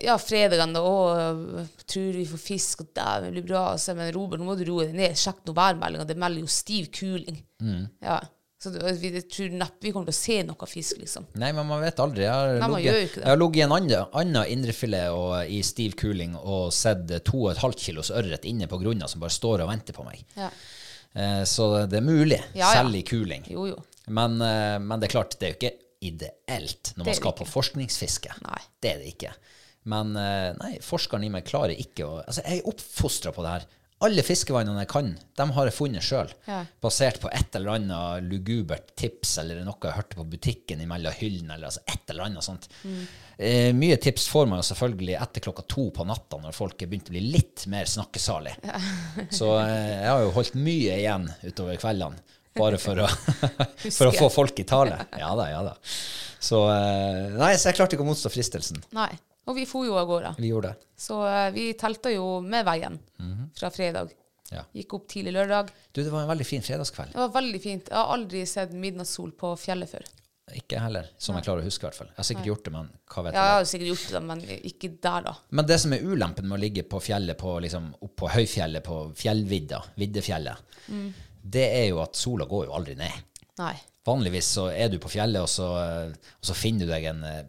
ja, 0.00 0.16
fredagene, 0.18 0.72
da, 0.72 0.80
og 0.82 1.66
tror 1.86 2.12
vi 2.16 2.24
får 2.28 2.40
fisk, 2.40 2.80
og 2.84 2.92
det 2.94 3.32
blir 3.34 3.48
bra. 3.50 3.72
Og 3.74 3.80
så, 3.82 3.94
men 3.98 4.12
Robert, 4.14 4.40
nå 4.40 4.46
må 4.48 4.56
du 4.58 4.64
roe 4.70 4.86
deg 4.88 4.94
ned. 4.96 5.18
Sjekk 5.18 5.42
nå 5.46 5.54
værmeldinga. 5.56 6.06
Det 6.08 6.16
melder 6.16 6.44
jo 6.46 6.52
stiv 6.52 6.88
kuling. 6.94 7.42
Ja. 8.02 8.20
Så 8.62 8.70
vi 8.70 9.10
jeg 9.10 9.24
tror 9.26 9.54
neppe 9.58 9.82
vi 9.82 9.90
kommer 9.90 10.06
til 10.06 10.14
å 10.14 10.20
se 10.20 10.36
noe 10.46 10.66
fisk, 10.70 11.00
liksom. 11.02 11.24
Nei, 11.42 11.48
men 11.56 11.66
man 11.66 11.80
vet 11.82 11.98
aldri. 11.98 12.22
Jeg 12.28 12.60
har 12.62 12.70
ligget- 12.70 13.56
i 13.56 13.64
en 13.64 13.72
annen, 13.74 14.44
indrefilet 14.46 15.10
og, 15.10 15.50
i 15.50 15.58
stiv 15.66 15.96
kuling 15.98 16.36
og 16.38 16.70
sett 16.72 17.10
to 17.26 17.40
og 17.48 17.50
et 17.56 17.58
halvt 17.64 17.82
kilos 17.82 18.12
ørret 18.14 18.46
inne 18.46 18.68
på 18.70 18.78
grunna 18.78 19.08
som 19.10 19.20
bare 19.20 19.34
står 19.34 19.64
og 19.64 19.68
venter 19.72 19.92
på 19.96 20.06
meg. 20.06 20.22
Ja. 20.36 20.50
Eh, 21.12 21.42
så 21.42 21.86
det 21.90 21.98
er 21.98 22.06
mulig, 22.06 22.38
Ja, 22.54 22.70
selv 22.72 22.94
i 22.94 23.02
kuling. 23.02 23.42
Jo, 23.50 23.66
jo. 23.66 23.82
Men, 24.06 24.40
eh, 24.40 24.78
men 24.78 25.00
det 25.00 25.10
er 25.10 25.18
klart, 25.18 25.38
det 25.40 25.48
er 25.48 25.52
jo 25.52 25.58
ikke 25.58 25.78
ideelt 26.02 26.94
når 26.96 27.04
man 27.04 27.14
skal 27.18 27.32
på 27.32 27.46
forskningsfiske. 27.46 28.30
Nei. 28.46 28.60
Det 28.80 28.94
er 28.94 28.98
det 29.02 29.10
ikke. 29.16 29.34
Men 29.90 30.16
eh, 30.16 30.50
nei, 30.60 30.74
forskeren 30.84 31.24
i 31.26 31.30
meg 31.32 31.46
klarer 31.48 31.78
ikke 31.78 32.06
å 32.06 32.18
Altså, 32.22 32.44
jeg 32.46 32.60
er 32.62 32.68
oppfostra 32.70 33.32
på 33.34 33.44
det 33.46 33.54
her. 33.56 33.70
Alle 34.02 34.22
fiskevannene 34.26 34.82
jeg 34.82 34.90
kan, 34.90 35.10
dem 35.38 35.52
har 35.54 35.68
jeg 35.68 35.76
funnet 35.76 36.02
sjøl. 36.02 36.30
Ja. 36.48 36.64
Basert 36.82 37.20
på 37.22 37.30
et 37.30 37.54
eller 37.54 37.76
annet 37.76 38.26
lugubert 38.26 38.96
tips 38.98 39.36
eller 39.38 39.60
noe 39.62 39.78
jeg 39.78 39.94
hørte 39.94 40.18
på 40.18 40.26
butikken 40.32 40.82
imellom 40.82 41.14
hyllene, 41.20 41.54
eller 41.54 41.70
altså 41.70 41.84
et 41.86 42.10
eller 42.10 42.26
annet 42.26 42.46
sånt. 42.46 42.66
Mm. 42.82 43.04
Eh, 43.38 43.70
mye 43.78 44.00
tips 44.02 44.26
får 44.32 44.50
man 44.50 44.58
jo 44.58 44.66
selvfølgelig 44.72 45.14
etter 45.22 45.46
klokka 45.46 45.66
to 45.70 45.86
på 45.94 46.06
natta, 46.08 46.40
når 46.42 46.56
folk 46.56 46.82
er 46.82 46.90
begynt 46.90 47.12
å 47.12 47.14
bli 47.14 47.24
litt 47.30 47.68
mer 47.70 47.86
snakkesalig. 47.90 48.56
Så 49.38 49.54
eh, 49.60 50.02
jeg 50.02 50.10
har 50.10 50.26
jo 50.26 50.34
holdt 50.34 50.58
mye 50.58 50.98
igjen 50.98 51.30
utover 51.46 51.78
kveldene, 51.78 52.38
bare 52.58 52.82
for 52.82 53.06
å, 53.06 53.10
for 54.00 54.10
å 54.10 54.16
få 54.18 54.32
folk 54.34 54.58
i 54.58 54.66
tale. 54.66 54.98
Ja 55.20 55.30
da, 55.38 55.46
ja 55.52 55.62
da. 55.70 55.76
Så 56.42 56.66
eh, 56.74 57.36
nei, 57.38 57.54
så 57.54 57.70
jeg 57.70 57.78
klarte 57.78 57.94
ikke 57.94 58.02
å 58.02 58.10
motstå 58.10 58.34
fristelsen. 58.34 58.82
Nei. 58.98 59.12
Og 59.50 59.56
vi 59.58 59.64
for 59.66 59.84
jo 59.88 59.96
av 59.98 60.06
gårde. 60.06 60.34
Vi 60.38 60.50
gjorde 60.52 60.70
det. 60.74 60.86
Så 61.02 61.16
eh, 61.26 61.48
vi 61.54 61.68
telta 61.74 62.12
jo 62.14 62.40
med 62.46 62.64
veien 62.68 62.98
fra 63.58 63.70
fredag. 63.74 64.12
Ja. 64.52 64.62
Gikk 64.76 64.92
opp 64.98 65.06
tidlig 65.08 65.32
lørdag. 65.34 65.70
Du, 65.92 66.02
det 66.04 66.10
var 66.12 66.22
en 66.26 66.28
veldig 66.30 66.44
fin 66.46 66.62
fredagskveld. 66.62 67.14
Det 67.14 67.18
var 67.22 67.30
veldig 67.40 67.60
fint. 67.64 67.86
Jeg 67.88 67.96
har 67.96 68.10
aldri 68.14 68.42
sett 68.46 68.74
midnattssol 68.76 69.32
på 69.40 69.54
fjellet 69.58 69.88
før. 69.90 70.04
Ikke 70.58 70.80
heller, 70.82 71.06
som 71.22 71.36
jeg 71.38 71.46
klarer 71.46 71.62
å 71.62 71.64
huske 71.64 71.86
i 71.86 71.88
hvert 71.88 71.96
fall. 71.96 72.08
Jeg 72.12 72.18
har 72.20 72.26
sikkert 72.28 72.48
gjort 72.50 72.64
det, 72.66 72.72
men 72.74 72.88
hva 73.14 73.22
vet 73.24 73.34
Ja, 73.38 73.40
jeg 73.40 73.48
jeg. 73.48 73.56
har 73.62 73.68
sikkert 73.70 73.90
gjort 73.92 74.10
det, 74.12 74.22
men 74.28 74.42
ikke 74.68 74.90
der, 75.06 75.26
da. 75.30 75.32
Men 75.56 75.68
det 75.70 75.78
som 75.80 75.94
er 75.96 76.02
ulempen 76.04 76.48
med 76.50 76.58
å 76.58 76.60
ligge 76.60 76.82
på 76.92 77.00
fjellet, 77.00 77.38
på, 77.40 77.54
liksom, 77.64 77.86
opp 78.04 78.14
på 78.20 78.28
høyfjellet, 78.34 78.84
på 78.84 78.98
fjellvidda, 79.22 79.80
viddefjellet, 79.96 80.68
Mm. 80.90 81.12
det 81.56 81.64
er 81.78 81.86
jo 81.88 82.02
at 82.02 82.18
sola 82.18 82.44
går 82.50 82.66
jo 82.66 82.74
aldri 82.76 82.96
ned. 82.98 83.22
Nei. 83.62 83.72
Vanligvis 84.04 84.48
så 84.58 84.66
er 84.74 84.88
du 84.92 84.98
på 84.98 85.08
fjellet, 85.14 85.40
og 85.40 85.48
så, 85.48 85.68
eh, 85.78 86.08
og 86.10 86.44
så 86.50 86.54
finner 86.58 86.84
du 86.86 86.92
deg 86.92 87.04
en 87.14 87.22
eh, 87.24 87.42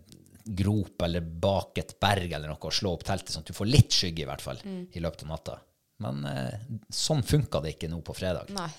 grop 0.46 1.02
eller 1.06 1.22
bak 1.22 1.78
et 1.80 1.94
berg 2.02 2.32
eller 2.36 2.50
noe 2.52 2.60
og 2.60 2.74
slå 2.76 2.94
opp 2.98 3.04
teltet, 3.08 3.32
sånn 3.34 3.44
at 3.46 3.52
du 3.52 3.56
får 3.58 3.70
litt 3.70 3.92
skygge 3.96 4.24
i 4.26 4.28
hvert 4.28 4.42
fall 4.44 4.60
Mm. 4.64 4.88
i 4.92 5.00
løpet 5.04 5.24
av 5.24 5.30
natta. 5.30 5.60
Men 6.04 6.26
eh, 6.26 6.60
sånn 6.92 7.22
funka 7.24 7.62
det 7.64 7.76
ikke 7.78 7.90
nå 7.92 8.02
på 8.04 8.16
fredag. 8.18 8.50
Nei. 8.56 8.70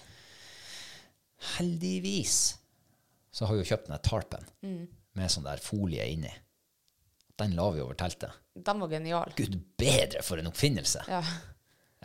Heldigvis 1.57 2.57
så 3.35 3.47
har 3.49 3.55
vi 3.57 3.63
jo 3.65 3.69
kjøpt 3.75 3.89
den 3.91 3.99
tarpen 4.05 4.47
med 5.15 5.31
sånn 5.33 5.47
der 5.47 5.61
folie 5.63 6.05
inni. 6.13 6.31
Den 7.39 7.57
la 7.59 7.67
vi 7.75 7.83
over 7.83 7.97
teltet. 7.99 8.31
Den 8.55 8.79
var 8.81 8.93
genial. 8.93 9.33
Gud 9.37 9.57
bedre 9.81 10.23
for 10.23 10.39
en 10.39 10.47
oppfinnelse. 10.53 11.03
Ja. 11.11 11.23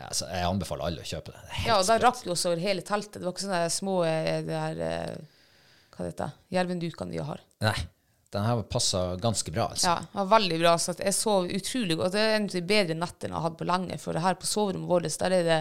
Ja, 0.00 0.08
så 0.16 0.26
jeg 0.32 0.46
anbefaler 0.48 0.86
alle 0.88 1.02
å 1.04 1.06
kjøpe 1.06 1.34
det. 1.34 1.40
det 1.44 1.56
er 1.60 1.66
ja, 1.68 1.74
og 1.76 1.84
da 1.86 1.98
rakk 2.00 2.22
vi 2.24 2.30
oss 2.32 2.46
over 2.48 2.56
hele 2.62 2.80
teltet. 2.88 3.18
Det 3.20 3.26
var 3.28 3.34
ikke 3.36 3.44
sånne 3.44 3.66
små 3.74 3.94
eh, 4.08 4.38
det 4.46 4.56
her, 4.56 4.78
eh, 4.86 5.16
Hva 5.92 6.06
det 6.06 6.12
heter 6.14 6.30
Jervendukene 6.56 7.12
vi 7.12 7.20
har. 7.28 7.42
Nei, 7.60 7.74
den 8.30 8.44
her 8.46 8.60
passa 8.70 9.16
ganske 9.18 9.50
bra, 9.50 9.68
altså. 9.74 9.88
Ja, 9.88 9.94
det 10.04 10.18
var 10.20 10.28
veldig 10.36 10.58
bra. 10.60 10.74
Så 10.78 10.94
jeg 10.98 11.14
sov 11.16 11.48
utrolig 11.50 11.96
godt. 11.98 12.14
Det 12.14 12.20
er 12.22 12.36
en 12.36 12.46
av 12.46 12.54
de 12.54 12.62
bedre 12.72 12.96
nettene 12.98 13.32
jeg 13.32 13.36
har 13.36 13.46
hatt 13.48 13.56
på 13.58 13.66
lenge. 13.66 13.98
For 14.02 14.20
her 14.26 14.38
på 14.38 14.50
soverommet 14.50 14.90
vårt 14.90 15.18
der 15.22 15.34
er 15.34 15.48
det 15.48 15.58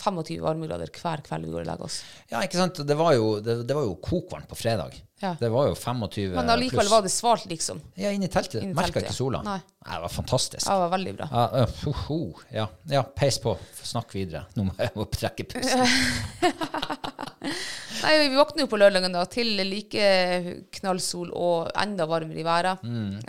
25 0.00 0.40
varmegrader 0.42 0.90
hver 0.90 1.22
kveld 1.26 1.46
vi 1.46 1.54
går 1.54 1.62
og 1.62 1.70
legger 1.70 1.86
oss. 1.86 2.00
Ja, 2.32 2.42
ikke 2.42 2.58
sant? 2.58 2.82
Det 2.86 2.98
var 2.98 3.14
jo, 3.14 3.36
det, 3.44 3.60
det 3.68 3.76
var 3.78 3.86
jo 3.86 3.94
kokvarmt 4.02 4.50
på 4.50 4.58
fredag. 4.58 4.98
Ja. 5.20 5.34
Det 5.40 5.48
var 5.52 5.66
jo 5.68 5.74
25 5.74 6.30
Men 6.32 6.48
allikevel 6.50 6.86
pluss. 6.86 6.90
var 6.90 7.02
det 7.02 7.08
svalt, 7.12 7.44
liksom. 7.50 7.80
Ja, 7.94 8.10
inni 8.10 8.28
teltet. 8.32 8.62
Inni 8.62 8.72
Merka 8.74 9.00
ikke 9.02 9.12
sola. 9.12 9.42
Nei. 9.44 9.58
det 9.84 9.98
var 10.00 10.08
fantastisk. 10.08 10.64
Ja, 10.64 10.72
det 10.78 10.84
var 10.86 10.92
veldig 10.94 11.12
bra. 11.18 11.26
Ja, 11.32 11.44
uh, 11.60 11.68
ho, 11.84 11.92
ho. 12.06 12.18
ja. 12.56 12.66
ja, 12.88 13.02
peis 13.02 13.36
på. 13.42 13.52
Snakk 13.82 14.14
videre. 14.16 14.46
Nå 14.56 14.64
må 14.70 14.74
jeg 14.80 14.90
trekke 15.18 15.44
pusten. 15.52 15.84
Nei, 18.00 18.14
Vi 18.22 18.28
våkner 18.32 18.64
jo 18.64 18.68
på 18.72 18.80
lørdagen 18.80 19.12
da, 19.12 19.26
til 19.28 19.60
like 19.68 20.00
knallsol 20.80 21.28
og 21.36 21.68
enda 21.84 22.06
varmere 22.08 22.40
i 22.40 22.46
været. 22.46 22.80
Mm. 22.84 23.20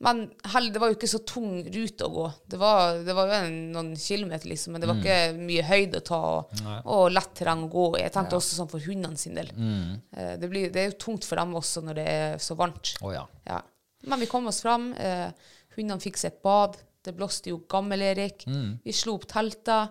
Men 0.00 0.20
hell, 0.52 0.68
det 0.72 0.78
var 0.78 0.92
jo 0.92 0.94
ikke 0.94 1.08
så 1.10 1.18
tung 1.26 1.56
rute 1.74 2.06
å 2.06 2.10
gå. 2.14 2.26
Det 2.46 2.58
var, 2.60 3.00
det 3.02 3.14
var 3.18 3.26
jo 3.32 3.38
en, 3.40 3.56
noen 3.74 3.88
kilometer, 3.98 4.46
liksom, 4.46 4.72
men 4.76 4.80
det 4.84 4.86
Mm. 4.86 4.92
var 4.92 5.00
ikke 5.02 5.46
mye 5.48 5.64
høyde 5.66 5.98
å 5.98 6.04
ta 6.06 6.20
og, 6.36 6.52
og 6.84 7.08
lett 7.10 7.32
terreng 7.34 7.64
å 7.66 7.70
gå 7.72 7.86
i. 7.98 8.02
Jeg 8.04 8.12
tenkte 8.14 8.38
også 8.38 8.60
sånn 8.60 8.70
for 8.70 8.78
hundene 8.84 9.18
sin 9.18 9.34
del. 9.34 9.50
Mm. 9.56 9.96
Eh, 10.14 10.34
det, 10.38 10.50
blir, 10.52 10.70
det 10.70 10.84
er 10.84 10.90
jo 10.92 10.98
tungt 11.02 11.26
for 11.26 11.34
dem 11.42 11.56
også 11.58 11.82
når 11.82 11.98
det 11.98 12.06
er 12.12 12.38
så 12.38 12.54
varmt. 12.54 12.94
Oh, 13.02 13.10
ja. 13.10 13.24
Ja. 13.50 13.58
Men 14.06 14.22
vi 14.22 14.30
kom 14.30 14.46
oss 14.46 14.62
fram. 14.62 14.92
Eh, 14.94 15.32
hundene 15.74 15.98
fikk 16.06 16.16
seg 16.22 16.36
et 16.36 16.42
bad. 16.46 16.78
Det 17.02 17.16
blåste 17.18 17.50
jo 17.50 17.64
Gammel-Erik. 17.66 18.46
Mm. 18.46 18.78
Vi 18.86 18.92
slo 18.94 19.16
opp 19.18 19.26
teltet. 19.30 19.90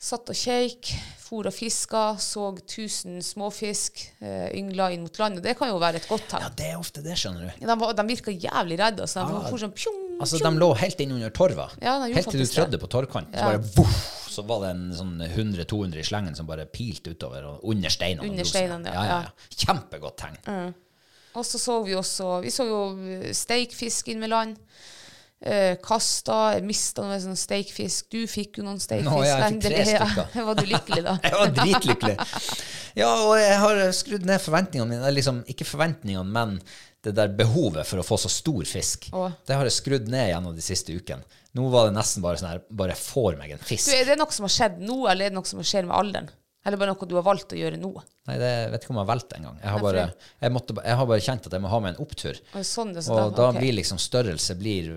Satt 0.00 0.30
og 0.32 0.36
kjeik, 0.38 0.88
for 1.20 1.44
og 1.44 1.52
fiska, 1.52 2.14
så 2.24 2.46
tusen 2.64 3.18
småfisk, 3.20 4.00
eh, 4.24 4.46
yngla 4.56 4.86
inn 4.94 5.02
mot 5.04 5.18
land. 5.20 5.36
Og 5.36 5.44
det 5.44 5.52
kan 5.58 5.68
jo 5.68 5.76
være 5.78 6.00
et 6.00 6.06
godt 6.08 6.24
tegn. 6.30 6.40
ja, 6.40 6.48
det 6.56 6.68
er 6.70 6.78
ofte 6.80 7.02
det, 7.04 7.18
skjønner 7.20 7.50
du. 7.50 7.66
De, 7.66 7.76
var- 7.82 7.92
de 7.98 8.06
virka 8.08 8.32
jævlig 8.32 8.78
redde. 8.80 9.04
Altså. 9.04 9.26
De 9.28 9.50
for 9.50 9.58
sånn, 9.60 9.74
pjong, 9.76 9.98
Altså, 10.20 10.38
pjong. 10.40 10.54
De 10.56 10.60
lå 10.60 10.70
helt 10.76 11.00
inn 11.00 11.12
under 11.12 11.30
torva. 11.30 11.68
Ja, 11.82 11.98
helt 12.04 12.30
til 12.30 12.40
du 12.40 12.46
trødde 12.48 12.80
på 12.80 12.88
torvkanten. 12.88 13.32
Så 13.34 13.44
Ja. 13.44 13.58
bare 13.58 13.62
voff, 13.76 14.28
så 14.30 14.42
var 14.46 14.60
det 14.60 14.70
en 14.70 14.92
sånn 14.92 15.20
100-200 15.28 15.98
i 15.98 16.02
slengen 16.02 16.34
som 16.36 16.46
bare 16.46 16.64
pilte 16.66 17.10
utover 17.12 17.44
og 17.44 17.60
under 17.64 17.88
steinene. 17.90 18.24
Under 18.28 18.42
dro 18.44 18.50
steinene, 18.50 18.84
ja. 18.86 18.92
ja, 18.92 19.04
ja, 19.04 19.20
ja. 19.22 19.30
Kjempegodt 19.64 20.16
tegn. 20.16 20.74
Og 21.36 21.44
så 21.44 21.58
så 21.60 21.84
vi 21.84 21.92
også 21.94 22.42
Vi 22.42 22.48
så 22.50 22.64
jo 22.66 23.32
steikfisk 23.32 24.08
inn 24.08 24.18
med 24.20 24.30
land. 24.30 24.56
Eh, 25.40 25.78
kasta, 25.80 26.58
mista 26.60 27.00
noe 27.06 27.16
sånn 27.22 27.38
steikfisk. 27.38 28.10
Du 28.12 28.26
fikk 28.28 28.58
jo 28.60 28.64
noen 28.66 28.80
steikfisk. 28.82 29.08
Nå, 29.08 29.22
jeg 29.24 29.46
fikk 29.54 29.62
tre 29.64 29.84
stykker. 29.88 30.44
var 30.50 30.58
du 30.60 30.66
lykkelig, 30.68 31.02
da? 31.06 31.14
Jeg 31.24 31.38
var 31.38 31.54
dritlykkelig. 31.56 32.16
Ja, 32.98 33.08
og 33.24 33.36
jeg 33.38 33.56
har 33.62 33.80
skrudd 33.94 34.24
ned 34.26 34.42
forventningene 34.42 34.90
mine. 34.98 35.12
Liksom, 35.14 35.44
ikke 35.48 35.64
forventningene, 35.64 36.26
men 36.28 36.56
det 37.00 37.14
der 37.16 37.30
behovet 37.32 37.86
for 37.88 38.02
å 38.02 38.04
få 38.04 38.18
så 38.20 38.28
stor 38.28 38.66
fisk. 38.68 39.06
Å. 39.16 39.30
Det 39.48 39.56
har 39.56 39.64
jeg 39.64 39.76
skrudd 39.78 40.10
ned 40.12 40.28
gjennom 40.34 40.56
de 40.58 40.64
siste 40.64 40.92
ukene. 40.92 41.24
Nå 41.56 41.70
var 41.72 41.88
det 41.88 41.94
nesten 41.96 42.22
bare 42.22 42.38
sånn 42.38 42.50
her 42.52 42.60
Bare 42.78 42.94
får 42.94 43.34
meg 43.40 43.54
en 43.56 43.58
Du, 43.62 43.64
fisk. 43.66 43.88
er 43.96 44.04
det 44.06 44.14
noe 44.20 44.30
som 44.30 44.44
har 44.46 44.52
skjedd 44.54 44.76
nå, 44.84 44.98
eller 45.10 45.26
er 45.26 45.32
det 45.32 45.38
noe 45.38 45.48
som 45.48 45.62
skjer 45.64 45.88
med 45.88 45.96
alderen? 45.96 46.28
Eller 46.66 46.76
bare 46.76 46.92
noe 46.92 47.06
du 47.08 47.14
har 47.16 47.24
valgt 47.24 47.54
å 47.54 47.58
gjøre 47.58 47.78
nå? 47.80 47.90
Nei, 48.28 48.36
det 48.36 48.48
jeg 48.50 48.70
vet 48.74 48.82
ikke 48.84 48.92
om 48.92 48.98
jeg 49.00 49.04
har 49.06 49.10
valgt 49.14 49.32
engang. 49.38 49.58
Jeg, 49.62 49.70
har 49.72 49.80
bare- 49.80 50.06
jeg, 50.44 50.52
måtte 50.52 50.76
jeg 50.84 50.96
har 51.00 51.06
bare 51.08 51.24
kjent 51.24 51.46
at 51.48 51.52
jeg 51.56 51.62
må 51.64 51.68
ha 51.72 51.80
med 51.80 51.94
en 51.96 52.04
opptur. 52.04 52.40
Og 52.54 52.64
sånn 52.68 52.92
det, 52.94 53.04
så 53.06 53.16
Og 53.16 53.34
da 53.38 53.48
ok. 53.48 53.58
blir 53.62 53.72
liksom 53.78 53.98
størrelse 53.98 54.56
blir 54.60 54.90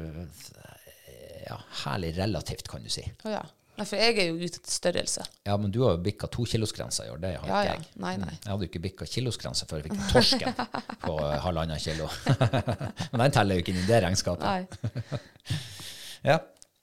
ja, 1.48 1.58
herlig 1.86 2.14
relativt, 2.18 2.68
kan 2.68 2.84
du 2.84 2.90
si. 2.92 3.04
Å 3.24 3.32
ja. 3.38 3.44
Nei, 3.74 3.86
for 3.90 3.98
jeg 3.98 4.18
er 4.22 4.28
jo 4.30 4.36
ute 4.38 4.60
etter 4.60 4.70
størrelse. 4.70 5.24
Ja, 5.50 5.56
men 5.58 5.72
du 5.74 5.80
har 5.82 5.96
jo 5.96 6.02
bikka 6.06 6.28
tokilosgrensa 6.30 7.08
i 7.08 7.10
år. 7.10 7.18
Det 7.24 7.32
har 7.40 7.48
Ja, 7.48 7.62
ikke 7.64 7.72
ja. 7.72 7.74
jeg. 7.74 7.88
Nei, 8.04 8.12
nei. 8.22 8.28
Mm. 8.30 8.44
Jeg 8.44 8.52
hadde 8.52 8.68
jo 8.68 8.70
ikke 8.70 8.82
bikka 8.84 9.08
kilosgrensa 9.10 9.66
før 9.66 9.80
jeg 9.82 9.88
fikk 9.88 9.98
den 9.98 10.12
torsken 10.14 10.54
på 11.02 11.16
halvannen 11.48 11.80
kilo. 11.82 12.10
men 13.16 13.24
den 13.26 13.32
teller 13.40 13.58
jo 13.58 13.64
ikke 13.66 13.74
inn 13.74 13.82
i 13.82 13.88
det 13.90 14.04
regnskapet. 14.06 14.46
Nei. 14.46 15.18
Ja. 16.24 16.38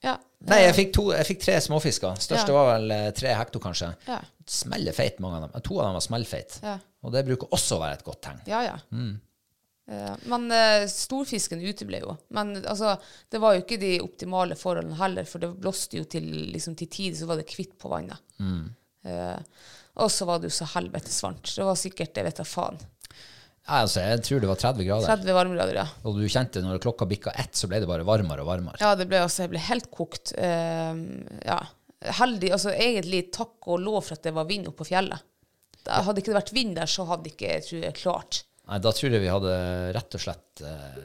Ja. 0.05 0.17
Nei, 0.49 0.63
jeg 0.65 0.77
fikk, 0.77 0.93
to, 0.97 1.07
jeg 1.13 1.27
fikk 1.29 1.43
tre 1.45 1.57
småfisker. 1.61 2.21
Største 2.25 2.49
Ja. 2.49 2.57
var 2.57 2.71
vel 2.75 2.95
eh, 2.95 3.09
tre 3.17 3.35
hekto, 3.37 3.61
kanskje. 3.61 3.91
Ja. 4.09 4.21
Smeller 4.49 4.97
feit, 4.97 5.19
mange 5.21 5.41
av 5.41 5.49
dem. 5.49 5.65
To 5.67 5.81
av 5.81 5.91
dem 5.91 5.99
var 5.99 6.05
smellfeit. 6.05 6.61
Ja. 6.65 6.79
Og 7.05 7.13
det 7.13 7.27
bruker 7.29 7.53
også 7.53 7.77
å 7.77 7.83
være 7.83 7.99
et 7.99 8.07
godt 8.07 8.23
tegn. 8.25 8.41
Ja, 8.49 8.63
ja. 8.65 8.79
Mm. 8.97 9.19
Eh, 9.91 10.15
men 10.31 10.47
uh, 10.55 10.87
storfisken 10.91 11.63
uteble 11.65 12.01
jo. 12.05 12.15
Men 12.37 12.55
altså, 12.63 12.95
det 13.33 13.41
var 13.43 13.57
jo 13.57 13.65
ikke 13.65 13.81
de 13.83 13.97
optimale 14.05 14.57
forholdene 14.59 14.99
heller, 15.01 15.29
for 15.29 15.43
det 15.43 15.51
blåste 15.61 16.01
jo 16.01 16.07
til, 16.11 16.29
liksom, 16.55 16.77
til 16.79 16.91
tider 16.93 17.19
så 17.21 17.29
var 17.31 17.41
det 17.41 17.49
kvitt 17.51 17.77
på 17.81 17.91
vannet. 17.93 18.23
Mm. 18.39 18.71
Uh, 19.05 19.37
og 20.01 20.13
så 20.13 20.29
var 20.29 20.41
det 20.41 20.51
jo 20.51 20.57
så 20.61 20.69
helvetes 20.77 21.19
varmt. 21.25 21.51
Det 21.57 21.67
var 21.67 21.79
sikkert, 21.79 22.17
jeg 22.17 22.29
vet 22.29 22.41
da 22.41 22.47
faen, 22.47 22.79
altså, 23.79 24.03
jeg 24.03 24.23
tror 24.27 24.43
det 24.43 24.51
var 24.51 24.61
30 24.61 24.87
grader. 24.89 25.11
30 25.15 25.37
varmegrader, 25.37 25.79
ja. 25.81 25.87
Og 26.09 26.19
du 26.19 26.25
kjente 26.31 26.63
når 26.65 26.83
klokka 26.83 27.07
bikka 27.11 27.35
ett, 27.39 27.55
så 27.57 27.71
ble 27.71 27.81
det 27.83 27.89
bare 27.91 28.07
varmere 28.07 28.45
og 28.45 28.51
varmere. 28.51 28.81
Ja, 28.83 28.95
det 28.99 29.07
ble, 29.11 29.23
altså, 29.27 29.45
jeg 29.45 29.53
ble 29.55 29.63
helt 29.69 29.91
kokt. 29.95 30.35
Uh, 30.37 30.99
ja. 31.47 31.61
Heldig, 32.21 32.53
altså 32.57 32.73
egentlig 32.73 33.27
takk 33.37 33.69
og 33.69 33.83
lov 33.85 34.01
for 34.07 34.17
at 34.17 34.25
det 34.25 34.33
var 34.37 34.49
vind 34.49 34.71
oppe 34.71 34.83
på 34.83 34.91
fjellet. 34.93 35.27
Da, 35.85 36.03
hadde 36.05 36.23
ikke 36.23 36.33
det 36.33 36.41
vært 36.41 36.55
vind 36.57 36.77
der, 36.77 36.91
så 36.91 37.07
hadde 37.09 37.31
ikke 37.31 37.55
jeg 37.55 37.67
tror 37.67 37.85
jeg 37.87 37.99
klart. 38.01 38.43
Nei, 38.71 38.79
Da 38.85 38.93
tror 38.95 39.17
jeg 39.17 39.23
vi 39.23 39.33
hadde 39.33 39.55
rett 39.97 40.17
og 40.17 40.23
slett 40.23 40.63
uh, 40.65 41.01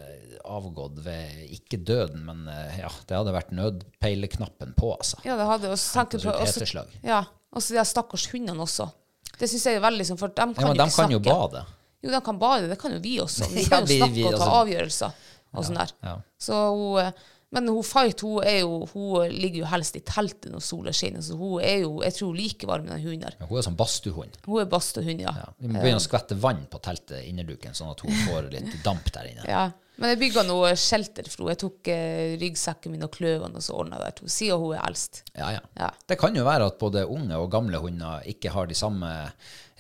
avgått 0.56 1.00
ved 1.06 1.48
ikke 1.56 1.80
døden, 1.86 2.26
men 2.28 2.44
uh, 2.50 2.76
ja, 2.78 2.92
det 3.08 3.18
hadde 3.18 3.34
vært 3.36 3.56
nødpeileknappen 3.56 4.76
på, 4.78 4.92
altså. 4.98 5.22
Ja, 5.28 5.38
det 5.40 5.48
hadde 5.50 5.72
også 5.74 6.04
tenkt 6.04 6.28
på 6.28 6.36
også. 6.36 6.86
Ja, 7.06 7.24
også 7.56 7.78
de 7.78 7.88
stakkars 7.88 8.30
hundene 8.34 8.66
også. 8.66 8.90
Det 9.36 9.50
syns 9.52 9.66
jeg 9.68 9.80
er 9.80 9.84
veldig 9.84 10.06
sånn, 10.08 10.20
for 10.20 10.32
de 10.32 10.46
kan 10.56 10.56
Ja, 10.56 10.70
men 10.72 10.80
jo 10.80 10.86
de 10.86 10.96
kan 10.96 11.12
jo 11.12 11.22
bade. 11.24 11.66
Jo, 12.06 12.12
de 12.14 12.22
kan 12.26 12.40
bade, 12.42 12.70
det 12.70 12.78
kan 12.82 12.94
jo 12.94 13.00
vi 13.04 13.18
også. 13.24 13.48
Vi 13.56 13.66
kan 13.68 13.86
jo 13.86 13.98
snakke 14.00 14.28
og 14.30 14.42
ta 14.42 14.50
avgjørelser 14.62 15.24
og 15.56 15.66
sånn 15.66 15.80
der. 15.80 15.94
Så 16.42 16.60
hun, 16.76 17.00
eh, 17.02 17.24
men 17.56 17.70
hun 17.72 17.86
Fight 17.88 18.20
hun, 18.26 18.44
jo, 18.44 18.82
hun 18.92 19.32
ligger 19.32 19.62
jo 19.64 19.70
helst 19.72 19.96
i 19.96 20.02
teltet 20.04 20.50
når 20.52 20.64
sola 20.66 20.92
skinner, 20.96 21.24
så 21.24 21.38
hun 21.40 21.64
er 21.64 21.86
jo 21.86 22.02
jeg 22.04 22.18
tror, 22.18 22.36
like 22.36 22.68
varm 22.68 22.90
enn 22.92 23.00
hunden 23.00 23.24
der. 23.30 23.38
Ja, 23.40 23.48
hun 23.48 23.62
er 23.62 23.66
sånn 23.66 23.78
badstuehund. 23.80 24.36
Hun 24.46 24.60
er 24.62 24.68
badstuehund, 24.70 25.24
ja. 25.24 25.34
Ja. 25.40 25.48
Vi 25.62 25.72
må 25.72 25.80
begynne 25.80 26.02
å 26.02 26.04
skvette 26.04 26.38
vann 26.42 26.66
på 26.72 26.82
teltet, 26.84 27.24
innerduken, 27.30 27.78
sånn 27.78 27.94
at 27.94 28.04
hun 28.04 28.22
får 28.28 28.52
litt 28.54 28.76
damp 28.86 29.08
der 29.16 29.32
inne. 29.32 29.48
Ja. 29.50 29.66
Men 29.96 30.12
jeg 30.12 30.20
bygga 30.26 30.42
noe 30.44 30.74
shelter 30.76 31.24
for 31.32 31.46
henne. 31.46 31.54
Jeg 31.54 31.62
tok 31.62 31.90
eh, 31.94 32.34
ryggsekken 32.42 32.92
min 32.92 33.06
og 33.08 33.14
kløvene 33.16 33.62
og 33.62 33.64
så 33.64 33.78
ordna 33.80 34.02
det. 34.02 34.10
to, 34.18 34.28
Siden 34.28 34.60
hun 34.60 34.74
er 34.76 34.84
eldst. 34.90 35.22
Ja, 35.32 35.54
ja. 35.56 35.62
Ja. 35.80 35.94
Det 36.12 36.18
kan 36.20 36.36
jo 36.36 36.44
være 36.44 36.68
at 36.68 36.76
både 36.82 37.06
unge 37.08 37.40
og 37.40 37.48
gamle 37.54 37.80
hunder 37.80 38.26
ikke 38.28 38.52
har 38.52 38.68
de 38.68 38.76
samme 38.76 39.14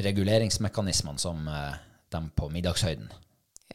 reguleringsmekanismene 0.05 1.19
som 1.19 1.43
eh, 1.51 1.75
dem 2.15 2.31
på 2.35 2.49
middagshøyden. 2.53 3.11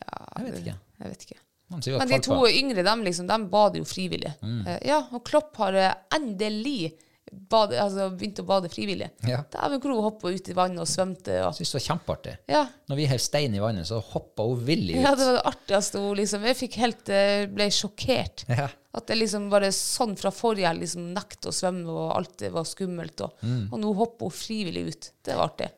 Ja, 0.00 0.18
Jeg 0.40 0.46
vet 0.50 0.58
ikke. 0.64 0.76
Jeg 1.04 1.12
vet 1.14 1.28
ikke. 1.28 1.40
Men 1.70 2.08
de 2.10 2.18
to 2.26 2.40
yngre, 2.50 2.82
de, 2.82 2.96
liksom, 3.06 3.28
de 3.30 3.36
bader 3.52 3.78
jo 3.78 3.86
frivillig. 3.86 4.32
Mm. 4.42 4.64
Eh, 4.66 4.80
ja, 4.90 5.04
og 5.14 5.22
Klopp 5.28 5.54
har 5.62 5.76
eh, 5.78 5.92
endelig 6.16 6.96
bad, 7.30 7.70
altså, 7.78 8.08
begynt 8.18 8.40
å 8.42 8.44
bade 8.48 8.66
frivillig. 8.72 9.06
Ja. 9.28 9.44
Dæven, 9.52 9.78
hvor 9.84 9.92
hun 9.94 10.02
hoppa 10.02 10.32
ut 10.34 10.48
i 10.50 10.56
vannet 10.56 10.82
og 10.82 10.88
svømte. 10.90 11.36
Og, 11.44 11.52
Jeg 11.52 11.60
synes 11.60 11.70
det 11.70 11.78
var 11.78 11.84
kjempeartig. 11.86 12.32
ja. 12.50 12.64
Når 12.90 12.98
vi 12.98 13.06
hev 13.12 13.22
stein 13.22 13.54
i 13.54 13.62
vannet, 13.62 13.86
så 13.86 14.00
hoppa 14.02 14.48
hun 14.50 14.64
villig 14.66 14.96
ut. 14.96 15.04
ja, 15.04 15.12
det 15.14 15.28
var 15.28 15.38
det 15.38 15.44
artigste. 15.52 16.02
Hun 16.02 16.16
liksom, 16.18 16.48
jeg 16.50 16.58
fikk 16.58 16.80
helt, 16.82 17.08
eh, 17.14 17.44
ble 17.54 17.68
sjokkert. 17.70 18.44
Ja. 18.50 18.66
At 18.98 19.06
det 19.06 19.20
liksom 19.20 19.46
bare 19.52 19.70
sånn 19.70 20.16
fra 20.18 20.32
forrige 20.34 20.66
helg 20.66 20.82
liksom 20.82 21.12
nekte 21.14 21.52
å 21.52 21.54
svømme, 21.54 21.86
og 21.94 22.16
alt 22.16 22.34
det 22.42 22.50
var 22.50 22.66
skummelt. 22.66 23.20
Og, 23.22 23.38
Mm. 23.46 23.68
og 23.72 23.78
nå 23.78 23.94
hopper 23.94 24.26
hun 24.26 24.34
frivillig 24.34 24.88
ut. 24.90 25.10
Det 25.22 25.36
var 25.38 25.52
artig. 25.52 25.70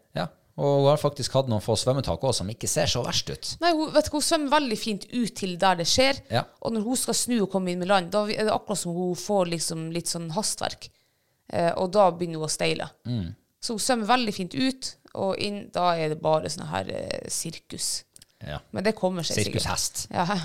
Og 0.61 0.83
hun 0.83 0.89
har 0.91 1.01
faktisk 1.01 1.33
hatt 1.39 1.49
noen 1.49 1.63
få 1.65 1.75
svømmetak 1.81 2.21
også, 2.21 2.43
som 2.43 2.51
ikke 2.53 2.69
ser 2.69 2.91
så 2.91 3.01
verst 3.07 3.31
ut. 3.33 3.53
Nei, 3.63 3.71
hun, 3.77 3.89
vet 3.95 4.09
du, 4.09 4.17
hun 4.19 4.25
svømmer 4.25 4.53
veldig 4.59 4.79
fint 4.79 5.07
ut 5.09 5.33
til 5.39 5.55
der 5.61 5.79
det 5.81 5.87
skjer. 5.89 6.21
Ja. 6.33 6.43
Og 6.61 6.75
når 6.75 6.85
hun 6.91 7.01
skal 7.01 7.17
snu 7.17 7.39
og 7.41 7.49
komme 7.55 7.73
inn 7.73 7.81
med 7.81 7.89
land, 7.89 8.11
da 8.13 8.27
er 8.29 8.45
det 8.49 8.53
akkurat 8.53 8.83
som 8.83 8.93
hun 8.97 9.17
får 9.17 9.49
liksom 9.55 9.87
litt 9.95 10.13
sånn 10.13 10.29
hastverk. 10.37 10.91
Eh, 11.53 11.71
og 11.73 11.95
da 11.97 12.11
begynner 12.13 12.43
hun 12.43 12.51
å 12.51 12.53
steile. 12.53 12.91
Så 13.63 13.79
hun 13.79 13.85
svømmer 13.85 14.13
veldig 14.13 14.37
fint 14.37 14.59
ut, 14.59 14.93
og 15.23 15.41
inn, 15.41 15.67
da 15.73 15.93
er 15.97 16.13
det 16.13 16.21
bare 16.21 16.51
sånn 16.53 16.69
her 16.69 16.89
eh, 16.93 17.29
sirkus. 17.33 18.03
Ja. 18.43 18.59
Men 18.75 18.85
det 18.85 18.95
kommer 18.99 19.25
seg 19.27 19.39
sikkert. 19.41 19.63
Sirkushest. 19.63 20.07
Ja. 20.13 20.29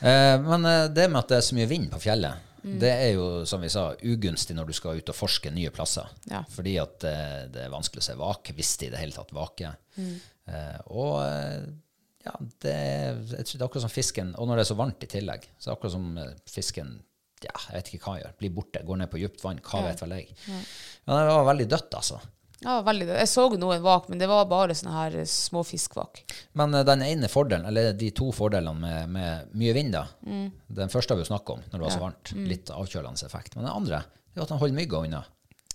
Eh, 0.00 0.40
men 0.40 0.64
eh, 0.64 0.86
det 0.88 1.10
med 1.12 1.18
at 1.18 1.28
det 1.28 1.34
er 1.36 1.42
så 1.44 1.52
mye 1.58 1.66
vind 1.68 1.90
på 1.92 1.98
fjellet, 2.00 2.46
Mm. 2.60 2.78
det 2.82 2.90
er 2.92 3.10
jo, 3.14 3.26
som 3.48 3.62
vi 3.64 3.70
sa, 3.72 3.86
ugunstig 4.04 4.56
når 4.56 4.68
du 4.68 4.74
skal 4.76 5.00
ut 5.00 5.12
og 5.12 5.16
forske 5.16 5.52
nye 5.54 5.72
plasser. 5.74 6.08
Ja. 6.30 6.42
Fordi 6.52 6.76
at 6.82 7.06
eh, 7.08 7.44
det 7.52 7.64
er 7.64 7.72
vanskelig 7.72 8.02
å 8.02 8.08
se 8.10 8.16
vake, 8.20 8.56
hvis 8.56 8.74
de 8.80 8.88
i 8.88 8.92
det 8.94 9.00
hele 9.00 9.16
tatt 9.16 9.32
vaker. 9.36 9.78
Mm. 9.96 10.16
Eh, 10.50 10.80
og 10.92 11.14
eh, 11.24 11.68
ja, 12.26 12.34
det 12.60 12.74
det 13.30 13.38
er 13.40 13.64
akkurat 13.64 13.86
som 13.86 13.92
fisken, 13.92 14.34
og 14.36 14.48
når 14.48 14.60
det 14.60 14.66
er 14.66 14.72
så 14.72 14.80
varmt 14.80 15.06
i 15.06 15.10
tillegg, 15.10 15.46
så 15.56 15.70
er 15.70 15.72
det 15.72 15.78
akkurat 15.78 15.96
som 15.96 16.10
eh, 16.20 16.34
fisken 16.50 16.98
ja, 17.40 17.54
jeg 17.70 17.78
vet 17.78 17.88
ikke 17.88 18.04
hva 18.04 18.18
jeg 18.18 18.24
gjør. 18.26 18.32
Blir 18.42 18.52
borte, 18.52 18.82
går 18.84 18.98
ned 19.00 19.08
på 19.08 19.20
dypt 19.22 19.40
vann. 19.40 19.62
Hva 19.64 19.78
vet 19.86 20.02
vel 20.02 20.10
jeg. 20.18 20.26
Ja, 20.50 21.14
det 21.14 21.30
var 21.30 21.46
veldig 21.48 21.66
dødt, 21.72 21.94
altså. 21.96 22.18
Ja, 22.60 22.76
veldig. 22.84 23.08
Jeg 23.16 23.28
så 23.30 23.46
noen 23.56 23.82
vak, 23.84 24.08
men 24.12 24.20
det 24.20 24.28
var 24.28 24.48
bare 24.50 24.76
sånne 24.76 24.92
her 24.94 25.18
eh, 25.22 25.28
små 25.28 25.62
fiskvak. 25.64 26.22
Men 26.60 26.76
eh, 26.76 26.84
den 26.86 27.04
ene 27.06 27.30
fordelen, 27.32 27.66
eller 27.70 27.94
de 27.96 28.10
to 28.16 28.30
fordelene 28.36 28.76
med, 28.80 29.12
med 29.16 29.52
mye 29.60 29.74
vind, 29.76 29.96
da, 29.96 30.06
den 30.68 30.92
første 30.92 31.14
har 31.14 31.20
vi 31.20 31.24
jo 31.24 31.30
snakket 31.32 31.54
om 31.56 31.62
når 31.66 31.76
det 31.78 31.84
var 31.86 31.94
så 31.96 32.02
varmt. 32.04 32.32
Litt 32.50 32.72
avkjølende 32.74 33.28
effekt. 33.28 33.56
Men 33.56 33.68
den 33.68 33.74
andre 33.74 34.02
er 34.04 34.44
at 34.44 34.52
den 34.52 34.60
holder 34.60 34.76
mygga 34.76 35.04
unna. 35.06 35.24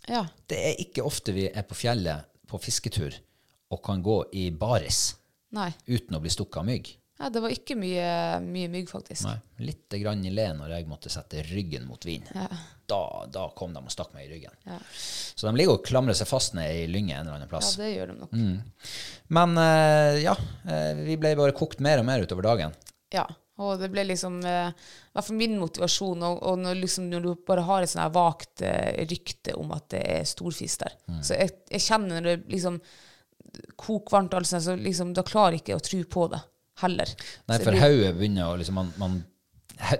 Ja. 0.05 0.25
Det 0.45 0.57
er 0.61 0.81
ikke 0.81 1.05
ofte 1.05 1.33
vi 1.35 1.47
er 1.49 1.65
på 1.65 1.77
fjellet 1.77 2.29
på 2.45 2.59
fisketur 2.61 3.15
og 3.73 3.81
kan 3.85 4.03
gå 4.05 4.19
i 4.37 4.49
baris 4.53 5.15
Nei. 5.55 5.71
uten 5.89 6.17
å 6.17 6.21
bli 6.21 6.31
stukket 6.33 6.61
av 6.61 6.67
mygg. 6.67 6.91
Ja, 7.17 7.29
det 7.31 7.39
var 7.39 7.51
ikke 7.53 7.77
mye, 7.79 8.07
mye 8.43 8.69
mygg, 8.71 8.89
faktisk. 8.91 9.23
Nei, 9.23 9.37
Litt 9.63 9.93
grann 10.01 10.23
i 10.27 10.31
le 10.35 10.49
når 10.57 10.73
jeg 10.73 10.87
måtte 10.89 11.11
sette 11.11 11.45
ryggen 11.47 11.85
mot 11.87 12.03
vind. 12.03 12.27
Da, 12.85 12.99
da 13.31 13.45
kom 13.55 13.71
de 13.73 13.79
og 13.79 13.93
stakk 13.93 14.11
meg 14.15 14.25
i 14.27 14.33
ryggen. 14.33 14.55
Så 14.83 15.47
de 15.47 15.53
ligger 15.55 15.77
og 15.77 15.85
klamrer 15.87 16.17
seg 16.17 16.27
fast 16.27 16.57
ned 16.57 16.73
i 16.75 16.89
lynget 16.91 17.21
en 17.21 17.29
eller 17.29 17.39
annen 17.39 17.53
Ja, 17.55 17.71
det 17.79 17.93
gjør 17.93 18.11
de 18.11 18.17
nok. 18.19 18.35
Men 19.37 19.55
eh, 19.61 20.19
ja, 20.25 20.35
eh, 20.67 20.91
vi 21.05 21.15
ble 21.21 21.31
bare 21.39 21.55
kokt 21.55 21.79
mer 21.83 22.01
og 22.03 22.07
mer 22.09 22.25
utover 22.25 22.49
dagen. 22.51 22.75
Ja. 23.15 23.23
Og 23.63 23.77
det 23.79 23.87
ble 23.87 24.03
liksom 24.03 24.41
eh, 24.43 24.67
I 24.67 25.15
hvert 25.15 25.27
fall 25.29 25.37
min 25.39 25.53
motivasjon. 25.61 26.25
Og, 26.27 26.41
og 26.43 26.57
når, 26.59 26.81
liksom, 26.81 27.05
når 27.13 27.23
du 27.23 27.29
bare 27.47 27.63
har 27.63 27.85
et 27.85 27.93
sånn 27.93 28.03
her 28.03 28.11
vagt 28.11 28.65
rykte 29.07 29.55
om 29.55 29.71
at 29.71 29.87
det 29.93 30.01
er 30.17 30.27
storfisk 30.27 30.83
der 30.83 30.97
Så 31.23 31.39
jeg, 31.39 31.53
jeg 31.71 31.85
kjenner 31.85 32.17
når 32.17 32.27
det 32.27 32.51
liksom 32.51 32.81
kokvarmt, 33.79 34.35
altså, 34.35 34.59
så 34.59 34.75
liksom, 34.75 35.13
da 35.15 35.23
klarer 35.23 35.55
jeg 35.55 35.63
ikke 35.63 35.79
å 35.79 35.85
tro 35.85 36.01
på 36.11 36.27
det 36.33 36.41
heller. 36.81 37.11
Nei, 37.49 37.57
for 37.63 37.77
hodet 37.79 38.11
begynner 38.17 38.51
å 38.51 38.57
liksom 38.59 38.77
man, 38.79 38.91
man, 39.01 39.17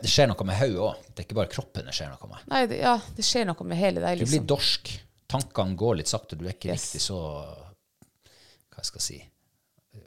Det 0.02 0.08
skjer 0.12 0.30
noe 0.32 0.48
med 0.48 0.58
hodet 0.60 0.82
òg. 0.86 1.06
Det 1.12 1.22
er 1.24 1.28
ikke 1.28 1.38
bare 1.42 1.52
kroppen 1.52 1.88
det 1.90 1.96
skjer 1.98 2.12
noe 2.14 2.30
med. 2.32 2.46
Nei, 2.52 2.64
det, 2.72 2.80
ja, 2.84 2.96
det 3.18 3.26
skjer 3.28 3.48
noe 3.50 3.68
med 3.68 3.80
hele 3.80 4.04
deg, 4.04 4.20
Du 4.20 4.26
blir 4.26 4.32
liksom. 4.38 4.50
dorsk. 4.54 4.92
Tankene 5.32 5.76
går 5.80 5.98
litt 6.02 6.12
sakte. 6.12 6.38
Du 6.40 6.46
er 6.46 6.54
ikke 6.54 6.70
Yes. 6.72 6.90
riktig 6.94 7.02
så 7.08 7.20
Hva 8.72 8.84
jeg 8.84 8.90
skal 8.92 9.04
si 9.08 9.22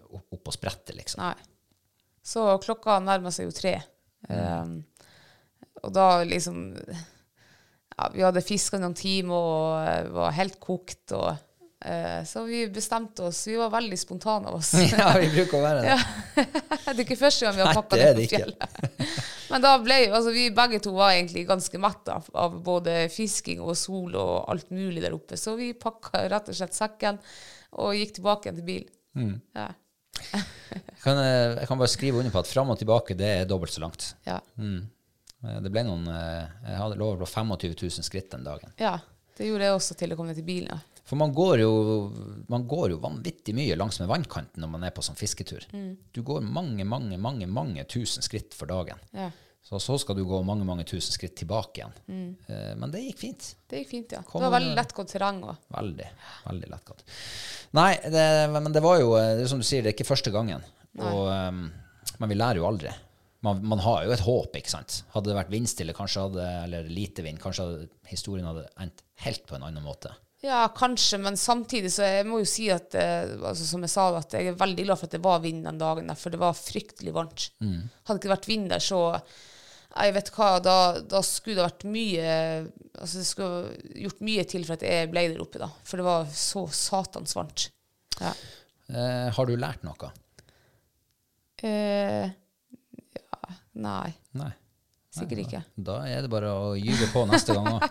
opp, 0.08 0.48
og 0.48 0.52
sprette, 0.54 0.94
liksom. 0.96 1.20
Nei. 1.20 1.34
Så 2.24 2.42
klokka 2.64 2.98
nærmer 3.00 3.32
seg 3.32 3.48
jo 3.48 3.52
tre. 3.56 3.74
Um, 4.28 4.82
og 5.84 5.92
da 5.94 6.06
liksom 6.26 6.72
ja, 6.82 8.08
Vi 8.12 8.24
hadde 8.24 8.42
fiska 8.42 8.80
noen 8.80 8.96
timer 8.98 9.36
og 9.38 9.86
eh, 9.88 10.08
var 10.16 10.34
helt 10.36 10.58
kokt. 10.62 11.12
Og, 11.16 11.36
så 12.26 12.42
vi 12.44 12.64
bestemte 12.74 13.28
oss. 13.28 13.44
Vi 13.46 13.54
var 13.56 13.70
veldig 13.70 13.98
spontane 14.00 14.50
av 14.50 14.58
oss. 14.58 14.72
ja, 14.98 15.12
vi 15.20 15.28
bruker 15.30 15.60
å 15.60 15.62
være 15.62 15.84
det. 15.84 15.98
det 16.88 16.94
er 16.94 17.02
ikke 17.04 17.18
første 17.20 17.46
gang 17.46 17.54
vi 17.54 17.62
har 17.62 17.78
pakka 17.78 17.98
det 18.00 18.08
ned 18.08 18.22
på 18.24 18.32
fjellet. 18.34 18.80
Men 19.48 19.64
da 19.64 19.72
ble 19.80 19.98
altså 20.10 20.32
vi 20.34 20.48
begge 20.54 20.80
to 20.84 20.92
var 20.96 21.14
egentlig 21.14 21.46
ganske 21.48 21.80
mette 21.80 22.16
av, 22.18 22.58
både 22.64 23.06
fisking 23.12 23.62
og 23.64 23.76
sol 23.78 24.16
og 24.18 24.50
alt 24.50 24.72
mulig 24.74 25.04
der 25.04 25.16
oppe. 25.16 25.38
Så 25.40 25.54
vi 25.60 25.70
pakka 25.78 26.26
rett 26.28 26.50
og 26.50 26.58
slett 26.58 26.76
sekken 26.76 27.20
og 27.78 27.96
gikk 27.96 28.18
tilbake 28.18 28.48
igjen 28.48 28.60
til 28.60 28.68
bilen. 28.68 28.92
Mm. 29.18 29.34
Ja. 29.56 29.70
Jeg 30.32 31.00
kan, 31.02 31.18
eh, 31.22 31.60
jeg 31.60 31.68
kan 31.70 31.78
bare 31.78 31.92
skrive 31.92 32.18
under 32.20 32.34
på 32.34 32.40
at 32.42 32.50
fram 32.50 32.72
og 32.74 32.78
tilbake, 32.80 33.16
det 33.18 33.28
er 33.36 33.48
dobbelt 33.48 33.72
så 33.72 33.84
langt. 33.84 34.12
Ja. 34.26 34.40
Mm. 34.58 34.82
Det 35.38 35.70
ble 35.70 35.84
noen 35.86 36.08
eh, 36.10 36.48
Jeg 36.66 36.80
hadde 36.80 36.98
lov 36.98 37.20
på 37.20 37.28
25 37.30 37.76
000 37.78 38.06
skritt 38.06 38.32
den 38.34 38.44
dagen. 38.46 38.74
ja. 38.82 38.98
Det 39.38 39.46
gjorde 39.46 39.68
jeg 39.68 39.74
også 39.76 39.94
til 39.94 40.10
å 40.10 40.16
komme 40.18 40.32
til 40.34 40.42
bilen. 40.42 40.80
For 41.08 41.16
man 41.16 41.32
går 41.32 41.62
jo, 41.62 41.72
man 42.52 42.66
går 42.68 42.92
jo 42.92 43.00
vanvittig 43.00 43.54
mye 43.56 43.76
langs 43.80 43.96
med 44.02 44.10
vannkanten 44.10 44.60
når 44.60 44.72
man 44.74 44.82
er 44.84 44.92
på 44.92 45.04
sånn 45.04 45.16
fisketur. 45.16 45.64
Mm. 45.72 45.92
Du 46.12 46.20
går 46.26 46.44
mange, 46.44 46.84
mange, 46.84 47.16
mange 47.16 47.48
mange 47.48 47.84
tusen 47.88 48.24
skritt 48.24 48.56
for 48.56 48.68
dagen. 48.68 49.00
Ja. 49.16 49.30
Så, 49.64 49.80
så 49.82 49.98
skal 50.00 50.16
du 50.16 50.22
gå 50.24 50.38
mange 50.46 50.64
mange 50.64 50.84
tusen 50.88 51.12
skritt 51.12 51.34
tilbake 51.36 51.80
igjen. 51.80 51.96
Eh, 52.48 52.70
men 52.80 52.92
det 52.92 53.02
gikk 53.02 53.18
fint. 53.20 53.48
Det 53.68 53.82
gikk 53.82 53.90
fint, 53.90 54.14
ja. 54.16 54.22
Kom 54.24 54.40
det 54.40 54.48
var 54.48 54.56
veldig 54.58 54.76
lettgått 54.78 55.10
terreng 55.12 55.42
òg. 55.44 55.66
Veldig. 55.74 56.06
Veldig 56.46 56.70
lettgått. 56.72 57.02
Nei, 57.76 57.90
det, 58.12 58.24
men 58.54 58.70
det 58.72 58.84
var 58.84 59.00
jo 59.02 59.10
eh, 59.18 59.34
det 59.36 59.44
er 59.44 59.50
som 59.52 59.60
du 59.60 59.66
sier, 59.68 59.84
det 59.84 59.92
er 59.92 59.98
ikke 59.98 60.08
første 60.08 60.32
gangen. 60.32 60.64
Og, 60.98 61.24
um, 61.28 61.66
men 62.20 62.32
vi 62.32 62.38
lærer 62.38 62.62
jo 62.62 62.68
aldri. 62.68 62.92
Man, 63.44 63.60
man 63.70 63.82
har 63.84 64.06
jo 64.06 64.14
et 64.14 64.24
håp, 64.24 64.56
ikke 64.56 64.72
sant. 64.72 65.02
Hadde 65.12 65.30
det 65.30 65.36
vært 65.36 65.52
vindstille, 65.52 65.96
kanskje 65.96 66.24
hadde, 66.24 66.46
eller 66.64 66.88
lite 66.88 67.24
vind, 67.26 67.40
kanskje 67.42 67.66
hadde 67.66 67.90
historien 68.10 68.48
hadde 68.48 68.64
endt 68.82 69.04
helt 69.24 69.44
på 69.46 69.58
en 69.58 69.68
annen 69.68 69.84
måte. 69.84 70.14
Ja, 70.44 70.60
kanskje, 70.70 71.18
men 71.18 71.34
samtidig 71.36 71.90
så 71.90 72.06
jeg 72.06 72.26
må 72.28 72.38
jo 72.38 72.46
si 72.46 72.68
at 72.70 72.94
eh, 72.94 73.32
altså, 73.42 73.64
som 73.66 73.82
jeg 73.82 73.90
sa, 73.90 74.04
at 74.20 74.36
jeg 74.36 74.52
er 74.52 74.58
veldig 74.60 74.84
glad 74.86 75.00
for 75.00 75.08
at 75.10 75.16
det 75.16 75.22
var 75.24 75.40
vind 75.42 75.64
den 75.66 75.80
dagen, 75.80 76.06
der, 76.06 76.18
for 76.18 76.30
det 76.30 76.38
var 76.38 76.54
fryktelig 76.54 77.14
varmt. 77.16 77.48
Hadde 78.06 78.18
det 78.20 78.22
ikke 78.22 78.34
vært 78.36 78.50
vind 78.50 78.68
der, 78.70 78.84
så 78.84 79.00
jeg 79.98 80.14
vet 80.14 80.30
hva, 80.36 80.50
da, 80.62 80.76
da 81.10 81.22
skulle 81.26 81.56
det 81.58 81.64
vært 81.64 81.84
mye 81.88 82.24
altså 82.98 83.18
Det 83.18 83.26
skulle 83.26 83.92
gjort 84.04 84.20
mye 84.26 84.44
til 84.46 84.66
for 84.68 84.76
at 84.76 84.84
jeg 84.86 85.10
ble 85.10 85.24
der 85.32 85.42
oppe, 85.42 85.58
da. 85.62 85.68
For 85.86 85.98
det 85.98 86.06
var 86.06 86.30
så 86.34 86.64
satans 86.70 87.34
varmt. 87.34 87.68
Ja. 88.20 88.32
Eh, 88.92 89.26
har 89.34 89.48
du 89.48 89.56
lært 89.58 89.82
noe? 89.86 90.12
Eh, 91.66 92.30
ja 93.18 93.56
Nei, 93.78 94.12
Nei. 94.38 94.52
Sikkert 95.18 95.42
ikke. 95.44 95.62
Da 95.88 95.98
er 96.08 96.24
det 96.24 96.30
bare 96.32 96.52
å 96.52 96.70
gyve 96.78 97.08
på 97.12 97.24
neste 97.30 97.56
gang 97.56 97.68
òg. 97.76 97.84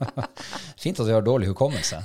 Fint 0.82 1.00
at 1.00 1.08
vi 1.08 1.14
har 1.16 1.24
dårlig 1.24 1.50
hukommelse. 1.52 2.02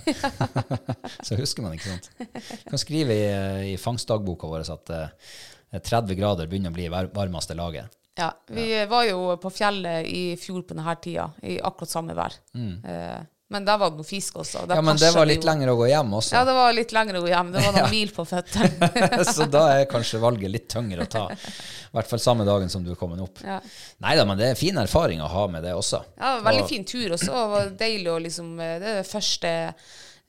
Så 1.27 1.37
husker 1.39 1.65
man 1.65 1.75
ikke 1.75 1.91
sant. 1.93 2.09
Du 2.17 2.71
kan 2.71 2.81
skrive 2.81 3.15
i, 3.15 3.27
i 3.73 3.75
fangstdagboka 3.81 4.49
vår 4.51 4.65
at 4.73 4.95
uh, 4.95 5.37
30 5.75 6.17
grader 6.17 6.49
begynner 6.49 6.73
å 6.73 6.77
bli 6.77 6.89
varmeste 6.89 7.57
laget. 7.57 7.93
Ja, 8.15 8.29
vi 8.47 8.85
var 8.87 9.03
jo 9.03 9.35
på 9.43 9.51
fjellet 9.51 10.07
i 10.07 10.35
fjor 10.39 10.63
på 10.63 10.75
denne 10.77 10.93
tida, 11.03 11.27
i 11.43 11.57
akkurat 11.59 11.91
samme 11.91 12.15
vær. 12.15 12.37
Eh, 12.55 13.17
men 13.53 13.65
da 13.65 13.75
var 13.77 13.91
det 13.91 13.97
noe 14.01 14.07
fisk 14.07 14.39
også. 14.41 14.63
Da 14.65 14.73
Mm. 14.73 14.79
Ja, 14.79 14.81
men 14.81 14.97
det 14.97 15.09
var 15.13 15.25
litt 15.29 15.43
jo- 15.43 15.49
lenger 15.49 15.69
å 15.69 15.75
gå 15.77 15.87
hjem 15.91 16.13
også. 16.17 16.33
Ja, 16.33 16.43
det 16.45 16.53
var 16.57 16.73
litt 16.73 16.91
lenger 16.95 17.19
å 17.19 17.21
gå 17.21 17.29
hjem. 17.29 17.51
Det 17.53 17.61
var 17.65 17.73
noen 17.77 17.91
mil 17.91 18.09
på 18.15 18.25
føttene. 18.25 19.25
Så 19.35 19.45
da 19.51 19.61
er 19.77 19.85
kanskje 19.91 20.19
valget 20.23 20.49
litt 20.51 20.67
tyngre 20.73 21.05
å 21.05 21.09
ta. 21.09 21.25
I 21.29 21.93
hvert 21.93 22.09
fall 22.09 22.19
samme 22.23 22.45
dagen 22.47 22.69
som 22.73 22.83
du 22.83 22.89
er 22.91 22.97
kommet 22.99 23.21
opp. 23.21 23.37
Ja. 23.45 23.59
Nei 24.01 24.15
da, 24.17 24.25
men 24.25 24.37
det 24.41 24.49
er 24.49 24.57
fin 24.59 24.77
erfaring 24.81 25.21
å 25.21 25.29
ha 25.29 25.45
med 25.47 25.63
det 25.63 25.75
også. 25.77 26.01
Ja, 26.17 26.39
veldig 26.41 26.63
Og- 26.65 26.69
fin 26.73 26.83
tur 26.89 27.13
også. 27.19 27.29
Det 27.31 27.47
var 27.53 27.69
deilig 27.85 28.11
å 28.11 28.19
liksom 28.25 28.51
eh, 28.59 28.75
Det 28.81 28.87
er 28.95 28.99
det 29.03 29.07
første 29.11 29.53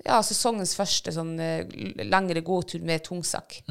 ja, 0.06 0.20
sesongens 0.22 0.76
første 0.76 1.10
sånn 1.16 1.32
eh, 1.40 1.64
lengre 2.04 2.42
gåtur 2.44 2.82
med 2.84 3.02
tungsekk. 3.02 3.62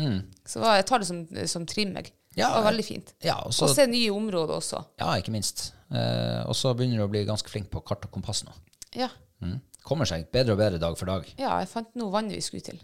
Så 0.50 0.60
jeg 0.66 0.86
tar 0.90 1.00
det 1.00 1.08
som, 1.08 1.22
som 1.48 1.66
trim, 1.70 1.94
jeg. 2.02 2.10
Mm. 2.10 2.40
Ja, 2.42 2.50
det 2.50 2.58
var 2.64 2.72
veldig 2.74 2.84
fint. 2.84 3.14
Ja, 3.24 3.38
Og 3.46 3.54
se 3.72 3.86
nye 3.88 4.10
områder 4.12 4.58
også. 4.58 4.82
ja 5.00 5.14
ikke 5.22 5.32
minst. 5.32 5.70
Eh, 5.94 6.42
og 6.50 6.58
så 6.58 6.74
begynner 6.76 6.98
du 7.00 7.06
å 7.06 7.12
bli 7.14 7.22
ganske 7.30 7.48
flink 7.48 7.70
på 7.72 7.80
kart 7.86 8.04
og 8.10 8.12
kompass 8.12 8.42
nå. 8.44 8.52
Ja. 8.96 9.10
Mm. 9.44 9.60
Kommer 9.86 10.08
seg 10.10 10.30
bedre 10.34 10.56
og 10.56 10.62
bedre 10.62 10.82
dag 10.82 10.96
for 10.98 11.10
dag. 11.12 11.28
ja, 11.38 11.58
jeg 11.62 11.70
fant 11.70 11.92
noe 12.00 12.14
vann 12.14 12.32
vi 12.32 12.42
skulle 12.44 12.66
til. 12.66 12.80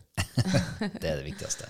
Det 1.02 1.08
er 1.08 1.22
det 1.22 1.26
viktigste. 1.26 1.70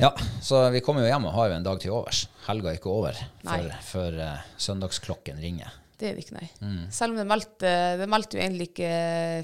Ja, 0.00 0.10
så 0.42 0.64
vi 0.74 0.82
kommer 0.82 1.04
jo 1.04 1.10
hjem 1.10 1.28
og 1.28 1.34
har 1.36 1.50
jo 1.50 1.56
en 1.58 1.66
dag 1.66 1.80
til 1.82 1.94
overs. 1.94 2.24
Helga 2.48 2.72
er 2.72 2.78
ikke 2.78 2.92
over 2.92 3.18
før, 3.44 3.68
før 3.86 4.16
uh, 4.22 4.46
søndagsklokken 4.56 5.38
ringer. 5.42 5.74
Det 5.94 6.08
er 6.08 6.16
det 6.16 6.24
ikke, 6.24 6.38
nei. 6.40 6.48
Mm. 6.64 6.80
Selv 6.94 7.14
om 7.14 7.20
det 7.20 7.28
meldte, 7.30 7.74
det 8.00 8.08
meldte 8.10 8.38
jo 8.38 8.42
egentlig 8.42 8.70
ikke 8.72 8.94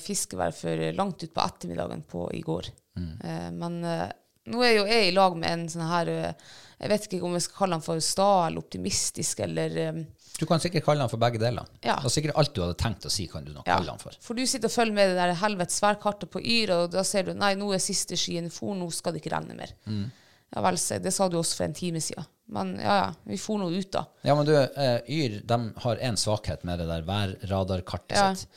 fiskevær 0.03 0.57
før 0.57 0.89
langt 0.97 1.23
utpå 1.27 1.45
ettermiddagen 1.45 2.03
på 2.11 2.25
i 2.35 2.43
går. 2.47 2.73
Mm. 2.99 3.12
Uh, 3.23 3.47
men 3.61 3.79
uh, 3.87 4.09
nå 4.51 4.64
er 4.64 4.75
jo 4.75 4.89
jeg 4.89 5.09
i 5.09 5.14
lag 5.14 5.37
med 5.39 5.53
en 5.53 5.64
sånn 5.71 5.89
her 5.91 6.11
eh, 6.11 6.51
Jeg 6.81 6.89
vet 6.89 7.07
ikke 7.11 7.26
om 7.28 7.37
jeg 7.37 7.45
skal 7.45 7.59
kalle 7.59 7.76
han 7.76 7.85
for 7.85 8.01
sta 8.05 8.31
eller 8.47 8.62
optimistisk 8.62 9.43
eller 9.45 9.76
eh, 9.83 9.99
Du 10.41 10.47
kan 10.49 10.62
sikkert 10.62 10.87
kalle 10.87 11.05
han 11.05 11.12
for 11.12 11.20
begge 11.20 11.41
deler. 11.43 11.68
Ja. 11.85 11.99
Det 11.99 12.09
var 12.09 12.14
sikkert 12.14 12.39
alt 12.41 12.55
du 12.57 12.62
hadde 12.64 12.78
tenkt 12.81 13.05
å 13.05 13.12
si, 13.12 13.26
kan 13.28 13.45
du 13.45 13.53
nok 13.53 13.68
ja. 13.68 13.76
kalle 13.76 13.93
han 13.93 14.01
for. 14.01 14.16
For 14.24 14.39
du 14.39 14.47
sitter 14.49 14.70
og 14.70 14.76
følger 14.78 14.97
med 14.97 15.12
det 15.12 15.18
der 15.18 15.35
helvetes 15.43 15.83
værkartet 15.85 16.33
på 16.33 16.41
Yr, 16.41 16.72
og 16.78 16.95
da 16.95 17.05
ser 17.05 17.28
du 17.28 17.35
nei, 17.37 17.53
nå 17.61 17.68
er 17.76 17.83
siste 17.85 18.16
skyen 18.16 18.49
for, 18.55 18.72
nå 18.78 18.89
skal 18.97 19.12
det 19.12 19.20
ikke 19.20 19.35
regne 19.37 19.59
mer. 19.59 19.74
Mm. 19.85 20.09
Ja 20.51 20.62
vel, 20.64 20.78
det 21.05 21.12
sa 21.14 21.28
du 21.31 21.37
også 21.39 21.61
for 21.61 21.68
en 21.68 21.76
time 21.76 22.01
siden. 22.03 22.26
Men 22.51 22.72
ja, 22.81 22.95
ja, 23.05 23.11
vi 23.28 23.37
for 23.39 23.61
nå 23.61 23.68
ut, 23.70 23.93
da. 23.95 24.07
Ja, 24.26 24.35
men 24.35 24.49
du, 24.49 24.57
eh, 24.59 24.97
Yr 25.07 25.37
de 25.47 25.59
har 25.85 26.01
én 26.03 26.16
svakhet 26.18 26.64
med 26.66 26.81
det 26.83 26.89
der 26.89 27.05
værradarkartet 27.07 28.16
Ja. 28.16 28.33
sitt. 28.35 28.49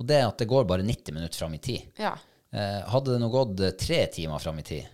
Og 0.00 0.06
det 0.08 0.16
er 0.16 0.28
at 0.30 0.38
det 0.38 0.48
går 0.48 0.64
bare 0.64 0.86
90 0.86 1.12
minutter 1.12 1.42
fram 1.42 1.54
i 1.54 1.58
tid. 1.58 1.90
Ja. 2.00 2.14
Eh, 2.52 2.80
hadde 2.88 3.12
det 3.12 3.20
nå 3.20 3.28
gått 3.32 3.60
tre 3.78 4.06
timer 4.06 4.40
fram 4.40 4.58
i 4.58 4.62
tid, 4.62 4.88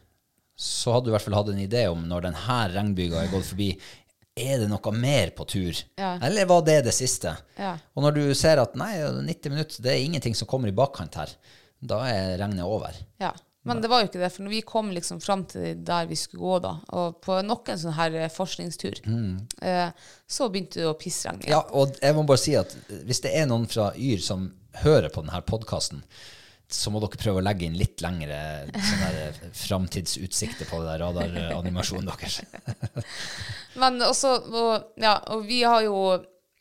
så 0.58 0.96
hadde 0.96 1.06
du 1.06 1.12
i 1.12 1.14
hvert 1.14 1.22
fall 1.22 1.38
hatt 1.38 1.50
en 1.52 1.62
idé 1.62 1.84
om 1.86 2.00
når 2.10 2.28
denne 2.28 2.58
regnbyga 2.74 3.22
er 3.22 3.32
gått 3.32 3.46
forbi, 3.52 3.70
er 4.38 4.62
det 4.62 4.68
noe 4.70 4.92
mer 4.94 5.32
på 5.34 5.46
tur? 5.50 5.80
Ja. 5.98 6.16
Eller 6.22 6.46
var 6.50 6.62
det 6.66 6.80
det 6.86 6.94
siste? 6.94 7.34
Ja. 7.58 7.76
Og 7.94 8.04
når 8.04 8.16
du 8.18 8.22
ser 8.38 8.62
at 8.62 8.74
nei, 8.78 8.92
90 9.02 9.54
minutter, 9.54 9.82
det 9.82 9.92
er 9.94 10.04
ingenting 10.04 10.34
som 10.38 10.50
kommer 10.50 10.70
i 10.70 10.74
bakkant 10.74 11.18
her, 11.18 11.34
da 11.78 12.02
er 12.10 12.38
regnet 12.42 12.66
over. 12.66 12.96
ja. 13.22 13.34
Men 13.68 13.82
det 13.82 13.88
var 13.90 14.00
jo 14.00 14.08
ikke 14.08 14.20
det, 14.22 14.30
for 14.32 14.46
når 14.46 14.52
vi 14.54 14.60
kom 14.64 14.86
liksom 14.94 15.18
fram 15.20 15.42
til 15.50 15.82
der 15.84 16.06
vi 16.08 16.16
skulle 16.16 16.40
gå, 16.40 16.58
da, 16.64 16.70
og 16.96 17.18
på 17.20 17.34
nok 17.44 17.68
en 17.68 17.80
sånn 17.82 17.96
her 17.98 18.14
forskningstur, 18.32 19.00
forskningstur, 19.02 19.66
eh, 19.68 20.06
så 20.24 20.48
begynte 20.48 20.80
det 20.80 20.86
å 20.88 20.94
pissregne. 20.96 21.42
igjen. 21.42 21.52
Ja, 21.52 21.60
og 21.76 21.98
jeg 22.00 22.16
må 22.16 22.24
bare 22.28 22.40
si 22.40 22.54
at 22.56 22.72
hvis 23.04 23.20
det 23.26 23.34
er 23.36 23.48
noen 23.50 23.66
fra 23.68 23.90
Yr 23.92 24.22
som 24.24 24.46
hører 24.84 25.12
på 25.12 25.24
denne 25.26 25.42
podkasten, 25.44 26.00
så 26.70 26.90
må 26.92 27.00
dere 27.00 27.16
prøve 27.20 27.40
å 27.40 27.44
legge 27.44 27.64
inn 27.64 27.76
litt 27.80 28.02
lengre 28.04 28.38
sånne 28.68 29.52
framtidsutsikter 29.56 30.68
på 30.68 30.82
det 30.82 30.90
der 30.90 31.04
radaranimasjonen 31.06 32.10
deres. 32.10 32.42
Men 33.80 33.96
også, 34.04 34.34
og, 34.52 34.90
ja, 35.00 35.14
og 35.32 35.46
vi 35.48 35.62
har 35.64 35.86
jo, 35.86 36.02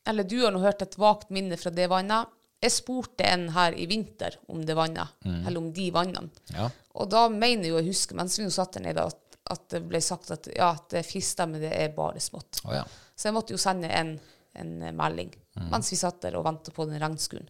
eller 0.08 0.28
du 0.28 0.38
har 0.46 0.56
nå 0.56 0.62
hørt 0.64 0.86
et 0.86 0.96
vagt 1.02 1.34
minne 1.36 1.60
fra 1.60 1.74
det 1.76 1.90
vannet. 1.92 2.32
Jeg 2.64 2.74
spurte 2.74 3.28
en 3.28 3.50
her 3.54 3.76
i 3.76 3.86
vinter 3.90 4.40
om 4.50 4.64
det 4.66 4.78
vannet, 4.80 5.12
eller 5.28 5.60
om 5.60 5.68
de 5.76 5.90
vannene. 5.94 6.46
Ja. 6.56 6.70
Og 6.98 7.12
da 7.12 7.28
mener 7.30 7.70
jo 7.70 7.82
jeg 7.82 7.92
husker, 7.92 8.18
mens 8.18 8.40
vi 8.40 8.48
satt 8.54 8.80
der 8.80 8.88
nede, 8.88 9.04
at, 9.12 9.38
at 9.54 9.68
det 9.76 9.84
ble 9.92 10.02
sagt 10.02 10.32
at 10.34 10.48
ja, 10.56 10.72
at 10.72 10.88
det 10.96 11.04
men 11.44 11.60
det 11.62 11.74
er 11.76 11.92
bare 11.94 12.24
smått. 12.24 12.64
Oh, 12.64 12.74
ja. 12.74 12.88
Så 13.14 13.28
jeg 13.28 13.36
måtte 13.36 13.54
jo 13.54 13.60
sende 13.62 13.92
en, 13.92 14.16
en 14.58 14.74
melding 14.80 14.96
melding 14.96 15.36
mens 15.72 15.92
vi 15.92 15.98
satt 15.98 16.22
der 16.22 16.38
og 16.38 16.46
ventet 16.46 16.76
på 16.76 16.86
den 16.86 17.00
regnskuren. 17.02 17.48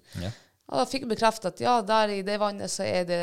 Ja. 0.67 0.73
Og 0.73 0.81
da 0.81 0.85
fikk 0.89 1.05
jeg 1.05 1.13
bekreftet 1.15 1.53
at 1.53 1.61
ja, 1.63 1.77
der 1.87 2.11
i 2.17 2.23
det 2.27 2.35
vannet 2.41 2.71
så 2.71 2.83
er 2.83 3.05
det 3.07 3.21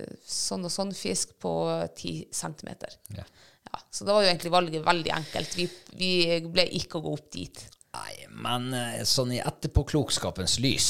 eh, 0.00 0.14
sånn 0.24 0.64
og 0.64 0.72
sånn 0.72 0.94
fisk 0.96 1.34
på 1.42 1.52
10 1.92 2.30
centimeter. 2.32 2.96
Ja. 3.16 3.26
Ja, 3.68 3.80
så 3.92 4.06
da 4.08 4.14
var 4.16 4.24
jo 4.24 4.30
egentlig 4.30 4.52
valget 4.54 4.84
veldig 4.86 5.10
enkelt. 5.12 5.56
Vi, 5.58 5.66
vi 6.00 6.12
ble 6.48 6.64
ikke 6.78 6.96
å 7.00 7.04
gå 7.04 7.12
opp 7.18 7.26
dit. 7.34 7.60
Nei, 7.92 8.14
men 8.32 8.70
eh, 8.76 9.02
sånn 9.08 9.34
i 9.36 9.42
etterpåklokskapens 9.44 10.58
lys 10.64 10.88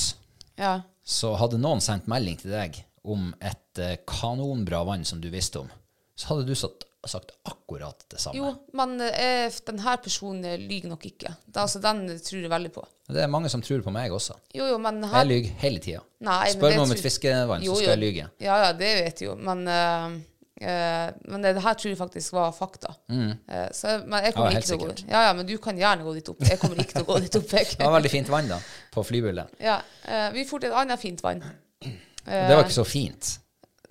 Ja. 0.58 0.76
så 1.02 1.32
hadde 1.38 1.58
noen 1.62 1.82
sendt 1.82 2.06
melding 2.10 2.38
til 2.38 2.54
deg 2.54 2.78
om 3.08 3.32
et 3.40 3.78
eh, 3.82 3.96
kanonbra 4.06 4.84
vann 4.86 5.04
som 5.08 5.20
du 5.22 5.28
visste 5.32 5.62
om, 5.64 5.68
så 6.18 6.32
hadde 6.34 6.46
du 6.50 6.54
satt, 6.58 6.84
sagt 7.06 7.30
akkurat 7.46 8.00
det 8.10 8.18
samme. 8.20 8.38
Jo, 8.40 8.48
men 8.74 8.96
eh, 9.06 9.46
denne 9.66 9.92
personen 10.02 10.44
eh, 10.44 10.58
lyver 10.58 10.90
nok 10.90 11.04
ikke. 11.06 11.30
Da, 11.46 11.62
altså, 11.62 11.78
den 11.84 12.08
tror 12.18 12.40
jeg 12.42 12.50
veldig 12.50 12.72
på. 12.74 12.82
Det 13.08 13.22
er 13.22 13.30
mange 13.30 13.48
som 13.52 13.62
tror 13.64 13.84
på 13.86 13.92
meg 13.94 14.12
også. 14.12 14.34
Jo, 14.54 14.66
jo, 14.72 14.80
men 14.82 14.98
her 15.06 15.22
Jeg 15.22 15.28
lyver 15.30 15.60
hele 15.62 15.78
tida. 15.84 16.02
Spør 16.18 16.66
det 16.66 16.74
meg 16.74 16.82
om 16.82 16.96
et 16.96 17.04
fiskevann, 17.06 17.62
Jo, 17.64 17.76
så 17.76 17.84
skal 17.84 17.94
jeg 17.94 18.02
lyge. 18.02 18.26
Ja, 18.42 18.58
ja, 18.66 18.72
det 18.76 18.90
vet 18.98 19.22
jeg 19.22 19.30
jo. 19.30 19.36
Men, 19.46 19.62
eh, 19.70 20.18
uh, 20.66 21.06
men 21.30 21.46
det, 21.46 21.54
det 21.56 21.62
her 21.64 21.78
tror 21.78 21.94
jeg 21.94 22.00
faktisk 22.02 22.34
var 22.36 22.50
fakta. 22.52 22.92
Eh, 23.08 23.68
så, 23.72 23.94
men 24.04 24.26
jeg 24.26 24.34
kommer 24.34 24.50
Mm. 24.50 24.58
Ja, 24.58 24.58
ikke 24.58 24.66
til 24.66 24.76
å 24.76 24.82
gå. 24.82 24.90
Ja, 25.06 25.22
ja, 25.28 25.32
men 25.38 25.46
du 25.46 25.54
kan 25.62 25.78
gjerne 25.78 26.04
gå 26.04 26.14
dit 26.18 26.28
opp. 26.34 26.42
Jeg 26.50 26.58
kommer 26.60 26.82
ikke 26.82 26.98
til 26.98 27.06
å 27.06 27.10
gå 27.14 27.20
dit 27.24 27.40
opp. 27.40 27.48
Det 27.54 27.78
var 27.86 27.94
veldig 28.00 28.12
fint 28.18 28.28
vann 28.34 28.50
da, 28.50 28.58
på 28.92 29.06
flybullet. 29.06 29.54
Ja, 29.62 29.78
vi 30.34 30.44
dro 30.50 30.58
til 30.58 30.72
et 30.72 30.80
annet 30.82 31.00
fint 31.00 31.22
vann. 31.24 31.46
Det 32.28 32.50
var 32.52 32.66
ikke 32.66 32.76
så 32.82 32.84
fint, 32.84 33.38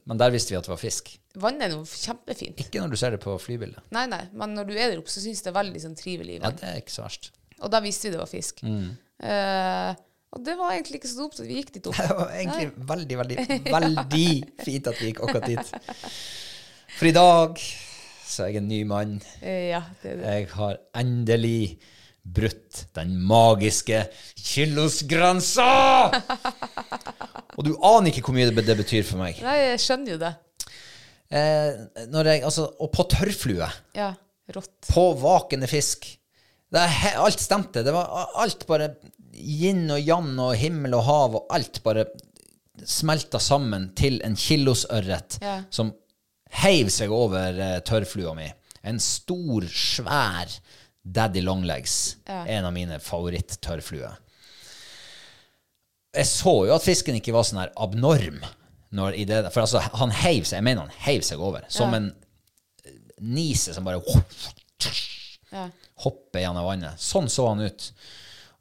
men 0.08 0.20
der 0.20 0.32
visste 0.32 0.54
vi 0.54 0.58
at 0.60 0.68
det 0.68 0.72
var 0.72 0.80
fisk. 0.80 1.12
Vannet 1.42 1.68
er 1.68 1.74
noe 1.76 1.88
kjempefint. 1.88 2.62
Ikke 2.64 2.80
når 2.80 2.94
du 2.94 3.00
ser 3.00 3.14
det 3.14 3.20
på 3.24 3.34
flybildet. 3.44 3.84
Nei, 3.96 4.06
nei, 4.10 4.24
men 4.40 4.56
når 4.56 4.70
du 4.70 4.76
er 4.78 4.94
der 4.94 5.02
oppe, 5.02 5.12
så 5.12 5.20
syns 5.20 5.42
jeg 5.42 5.50
det 5.50 5.52
er 5.52 5.58
veldig 5.60 5.82
sånn 5.84 5.98
trivelig. 6.00 6.38
Ja, 6.40 6.46
vann. 6.48 6.60
det 6.62 6.70
er 6.70 6.80
ikke 6.80 6.96
så 6.96 7.04
verst. 7.04 7.32
Og 7.58 7.74
da 7.74 7.82
visste 7.84 8.08
vi 8.08 8.14
det 8.16 8.22
var 8.22 8.30
fisk. 8.32 8.64
Mm. 8.64 8.94
Uh, 9.20 9.92
og 10.38 10.44
det 10.46 10.56
var 10.60 10.76
egentlig 10.76 11.02
ikke 11.02 11.12
så 11.12 11.20
dumt 11.20 11.36
at 11.42 11.50
vi 11.50 11.60
gikk 11.60 11.74
dit 11.76 11.90
opp. 11.90 12.00
Det 12.04 12.16
var 12.20 12.32
egentlig 12.38 12.88
veldig, 12.92 13.18
veldig, 13.24 13.38
veldig 13.78 14.30
fint 14.64 14.90
at 14.92 15.02
vi 15.02 15.12
gikk 15.12 15.22
akkurat 15.26 15.48
dit. 15.50 15.76
For 16.98 17.10
i 17.10 17.14
dag 17.16 17.62
så 18.28 18.46
er 18.46 18.52
jeg 18.52 18.62
en 18.62 18.68
ny 18.70 18.82
mann. 18.88 19.18
Ja, 19.42 19.84
det 20.04 20.14
er 20.14 20.20
det. 20.20 20.34
Jeg 20.36 20.50
har 20.56 20.82
endelig 21.00 21.62
brutt 22.36 22.86
den 22.98 23.14
magiske 23.28 24.04
kilosgrensa! 24.36 25.68
Og 27.58 27.66
du 27.66 27.72
aner 27.82 28.12
ikke 28.12 28.26
hvor 28.28 28.36
mye 28.38 28.50
det, 28.52 28.66
det 28.68 28.76
betyr 28.82 29.06
for 29.08 29.22
meg. 29.22 29.40
Nei, 29.46 29.56
jeg 29.72 29.82
skjønner 29.82 30.14
jo 30.14 30.20
det. 30.22 30.34
Eh, 31.34 31.72
jeg, 32.06 32.44
altså, 32.46 32.68
og 32.80 32.92
på 32.94 33.06
tørrflue. 33.12 33.68
Ja, 33.98 34.12
rått. 34.56 34.76
På 34.92 35.10
vakende 35.20 35.68
fisk. 35.72 36.06
Det 36.72 36.84
he- 37.02 37.16
alt 37.18 37.42
stemte. 37.42 37.84
Det 37.84 37.94
var 37.96 38.30
alt 38.38 38.66
bare 38.70 38.92
yin 39.38 39.86
og 39.94 40.00
yang 40.04 40.34
og 40.44 40.56
himmel 40.60 40.96
og 40.98 41.06
hav, 41.08 41.36
og 41.42 41.52
alt 41.56 41.82
bare 41.86 42.06
smelta 42.86 43.40
sammen 43.42 43.90
til 43.98 44.20
en 44.26 44.36
kilosørret 44.38 45.40
Ja. 45.42 45.56
som 45.74 45.92
heiv 46.62 46.90
seg 46.94 47.10
over 47.14 47.58
eh, 47.58 47.80
tørrflua 47.86 48.36
mi. 48.38 48.48
En 48.88 49.00
stor, 49.04 49.66
svær 49.74 50.54
Daddy 51.14 51.42
Longlegs. 51.42 52.18
Ja. 52.28 52.42
En 52.46 52.66
av 52.68 52.74
mine 52.76 53.00
favoritt-tørrfluer. 53.04 54.18
Jeg 56.18 56.26
så 56.30 56.54
jo 56.68 56.74
at 56.76 56.86
fisken 56.86 57.18
ikke 57.20 57.34
var 57.36 57.46
sånn 57.46 57.62
her 57.62 57.74
abnorm. 57.78 58.40
Når 58.98 59.18
i 59.20 59.26
det, 59.28 59.42
for 59.54 59.66
altså, 59.66 59.82
han 60.00 60.14
heiv 60.24 60.46
seg, 60.48 60.58
jeg 60.62 60.66
mener 60.66 60.88
han 60.88 61.04
heiv 61.06 61.26
seg 61.28 61.42
over. 61.44 61.66
Som 61.70 61.92
Ja. 61.94 61.98
en 62.00 62.14
nise 63.20 63.74
som 63.76 63.84
bare 63.84 64.02
Ja. 65.52 65.70
hopper 66.04 66.40
gjennom 66.40 66.66
vannet. 66.66 66.98
Sånn 67.00 67.28
så 67.30 67.48
han 67.50 67.60
ut. 67.62 67.92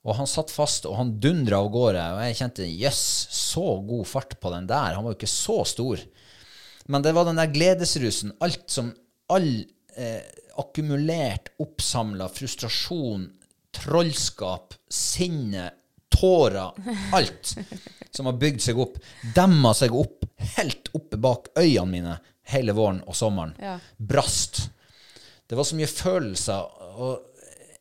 Og 0.06 0.14
han 0.16 0.26
satt 0.26 0.50
fast, 0.50 0.86
og 0.86 0.96
han 0.96 1.18
dundra 1.20 1.58
av 1.58 1.70
gårde. 1.72 2.02
Og 2.14 2.20
jeg 2.22 2.36
kjente 2.36 2.66
jøss, 2.78 3.26
så 3.30 3.80
god 3.86 4.06
fart 4.06 4.40
på 4.40 4.50
den 4.52 4.66
der. 4.66 4.94
Han 4.94 5.04
var 5.04 5.12
jo 5.14 5.18
ikke 5.18 5.30
så 5.32 5.64
stor. 5.66 5.98
Men 6.88 7.02
det 7.02 7.12
var 7.14 7.24
den 7.24 7.36
der 7.36 7.50
gledesrusen. 7.50 8.32
Alt 8.40 8.70
som 8.70 8.94
All 9.28 9.64
eh, 9.96 10.22
akkumulert, 10.60 11.52
oppsamla 11.62 12.28
frustrasjon, 12.32 13.26
trollskap, 13.76 14.74
sinne, 14.88 15.70
tårer, 16.08 16.72
alt 17.12 17.56
som 18.10 18.26
har 18.26 18.38
bygd 18.40 18.62
seg 18.68 18.78
opp, 18.80 18.96
demma 19.36 19.74
seg 19.76 19.94
opp 19.94 20.24
helt 20.56 20.88
oppe 20.96 21.18
bak 21.20 21.50
øynene 21.58 21.90
mine 21.90 22.16
hele 22.52 22.74
våren 22.76 23.02
og 23.06 23.16
sommeren. 23.16 23.54
Ja. 23.60 23.76
Brast. 23.96 24.68
Det 25.46 25.58
var 25.58 25.66
så 25.66 25.76
mye 25.78 25.90
følelser. 25.90 26.62
og 26.96 27.20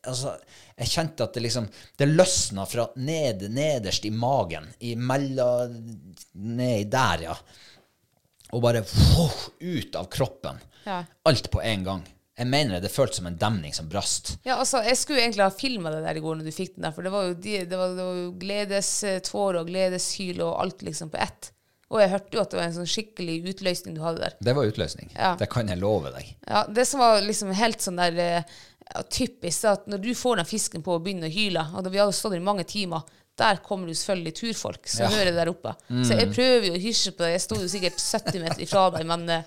altså, 0.06 0.36
Jeg 0.76 0.92
kjente 0.92 1.24
at 1.24 1.34
det 1.34 1.42
liksom 1.42 1.68
Det 1.98 2.06
løsna 2.06 2.66
fra 2.66 2.86
ned, 2.96 3.46
nederst 3.50 4.04
i 4.04 4.10
magen. 4.10 4.68
I 4.80 4.94
mellom 4.96 5.78
Nedi 6.32 6.84
der, 6.90 7.26
ja. 7.30 7.36
Og 8.54 8.62
bare 8.62 8.84
ut 9.60 9.96
av 9.96 10.06
kroppen. 10.10 10.60
Ja. 10.84 11.02
Alt 11.26 11.50
på 11.50 11.62
en 11.62 11.84
gang. 11.84 12.04
Jeg 12.36 12.46
mener 12.52 12.74
det, 12.76 12.82
det 12.84 12.92
føltes 12.92 13.16
som 13.22 13.26
en 13.30 13.38
demning 13.40 13.72
som 13.72 13.86
brast. 13.88 14.34
Ja, 14.44 14.58
altså, 14.60 14.82
Jeg 14.84 14.98
skulle 15.00 15.22
egentlig 15.24 15.44
ha 15.46 15.50
filma 15.56 15.90
det 15.94 16.02
der 16.04 16.18
i 16.18 16.20
går 16.24 16.36
når 16.36 16.44
du 16.50 16.52
fikk 16.52 16.74
den 16.76 16.84
der, 16.84 16.92
for 16.92 17.06
det 17.06 17.12
var 17.14 17.30
jo, 17.30 17.34
de, 17.34 17.54
det 17.64 17.78
var, 17.80 17.94
det 17.96 18.04
var 18.04 18.18
jo 18.20 18.32
gledestårer 18.42 19.60
og 19.62 19.70
gledeshyl 19.70 20.42
og 20.44 20.56
alt 20.62 20.84
liksom 20.84 21.10
på 21.12 21.20
ett. 21.24 21.50
Og 21.94 22.00
jeg 22.02 22.10
hørte 22.10 22.34
jo 22.34 22.42
at 22.42 22.50
det 22.50 22.58
var 22.58 22.66
en 22.66 22.74
sånn 22.80 22.88
skikkelig 22.90 23.36
utløsning 23.52 23.94
du 23.96 24.02
hadde 24.02 24.24
der. 24.24 24.32
Det 24.42 24.54
var 24.58 24.66
utløsning. 24.68 25.12
Ja. 25.14 25.34
Det 25.38 25.46
kan 25.52 25.68
jeg 25.70 25.78
love 25.78 26.10
deg. 26.16 26.32
Ja, 26.48 26.64
Det 26.66 26.84
som 26.90 27.00
var 27.00 27.20
liksom 27.22 27.52
helt 27.54 27.84
sånn 27.84 28.00
der 28.00 28.18
eh, 28.24 28.56
ja, 28.90 29.02
typisk, 29.06 29.64
er 29.64 29.76
at 29.78 29.86
når 29.90 30.02
du 30.02 30.10
får 30.18 30.40
den 30.42 30.48
fisken 30.50 30.82
på 30.82 30.96
og 30.98 31.04
begynner 31.06 31.30
å 31.30 31.36
hyle, 31.36 31.62
og 31.78 31.86
da 31.86 31.92
vi 31.94 32.00
hadde 32.02 32.16
stått 32.18 32.34
der 32.34 32.42
i 32.42 32.48
mange 32.48 32.66
timer, 32.68 33.06
der 33.38 33.58
kommer 33.62 33.86
det 33.90 33.98
selvfølgelig 34.00 34.34
turfolk 34.38 34.88
som 34.88 35.04
Ja. 35.04 35.08
Mm. 35.12 35.16
hører 35.18 35.30
det 35.30 35.38
der 35.44 35.52
oppe. 35.52 35.72
Så 36.08 36.16
jeg 36.18 36.30
prøver 36.34 36.68
jo 36.70 36.74
å 36.74 36.82
hysje 36.82 37.12
på 37.14 37.22
det. 37.24 37.32
Jeg 37.36 37.44
sto 37.44 37.58
jo 37.60 37.68
sikkert 37.70 38.00
70 38.02 38.42
meter 38.42 38.62
ifra 38.66 38.86
deg, 38.96 39.06
men 39.06 39.26
eh, 39.30 39.42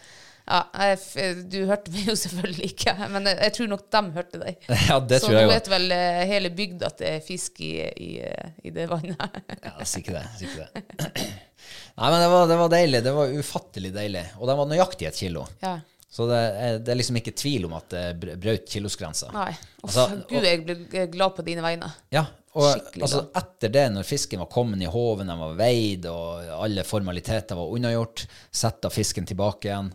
ja, 0.50 0.62
jeg, 0.90 1.36
du 1.52 1.58
hørte 1.70 1.92
meg 1.94 2.08
jo 2.10 2.16
selvfølgelig 2.24 2.72
ikke. 2.72 2.96
Men 3.14 3.30
jeg, 3.30 3.38
jeg 3.46 3.56
tror 3.58 3.70
nok 3.74 3.84
de 3.96 4.02
hørte 4.18 4.42
deg. 4.42 4.66
Ja, 4.90 4.98
det 5.00 5.20
Så 5.22 5.28
tror 5.28 5.38
jeg 5.38 5.50
nå 5.50 5.54
vet 5.54 5.70
vel 5.74 5.94
eh, 5.96 6.24
hele 6.32 6.52
bygda 6.58 6.90
at 6.90 7.04
det 7.04 7.12
er 7.18 7.22
fisk 7.26 7.62
i, 7.66 7.74
i, 7.86 8.10
eh, 8.26 8.50
i 8.66 8.74
det 8.76 8.88
vannet. 8.92 9.40
Ja, 9.70 9.76
sikkert 9.86 10.20
det. 10.20 10.26
Sikkert 10.42 10.74
det. 10.74 11.30
Nei, 12.00 12.10
men 12.10 12.20
det 12.24 12.28
var, 12.32 12.50
det 12.50 12.58
var 12.64 12.74
deilig. 12.74 13.04
Det 13.06 13.14
var 13.16 13.38
ufattelig 13.40 13.94
deilig. 13.94 14.26
Og 14.40 14.50
de 14.50 14.58
var 14.62 14.70
nøyaktig 14.74 15.10
et 15.12 15.24
kilo. 15.26 15.46
ja. 15.66 15.78
Så 16.10 16.26
det 16.26 16.38
er, 16.42 16.80
det 16.82 16.90
er 16.90 16.98
liksom 16.98 17.20
ikke 17.20 17.36
tvil 17.38 17.68
om 17.68 17.76
at 17.78 17.92
det 17.94 18.32
brøt 18.42 18.64
kilosgrensa. 18.72 19.28
Nei. 19.30 19.52
Uff, 19.54 19.84
Altså, 19.92 20.06
Gud, 20.26 20.42
jeg 20.48 20.64
ble 20.66 21.04
glad 21.14 21.36
på 21.38 21.46
dine 21.46 21.62
vegne. 21.62 21.86
Ja, 22.10 22.24
og 22.58 22.66
Skikkelig 22.66 23.04
altså, 23.06 23.20
etter 23.38 23.72
det, 23.76 23.84
når 23.94 24.08
fisken 24.10 24.42
var 24.42 24.50
kommet 24.50 24.82
i 24.82 24.90
håven, 24.90 25.30
den 25.30 25.38
var 25.38 25.54
veid, 25.60 26.08
og 26.10 26.50
alle 26.66 26.82
formaliteter 26.88 27.60
var 27.60 27.76
unnagjort, 27.78 28.24
setta 28.50 28.90
fisken 28.90 29.30
tilbake 29.30 29.70
igjen 29.70 29.92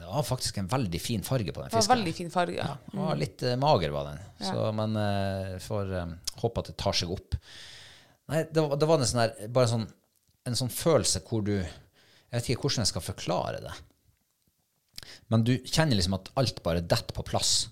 Det 0.00 0.08
var 0.10 0.24
faktisk 0.26 0.58
en 0.62 0.68
veldig 0.70 1.00
fin 1.02 1.24
farge 1.26 1.52
på 1.54 1.60
den 1.62 1.70
fisken. 1.70 1.82
Det 1.82 1.88
var 1.88 1.96
veldig 1.96 2.14
fin 2.18 2.30
farge. 2.34 2.56
Ja, 2.60 2.76
ja 2.92 3.08
var 3.10 3.18
litt 3.20 3.42
uh, 3.46 3.54
mager, 3.60 3.92
var 3.94 4.08
den. 4.12 4.22
Så, 4.40 4.68
men 4.78 4.96
uh, 4.96 5.58
får 5.64 5.92
um, 6.04 6.14
håpe 6.44 6.62
at 6.64 6.70
det 6.72 6.76
tar 6.80 6.96
seg 7.00 7.12
opp. 7.14 7.36
Nei, 8.28 8.44
det, 8.52 8.60
var- 8.64 8.76
det 8.80 8.88
var 8.90 9.00
en 9.02 9.08
sånn 9.10 9.22
her, 9.24 9.34
bare 9.58 9.70
sånn, 9.70 9.86
en 10.48 10.56
sånn 10.58 10.72
følelse 10.72 11.22
hvor 11.28 11.44
du 11.46 11.54
Jeg 11.58 12.34
vet 12.42 12.48
ikke 12.52 12.66
hvordan 12.66 12.84
jeg 12.84 12.90
skal 12.92 13.04
forklare 13.04 13.60
det. 13.64 13.76
Men 15.32 15.44
du 15.44 15.54
kjenner 15.64 15.96
liksom 15.96 16.16
at 16.18 16.28
alt 16.40 16.62
bare 16.64 16.82
detter 16.84 17.14
på 17.16 17.24
plass. 17.24 17.68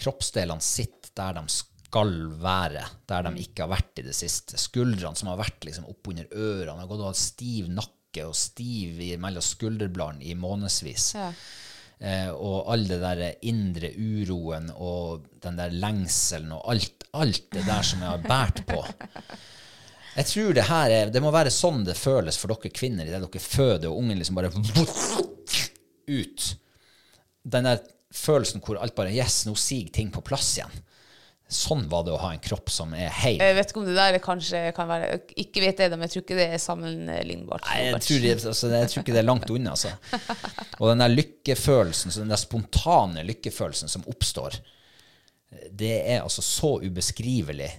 Kroppsdelene 0.00 0.64
sitter 0.64 1.12
der 1.18 1.36
de 1.40 1.42
skal 1.52 2.12
være, 2.40 2.84
der 3.08 3.24
de 3.28 3.42
ikke 3.44 3.64
har 3.64 3.72
vært 3.72 4.00
i 4.00 4.04
det 4.06 4.14
siste. 4.16 4.56
Skuldrene 4.60 5.16
som 5.16 5.30
har 5.32 5.40
vært 5.40 5.64
liksom 5.68 5.88
oppunder 5.88 6.28
ørene, 6.32 6.80
har 6.82 6.88
gått 6.90 7.00
og 7.04 7.10
hatt 7.10 7.20
stiv 7.20 7.68
nakke 7.72 8.24
og 8.28 8.36
stiv 8.36 9.00
mellom 9.20 9.44
skulderbladene 9.44 10.24
i 10.28 10.34
månedsvis. 10.38 11.10
Ja. 11.16 11.30
Eh, 11.98 12.30
og 12.30 12.68
all 12.70 12.84
det 12.86 13.00
der 13.02 13.22
indre 13.50 13.90
uroen 13.98 14.68
og 14.76 15.24
den 15.42 15.56
der 15.58 15.74
lengselen 15.74 16.52
og 16.54 16.62
alt, 16.70 17.08
alt 17.18 17.48
det 17.54 17.64
der 17.66 17.82
som 17.82 18.04
jeg 18.04 18.12
har 18.12 18.22
båret 18.22 18.62
på. 18.68 18.84
Jeg 20.18 20.26
tror 20.26 20.54
det 20.54 20.66
her 20.66 20.90
er 20.90 21.10
Det 21.14 21.22
må 21.22 21.30
være 21.34 21.50
sånn 21.54 21.84
det 21.86 21.98
føles 21.98 22.38
for 22.38 22.50
dere 22.54 22.74
kvinner 22.74 23.06
idet 23.06 23.22
dere 23.22 23.42
føder, 23.42 23.90
og 23.90 23.98
ungen 24.00 24.18
liksom 24.18 24.38
bare 24.38 24.50
ut 26.08 26.46
den 27.48 27.68
der 27.68 27.82
følelsen 28.14 28.62
hvor 28.64 28.80
alt 28.80 28.96
bare 28.96 29.12
Yes, 29.14 29.42
nå 29.46 29.54
siger 29.58 29.90
ting 29.92 30.10
på 30.12 30.22
plass 30.24 30.56
igjen. 30.58 30.74
Sånn 31.48 31.86
var 31.88 32.02
det 32.04 32.12
å 32.12 32.18
ha 32.20 32.34
en 32.34 32.42
kropp 32.44 32.68
som 32.68 32.90
er 32.92 33.08
heil. 33.22 33.38
Jeg 33.40 33.54
vet 33.56 33.70
ikke 33.70 33.80
om 33.80 33.86
det 33.88 33.94
der 33.96 34.18
kanskje 34.20 34.58
kan 34.76 34.88
være 34.90 35.14
Ikke 35.40 35.62
vet 35.64 35.78
jeg 35.80 35.88
det, 35.88 35.96
men 35.96 36.04
jeg 36.04 36.12
tror 36.12 36.24
ikke 36.26 36.36
det 36.36 36.48
er 36.52 36.60
sammenlignbart. 36.60 37.64
Nei, 37.70 37.78
jeg 37.86 38.02
tror, 38.04 38.18
det, 38.20 38.34
altså, 38.50 38.72
jeg 38.74 38.90
tror 38.92 39.04
ikke 39.04 39.14
det 39.16 39.22
er 39.22 39.28
langt 39.30 39.52
unna. 39.54 39.72
Altså. 39.72 39.94
Og 40.82 40.90
den 40.90 41.04
der 41.04 41.14
lykkefølelsen, 41.14 42.12
så 42.12 42.20
den 42.20 42.34
der 42.34 42.42
spontane 42.42 43.24
lykkefølelsen 43.30 43.88
som 43.94 44.04
oppstår, 44.12 44.58
det 45.72 45.94
er 46.02 46.20
altså 46.20 46.44
så 46.44 46.74
ubeskrivelig, 46.84 47.70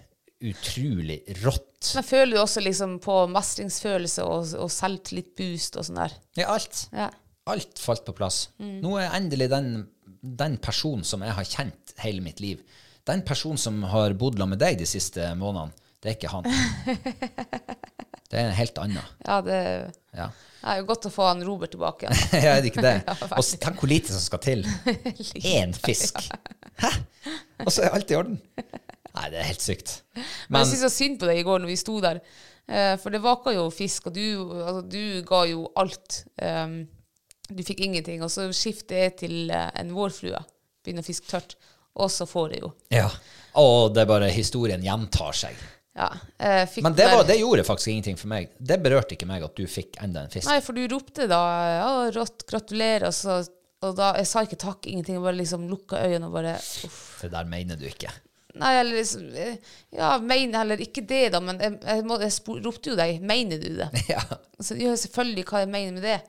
utrolig 0.49 1.19
rått. 1.43 1.93
Men 1.93 2.09
føler 2.09 2.33
du 2.33 2.41
også 2.41 2.65
liksom 2.65 2.97
på 3.05 3.21
mestringsfølelse 3.29 4.25
og, 4.25 4.53
og 4.65 4.73
selvtillitboost 4.73 5.77
og 5.77 5.85
sånn 5.85 6.01
der? 6.01 6.19
Ja, 6.41 6.49
alt. 6.55 6.87
Ja. 6.89 7.11
Alt 7.49 7.81
falt 7.81 8.01
på 8.07 8.17
plass. 8.17 8.47
Nå 8.57 8.97
er 8.97 9.13
endelig 9.13 9.51
den, 9.53 9.71
den 10.21 10.57
personen 10.61 11.05
som 11.05 11.21
jeg 11.25 11.37
har 11.37 11.53
kjent 11.53 11.93
hele 12.01 12.25
mitt 12.25 12.41
liv, 12.41 12.65
den 13.09 13.23
personen 13.27 13.59
som 13.61 13.81
har 13.91 14.15
bodd 14.19 14.37
sammen 14.39 14.55
med 14.55 14.61
deg 14.63 14.79
de 14.79 14.87
siste 14.89 15.31
månedene, 15.39 15.73
det 15.99 16.13
er 16.13 16.17
ikke 16.17 16.31
han. 16.31 16.45
Det 18.29 18.37
er 18.37 18.45
en 18.51 18.57
helt 18.59 18.77
annen. 18.77 19.05
Ja, 19.25 19.39
det, 19.41 19.55
Ja. 20.13 20.27
det 20.29 20.69
er 20.69 20.81
jo 20.83 20.85
godt 20.91 21.07
å 21.09 21.09
få 21.09 21.25
han 21.31 21.39
Robert 21.41 21.71
tilbake 21.73 22.05
igjen. 22.05 22.43
er 22.51 22.59
det 22.61 22.69
ikke 22.69 22.83
det? 22.85 22.91
Og 23.39 23.47
tenk 23.63 23.81
hvor 23.81 23.89
lite 23.89 24.13
som 24.13 24.21
skal 24.21 24.41
til. 24.43 24.61
Én 25.41 25.73
fisk. 25.73 26.21
Hæ? 26.77 26.91
Og 27.65 27.71
så 27.73 27.87
er 27.87 27.97
alt 27.97 28.13
i 28.13 28.19
orden. 28.19 28.37
Nei, 29.15 29.25
det 29.33 29.41
er 29.41 29.49
helt 29.49 29.65
sykt. 29.65 29.95
Men 30.13 30.27
Men 30.49 30.61
jeg 30.61 30.69
synes 30.75 30.85
så 30.85 30.91
synd 30.93 31.17
på 31.19 31.29
deg 31.31 31.41
i 31.41 31.47
går 31.47 31.63
når 31.63 31.71
vi 31.73 31.79
sto 31.81 31.97
der. 32.05 32.21
Eh, 32.69 32.93
for 33.01 33.09
det 33.09 33.23
vaka 33.23 33.55
jo 33.55 33.65
fisk, 33.73 34.11
og 34.11 34.13
du, 34.19 34.21
altså, 34.61 34.85
du 34.85 35.01
ga 35.25 35.41
jo 35.49 35.65
alt. 35.81 36.21
Um, 36.37 36.83
du 37.49 37.63
fikk 37.65 37.81
ingenting. 37.81 38.21
Og 38.21 38.29
så 38.29 38.45
skifter 38.53 39.07
jeg 39.07 39.15
til 39.23 39.35
eh, 39.49 39.71
en 39.81 39.89
vårflue. 39.97 40.37
Begynner 40.85 41.01
å 41.01 41.09
fiske 41.09 41.33
tørt. 41.33 41.57
Og 41.95 42.11
så 42.13 42.27
får 42.29 42.55
jeg 42.55 42.63
jo. 42.67 42.73
ja. 42.93 43.09
Og 43.59 43.89
det 43.95 44.03
er 44.03 44.07
bare 44.07 44.27
historien 44.31 44.83
gjentar 44.85 45.33
seg. 45.35 45.57
Ja, 45.97 46.13
eh, 46.37 46.69
Men 46.85 46.93
det, 46.95 47.07
var, 47.11 47.23
det 47.27 47.39
gjorde 47.39 47.63
faktisk 47.67 47.87
ingenting 47.91 48.17
for 48.17 48.29
meg. 48.31 48.51
Det 48.57 48.77
berørte 48.79 49.17
ikke 49.17 49.27
meg 49.27 49.43
at 49.43 49.57
du 49.57 49.65
fikk 49.67 49.97
enda 50.03 50.21
en 50.23 50.31
fisk. 50.31 50.47
Nei, 50.47 50.61
for 50.63 50.77
du 50.77 50.85
ropte 50.87 51.25
da 51.27 51.39
ja, 51.73 51.89
rått, 52.15 52.45
gratulerer, 52.47 53.09
og, 53.09 53.15
så, 53.17 53.41
og 53.83 53.97
da 53.97 54.13
Jeg 54.21 54.29
sa 54.29 54.45
ikke 54.45 54.61
takk, 54.61 54.87
ingenting. 54.87 55.17
Jeg 55.17 55.25
bare 55.25 55.39
liksom 55.41 55.65
lukka 55.67 55.99
øynene 56.05 56.29
og 56.29 56.37
bare 56.37 56.55
uff. 56.61 57.01
Det 57.23 57.31
der 57.33 57.49
mener 57.49 57.79
du 57.79 57.83
ikke. 57.89 58.13
Nei, 58.59 58.71
eller 58.79 58.95
liksom 58.95 59.25
eh, 59.33 59.73
Ja, 59.97 60.13
mener 60.23 60.61
heller 60.61 60.81
ikke 60.85 61.03
det, 61.09 61.23
da, 61.35 61.41
men 61.43 61.59
jeg, 61.61 61.75
jeg, 61.83 62.05
må, 62.07 62.19
jeg 62.21 62.63
ropte 62.69 62.93
jo 62.93 62.99
deg. 62.99 63.19
Mener 63.33 63.59
du 63.59 63.71
det? 63.81 63.89
Ja. 64.13 64.21
Så, 64.61 64.77
gjør 64.79 64.95
selvfølgelig 65.03 65.47
hva 65.49 65.65
jeg 65.65 65.73
mener 65.73 65.97
med 65.97 66.05
det. 66.05 66.19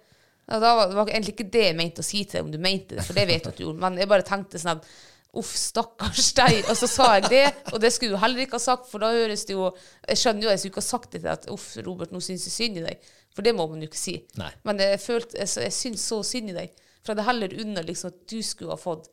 Og 0.51 0.65
da 0.65 0.75
var 0.75 0.91
det 0.91 0.99
var 0.99 1.13
egentlig 1.15 1.37
ikke 1.37 1.51
det 1.53 1.63
jeg 1.69 1.79
mente 1.79 2.03
å 2.03 2.07
si 2.09 2.25
til 2.25 2.41
deg, 2.41 2.49
om 2.49 2.51
du 2.51 2.59
mente 2.59 2.97
det, 2.97 3.07
for 3.07 3.15
det 3.15 3.29
vet 3.29 3.45
du 3.45 3.53
at 3.53 3.61
du 3.61 3.65
gjorde. 3.69 3.83
Men 3.85 4.03
jeg 4.03 4.11
bare 4.11 4.27
tenkte 4.27 4.59
sånn 4.59 4.81
at 4.81 4.91
uff, 5.39 5.53
stakkars 5.57 6.33
deg. 6.39 6.65
Og 6.67 6.77
så 6.79 6.89
sa 6.91 7.09
jeg 7.19 7.31
det, 7.31 7.45
og 7.73 7.81
det 7.83 7.93
skulle 7.95 8.17
du 8.17 8.23
heller 8.23 8.45
ikke 8.45 8.59
ha 8.59 8.65
sagt, 8.65 8.89
for 8.91 9.03
da 9.03 9.13
høres 9.15 9.47
det 9.49 9.57
jo 9.57 9.71
Jeg 10.09 10.21
skjønner 10.23 10.47
jo, 10.47 10.53
jeg 10.53 10.63
skulle 10.63 10.75
ikke 10.75 10.85
ha 10.85 10.89
sagt 10.89 11.13
det 11.15 11.23
til 11.23 11.33
at 11.33 11.49
uff, 11.53 11.69
Robert, 11.87 12.15
nå 12.15 12.23
syns 12.25 12.47
jeg 12.49 12.57
synd 12.57 12.81
i 12.81 12.87
deg. 12.87 13.13
For 13.37 13.47
det 13.47 13.55
må 13.57 13.67
man 13.71 13.83
jo 13.83 13.91
ikke 13.91 14.01
si. 14.01 14.17
Nei. 14.41 14.51
Men 14.67 14.83
jeg 14.83 14.99
følte 15.03 15.39
Jeg, 15.39 15.53
jeg 15.67 15.77
syns 15.77 16.07
så 16.13 16.23
synd 16.27 16.51
i 16.51 16.57
deg. 16.57 16.75
For 17.01 17.13
jeg 17.13 17.21
hadde 17.21 17.29
heller 17.31 17.55
unna 17.63 17.85
liksom 17.87 18.11
at 18.13 18.25
du 18.31 18.41
skulle 18.45 18.75
ha 18.75 18.81
fått 18.81 19.07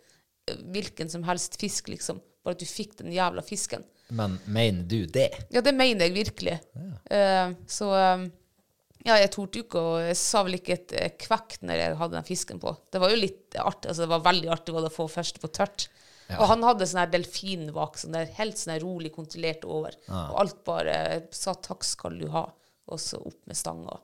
eh, 0.49 0.57
hvilken 0.73 1.11
som 1.11 1.23
helst 1.27 1.59
fisk, 1.61 1.91
liksom. 1.93 2.19
Bare 2.43 2.57
at 2.57 2.63
du 2.63 2.67
fikk 2.69 2.97
den 3.03 3.13
jævla 3.13 3.43
fisken. 3.45 3.85
Men 4.17 4.37
mener 4.47 4.83
du 4.87 5.05
det? 5.11 5.29
Ja, 5.51 5.61
det 5.61 5.75
mener 5.75 6.07
jeg 6.07 6.15
virkelig. 6.15 6.57
Eh, 7.11 7.53
så 7.67 7.91
um, 7.91 8.27
ja, 9.07 9.17
jeg 9.21 9.31
torde 9.35 9.61
ikke, 9.61 9.81
og 9.81 10.01
jeg 10.03 10.17
sa 10.19 10.41
vel 10.47 10.57
ikke 10.57 10.77
et 10.77 10.95
kvekk 11.21 11.59
når 11.67 11.81
jeg 11.81 11.97
hadde 12.01 12.17
den 12.17 12.27
fisken 12.27 12.61
på. 12.63 12.73
Det 12.91 13.01
var 13.03 13.13
jo 13.13 13.19
litt 13.19 13.57
artig, 13.61 13.91
altså 13.91 14.03
det 14.03 14.11
var 14.11 14.25
veldig 14.25 14.51
artig 14.55 14.75
å 14.75 14.91
få 14.91 15.07
først 15.11 15.39
på 15.43 15.51
tørt. 15.55 15.87
Og 16.35 16.45
han 16.49 16.63
hadde 16.67 16.85
sånn 16.89 16.99
her 17.05 17.11
delfinvak, 17.13 17.97
sånn 18.01 18.15
der, 18.17 18.25
helt 18.35 18.59
sånn 18.59 18.73
her 18.75 18.83
rolig 18.83 19.13
kontrollert 19.15 19.63
over. 19.65 19.95
Og 20.11 20.39
alt 20.43 20.57
bare 20.67 20.97
sa 21.31 21.53
takk 21.55 21.85
skal 21.87 22.17
du 22.19 22.27
ha, 22.33 22.45
og 22.91 22.99
så 22.99 23.19
opp 23.23 23.39
med 23.47 23.55
stanga. 23.59 23.95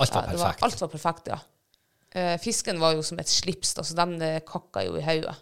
Alt 0.00 0.14
var 0.14 0.28
Ja, 0.30 0.30
perfekt. 0.36 0.62
alt 0.68 0.80
var 0.84 0.92
perfekt, 0.94 1.32
ja. 1.34 1.40
Eh, 2.10 2.36
fisken 2.42 2.80
var 2.82 2.94
jo 2.96 3.02
som 3.06 3.18
et 3.22 3.28
slips, 3.30 3.74
da, 3.78 3.84
så 3.86 3.94
den 3.98 4.16
eh, 4.26 4.40
kakka 4.46 4.82
jo 4.86 4.96
i 4.98 5.02
hodet. 5.04 5.34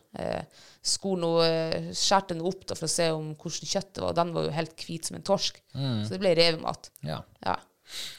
Skolen 0.85 1.25
eh, 1.45 1.89
skjærte 1.97 2.35
den 2.35 2.45
opp 2.49 2.67
da, 2.69 2.77
for 2.77 2.89
å 2.89 2.93
se 2.93 3.07
om 3.15 3.31
hvordan 3.39 3.71
kjøttet 3.73 4.01
var, 4.03 4.13
og 4.13 4.19
den 4.19 4.33
var 4.35 4.45
jo 4.49 4.53
helt 4.57 4.85
hvit 4.85 5.09
som 5.09 5.17
en 5.19 5.25
torsk. 5.27 5.61
Så 5.73 6.13
det 6.13 6.21
ble 6.23 6.35
revemat. 6.39 6.91
Ja. 7.07 7.23
Ja. 7.45 7.57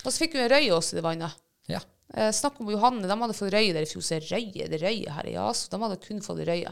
Og 0.04 0.10
så 0.12 0.18
fikk 0.24 0.34
vi 0.38 0.42
en 0.46 0.50
røye 0.54 0.74
også 0.74 0.96
i 0.96 1.00
det 1.02 1.06
vannet. 1.06 1.40
ja. 1.70 1.82
Eh, 2.10 2.32
snakk 2.34 2.56
om 2.58 2.72
Johanne, 2.74 3.06
de 3.06 3.14
hadde 3.22 3.36
fått 3.38 3.52
røye 3.54 3.70
der 3.76 3.86
i 3.86 3.90
fjor. 3.90 4.02
Så 4.02 4.18
røye, 4.32 4.66
det 4.66 4.80
er 4.80 4.88
røye 4.88 5.12
her, 5.14 5.28
ja, 5.30 5.44
så 5.54 5.70
de 5.70 5.78
hadde 5.84 6.00
kun 6.02 6.24
fått 6.26 6.40
røye. 6.48 6.72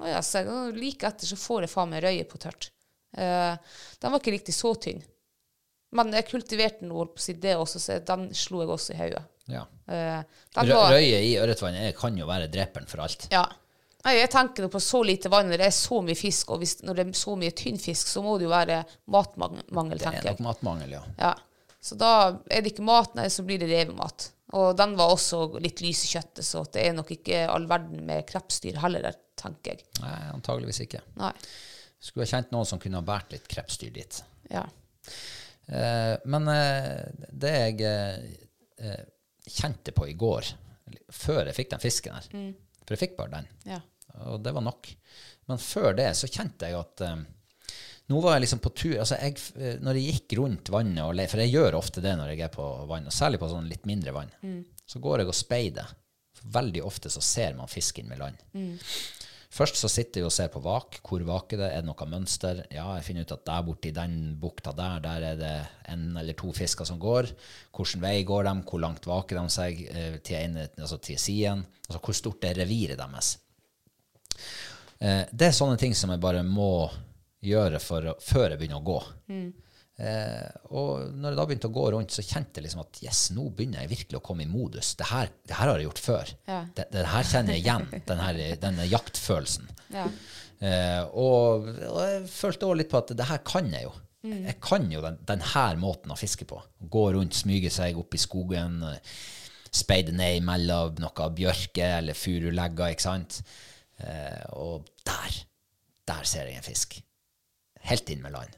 Og 0.00 0.08
ja, 0.10 0.20
så 0.24 0.42
jeg, 0.44 0.72
like 0.76 1.08
etter 1.08 1.26
så 1.30 1.36
får 1.40 1.64
jeg 1.64 1.72
faen 1.72 1.92
meg 1.94 2.02
røye 2.04 2.24
på 2.28 2.38
tørt. 2.42 2.70
Uh, 3.16 3.56
den 4.02 4.12
var 4.12 4.20
ikke 4.20 4.34
riktig 4.34 4.52
så 4.56 4.74
tynn. 4.76 5.00
Men 5.96 6.10
jeg 6.12 6.26
kultiverte 6.28 6.82
den, 6.82 6.90
holdt 6.92 7.14
på 7.16 7.22
å 7.22 7.24
si 7.24 7.36
det 7.40 7.54
også, 7.56 7.80
så 7.80 7.96
den 8.04 8.26
slo 8.36 8.60
jeg 8.64 8.72
også 8.74 8.92
i 8.96 8.98
hodet. 9.00 9.22
ja. 9.48 9.62
Uh, 9.86 10.20
var- 10.56 10.90
røye 10.96 11.20
i 11.22 11.36
ørretvann 11.38 11.76
er- 11.78 11.92
kan 11.96 12.16
jo 12.18 12.26
være 12.26 12.50
dreperen 12.50 12.88
for 12.90 13.00
alt. 13.06 13.28
Ja. 13.30 13.46
Nei, 14.04 14.18
jeg 14.20 14.30
tenker 14.30 14.68
på 14.70 14.80
så 14.82 15.00
lite 15.06 15.30
vann, 15.32 15.48
når 15.50 15.58
det 15.58 15.66
er 15.66 15.74
så 15.74 16.02
mye 16.02 16.14
fisk, 16.18 16.50
og 16.50 16.60
hvis, 16.60 16.76
når 16.82 16.94
det 16.94 17.06
er 17.06 17.12
så 17.18 17.36
mye 17.38 17.50
tynn 17.50 17.78
fisk, 17.78 18.06
så 18.06 18.22
må 18.22 18.36
det 18.38 18.44
jo 18.46 18.52
være 18.52 18.84
matmangel, 19.10 19.98
tenker 19.98 20.20
jeg. 20.20 20.22
Det 20.22 20.30
er 20.30 20.36
nok 20.36 20.44
matmangel, 20.46 20.90
ja. 20.98 21.02
Ja. 21.18 21.34
Så 21.82 21.96
da 21.98 22.10
er 22.50 22.62
det 22.62 22.72
ikke 22.74 22.84
mat, 22.86 23.14
nei, 23.18 23.26
så 23.30 23.42
blir 23.46 23.58
det 23.62 23.70
revemat. 23.70 24.28
Og 24.54 24.76
den 24.78 24.94
var 24.98 25.10
også 25.14 25.40
litt 25.62 25.80
lys 25.82 26.04
i 26.06 26.12
kjøttet, 26.18 26.44
så 26.46 26.64
det 26.70 26.84
er 26.86 26.94
nok 26.94 27.10
ikke 27.14 27.48
all 27.50 27.66
verden 27.66 28.04
med 28.06 28.26
krepsdyr 28.28 28.78
heller 28.82 29.02
der, 29.08 29.16
tenker 29.36 29.76
jeg. 29.76 29.86
Nei, 30.02 30.16
antageligvis 30.34 30.80
ikke. 30.86 31.00
Nei. 31.20 31.32
Skulle 32.00 32.26
ha 32.26 32.30
kjent 32.36 32.52
noen 32.54 32.68
som 32.68 32.80
kunne 32.82 33.00
ha 33.00 33.06
båret 33.06 33.32
litt 33.34 33.48
krepsdyr 33.50 33.92
dit. 33.94 34.18
Ja. 34.52 34.64
Eh, 35.66 36.14
men 36.30 36.48
eh, 36.52 37.06
det 37.32 37.52
jeg 37.56 37.80
eh, 37.88 38.26
eh, 38.86 39.04
kjente 39.58 39.94
på 39.96 40.06
i 40.10 40.14
går, 40.18 40.52
før 41.10 41.48
jeg 41.48 41.56
fikk 41.56 41.72
den 41.72 41.82
fisken 41.82 42.14
her 42.14 42.26
For 42.86 42.94
jeg 42.94 43.00
fikk 43.00 43.16
bare 43.18 43.32
den, 43.40 43.48
Ja. 43.72 43.80
og 44.30 44.38
det 44.44 44.52
var 44.54 44.62
nok. 44.62 44.92
Men 45.50 45.58
før 45.62 45.96
det 45.98 46.12
så 46.18 46.28
kjente 46.30 46.68
jeg 46.70 46.78
at 46.78 47.02
eh, 47.06 47.16
nå 48.06 48.20
var 48.22 48.36
jeg 48.36 48.44
liksom 48.44 48.60
på 48.62 48.70
tur 48.78 49.00
altså 49.02 49.16
jeg, 49.18 49.34
eh, 49.58 49.80
Når 49.82 49.98
jeg 49.98 50.12
gikk 50.14 50.36
rundt 50.38 50.70
vannet, 50.70 51.02
og 51.02 51.18
for 51.32 51.42
jeg 51.42 51.50
gjør 51.56 51.74
ofte 51.80 52.02
det 52.04 52.14
når 52.20 52.30
jeg 52.36 52.44
er 52.46 52.52
på 52.54 52.66
vann, 52.86 53.08
og 53.10 53.14
særlig 53.14 53.40
på 53.42 53.50
sånn 53.50 53.66
litt 53.70 53.86
mindre 53.90 54.14
vann, 54.14 54.30
så 54.86 55.02
går 55.02 55.24
jeg 55.24 55.32
og 55.32 55.34
speider. 55.34 55.94
Veldig 56.54 56.82
ofte 56.86 57.10
så 57.10 57.18
ser 57.24 57.56
man 57.58 57.66
fisken 57.66 58.06
med 58.06 58.20
land. 58.22 58.38
Først 59.56 59.78
så 59.80 59.88
sitter 59.88 60.20
vi 60.20 60.26
og 60.28 60.34
ser 60.34 60.50
på 60.52 60.60
vak. 60.60 60.98
Hvor 61.06 61.22
vaker 61.24 61.60
det? 61.62 61.70
Er 61.72 61.84
det 61.84 61.88
noe 61.88 62.08
mønster? 62.10 62.60
Ja, 62.68 62.90
jeg 62.98 63.06
finner 63.06 63.24
ut 63.24 63.32
at 63.32 63.46
der 63.48 63.64
borte 63.64 63.88
i 63.88 63.94
den 63.96 64.36
bukta 64.40 64.74
der, 64.76 65.00
der 65.04 65.26
er 65.30 65.38
det 65.40 65.54
en 65.92 66.10
eller 66.20 66.36
to 66.36 66.52
fisker 66.56 66.88
som 66.88 67.00
går. 67.00 67.30
Hvilken 67.76 68.04
vei 68.04 68.18
går 68.28 68.44
de? 68.50 68.54
Hvor 68.68 68.82
langt 68.84 69.08
vaker 69.08 69.40
de 69.40 69.54
seg 69.54 69.80
eh, 69.88 70.18
til, 70.20 70.36
ene, 70.42 70.68
altså 70.76 71.00
til 71.00 71.20
siden? 71.20 71.64
Altså 71.86 72.02
hvor 72.04 72.18
stort 72.20 72.44
er 72.44 72.60
reviret 72.60 73.00
deres? 73.00 73.32
Eh, 75.00 75.22
det 75.32 75.48
er 75.48 75.56
sånne 75.56 75.80
ting 75.80 75.96
som 75.96 76.12
jeg 76.12 76.20
bare 76.20 76.44
må 76.44 76.90
gjøre 77.46 77.80
for, 77.80 78.12
før 78.20 78.50
jeg 78.52 78.60
begynner 78.60 78.82
å 78.82 78.88
gå. 78.92 79.00
Eh, 79.96 80.48
og 80.76 81.14
når 81.16 81.32
jeg 81.32 81.38
da 81.38 81.44
begynte 81.48 81.68
å 81.70 81.74
gå 81.74 81.84
rundt, 81.94 82.12
så 82.12 82.24
kjente 82.24 82.60
jeg 82.60 82.66
liksom 82.66 82.82
at 82.82 82.98
yes, 83.04 83.20
nå 83.36 83.46
begynner 83.56 83.84
jeg 83.84 83.92
virkelig 83.94 84.18
å 84.20 84.24
komme 84.24 84.44
i 84.44 84.50
modus. 84.50 84.94
Det 84.98 85.08
her, 85.08 85.30
det 85.48 85.56
her 85.56 85.70
har 85.72 85.80
jeg 85.80 85.88
gjort 85.88 86.02
før. 86.04 86.32
Ja. 86.48 86.58
Det, 86.76 86.88
det 86.92 87.06
her 87.12 87.30
kjenner 87.30 87.56
jeg 87.56 87.64
igjen, 87.64 87.86
den 88.10 88.24
her, 88.24 88.40
denne 88.66 88.88
jaktfølelsen. 88.90 89.70
Ja. 89.94 90.08
Eh, 90.56 91.00
og, 91.12 91.70
og 91.88 92.02
jeg 92.02 92.26
følte 92.32 92.68
også 92.68 92.80
litt 92.82 92.92
på 92.92 93.00
at 93.00 93.14
det 93.16 93.30
her 93.30 93.40
kan 93.46 93.72
jeg 93.72 93.88
jo. 93.88 93.94
Jeg 94.26 94.56
kan 94.58 94.88
jo 94.90 94.98
den, 95.04 95.20
den 95.22 95.42
her 95.52 95.76
måten 95.78 96.10
å 96.10 96.18
fiske 96.18 96.48
på. 96.50 96.58
Gå 96.90 97.04
rundt, 97.14 97.36
smyge 97.38 97.70
seg 97.70 97.98
opp 98.00 98.16
i 98.16 98.18
skogen, 98.18 98.80
speide 99.70 100.14
ned 100.16 100.42
mellom 100.42 100.96
noe 100.98 101.28
bjørke 101.36 101.92
eller 102.00 102.18
furulegger, 102.18 102.96
ikke 102.96 103.06
sant? 103.06 103.38
Eh, 104.02 104.42
og 104.58 104.88
der, 105.06 105.36
der 106.10 106.26
ser 106.26 106.50
jeg 106.50 106.58
en 106.58 106.66
fisk. 106.66 106.98
Helt 107.86 108.10
inn 108.10 108.24
med 108.24 108.34
land. 108.34 108.56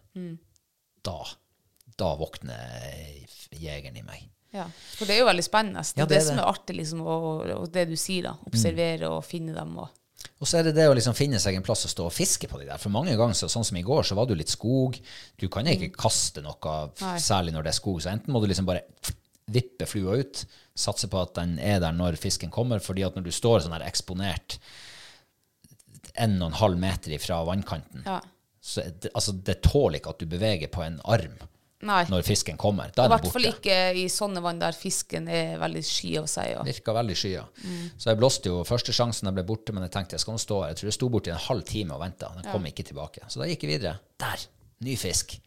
Da, 1.08 1.92
da 1.98 2.12
våkner 2.20 3.22
jegeren 3.58 3.96
i 3.96 4.04
meg. 4.06 4.26
ja. 4.54 4.66
For 4.96 5.08
det 5.08 5.16
er 5.16 5.22
jo 5.24 5.28
veldig 5.30 5.44
spennende. 5.46 5.82
Det 5.84 5.96
Ja, 5.98 6.04
er 6.04 6.08
det, 6.08 6.14
det 6.16 6.22
er 6.22 6.26
som 6.30 6.40
er 6.42 6.50
artig, 6.50 6.76
liksom, 6.82 7.00
og, 7.06 7.46
og 7.58 7.70
det 7.74 7.86
du 7.90 7.96
sier, 8.00 8.28
da. 8.30 8.36
Observere 8.50 9.08
og 9.16 9.24
finne 9.26 9.54
dem. 9.56 9.76
og... 9.82 9.94
Og 10.42 10.46
så 10.50 10.58
er 10.58 10.66
det 10.68 10.72
det 10.76 10.84
å 10.90 10.94
liksom 10.94 11.14
finne 11.14 11.38
seg 11.42 11.54
en 11.58 11.62
plass 11.66 11.84
å 11.86 11.90
stå 11.90 12.04
og 12.08 12.14
fiske 12.14 12.48
på 12.50 12.58
de 12.60 12.66
der. 12.68 12.78
For 12.82 12.90
mange 12.94 13.14
ganger, 13.18 13.34
så, 13.38 13.46
sånn 13.50 13.66
som 13.66 13.76
i 13.78 13.84
går, 13.86 14.02
så 14.06 14.16
var 14.18 14.26
det 14.26 14.34
jo 14.34 14.40
litt 14.40 14.50
skog. 14.52 14.98
Du 15.38 15.46
kan 15.50 15.66
ikke 15.70 15.92
kaste 15.94 16.42
noe, 16.42 16.74
Nei. 17.02 17.14
særlig 17.22 17.54
når 17.54 17.66
det 17.66 17.72
er 17.72 17.78
skog. 17.78 18.00
Så 18.02 18.10
enten 18.12 18.34
må 18.34 18.42
du 18.42 18.48
liksom 18.50 18.66
bare 18.68 18.82
vippe 19.48 19.86
flua 19.88 20.18
ut, 20.20 20.42
satse 20.78 21.08
på 21.10 21.20
at 21.22 21.34
den 21.38 21.54
er 21.62 21.78
der 21.82 21.94
når 21.96 22.18
fisken 22.20 22.50
kommer, 22.54 22.82
fordi 22.84 23.06
at 23.06 23.14
når 23.18 23.28
du 23.28 23.32
står 23.34 23.62
sånn 23.64 23.74
her 23.78 23.86
eksponert 23.86 24.58
en 26.18 26.34
og 26.42 26.50
en 26.50 26.58
halv 26.60 26.78
meter 26.82 27.14
ifra 27.14 27.38
vannkanten, 27.46 28.02
Ja. 28.06 28.18
Så 28.68 28.84
det, 28.84 29.12
altså, 29.14 29.32
det 29.32 29.60
tåler 29.64 30.00
ikke 30.00 30.12
at 30.12 30.20
du 30.20 30.28
beveger 30.28 30.68
på 30.72 30.82
en 30.84 30.98
arm 31.08 31.38
Nei. 31.88 32.02
når 32.10 32.24
fisken 32.26 32.58
kommer. 32.58 32.90
Da 32.94 33.04
I 33.04 33.06
er 33.06 33.12
I 33.12 33.14
hvert 33.14 33.32
fall 33.32 33.48
ikke 33.48 33.76
i 34.00 34.04
sånne 34.10 34.42
vann 34.44 34.60
der 34.60 34.76
fisken 34.76 35.28
er 35.30 35.56
veldig 35.62 35.82
sky 35.86 36.10
av 36.20 36.26
seg. 36.30 36.56
Og. 36.58 36.68
Virka 36.68 36.94
veldig 36.96 37.16
skya. 37.16 37.44
Mm. 37.62 37.84
Så 37.94 38.10
jeg 38.10 38.20
blåste 38.20 38.50
jo 38.50 38.60
første 38.68 38.94
sjansen 38.94 39.30
jeg 39.30 39.38
ble 39.38 39.46
borte, 39.46 39.74
men 39.74 39.86
jeg 39.86 39.94
tenkte 39.94 40.18
jeg 40.18 40.24
skal 40.24 40.36
nå 40.36 40.42
stå 40.42 40.60
her. 40.62 40.72
Jeg 40.72 40.80
tror 40.80 40.90
jeg 40.90 40.98
sto 40.98 41.10
borti 41.14 41.32
en 41.32 41.44
halv 41.48 41.66
time 41.70 41.96
og 41.96 42.02
venta. 42.02 42.32
Den 42.36 42.50
kom 42.50 42.66
ikke 42.68 42.86
tilbake. 42.90 43.24
Så 43.30 43.40
da 43.40 43.48
gikk 43.50 43.64
jeg 43.64 43.76
videre. 43.76 43.98
Der! 44.20 44.48
Ny 44.84 44.94
fisk. 44.98 45.38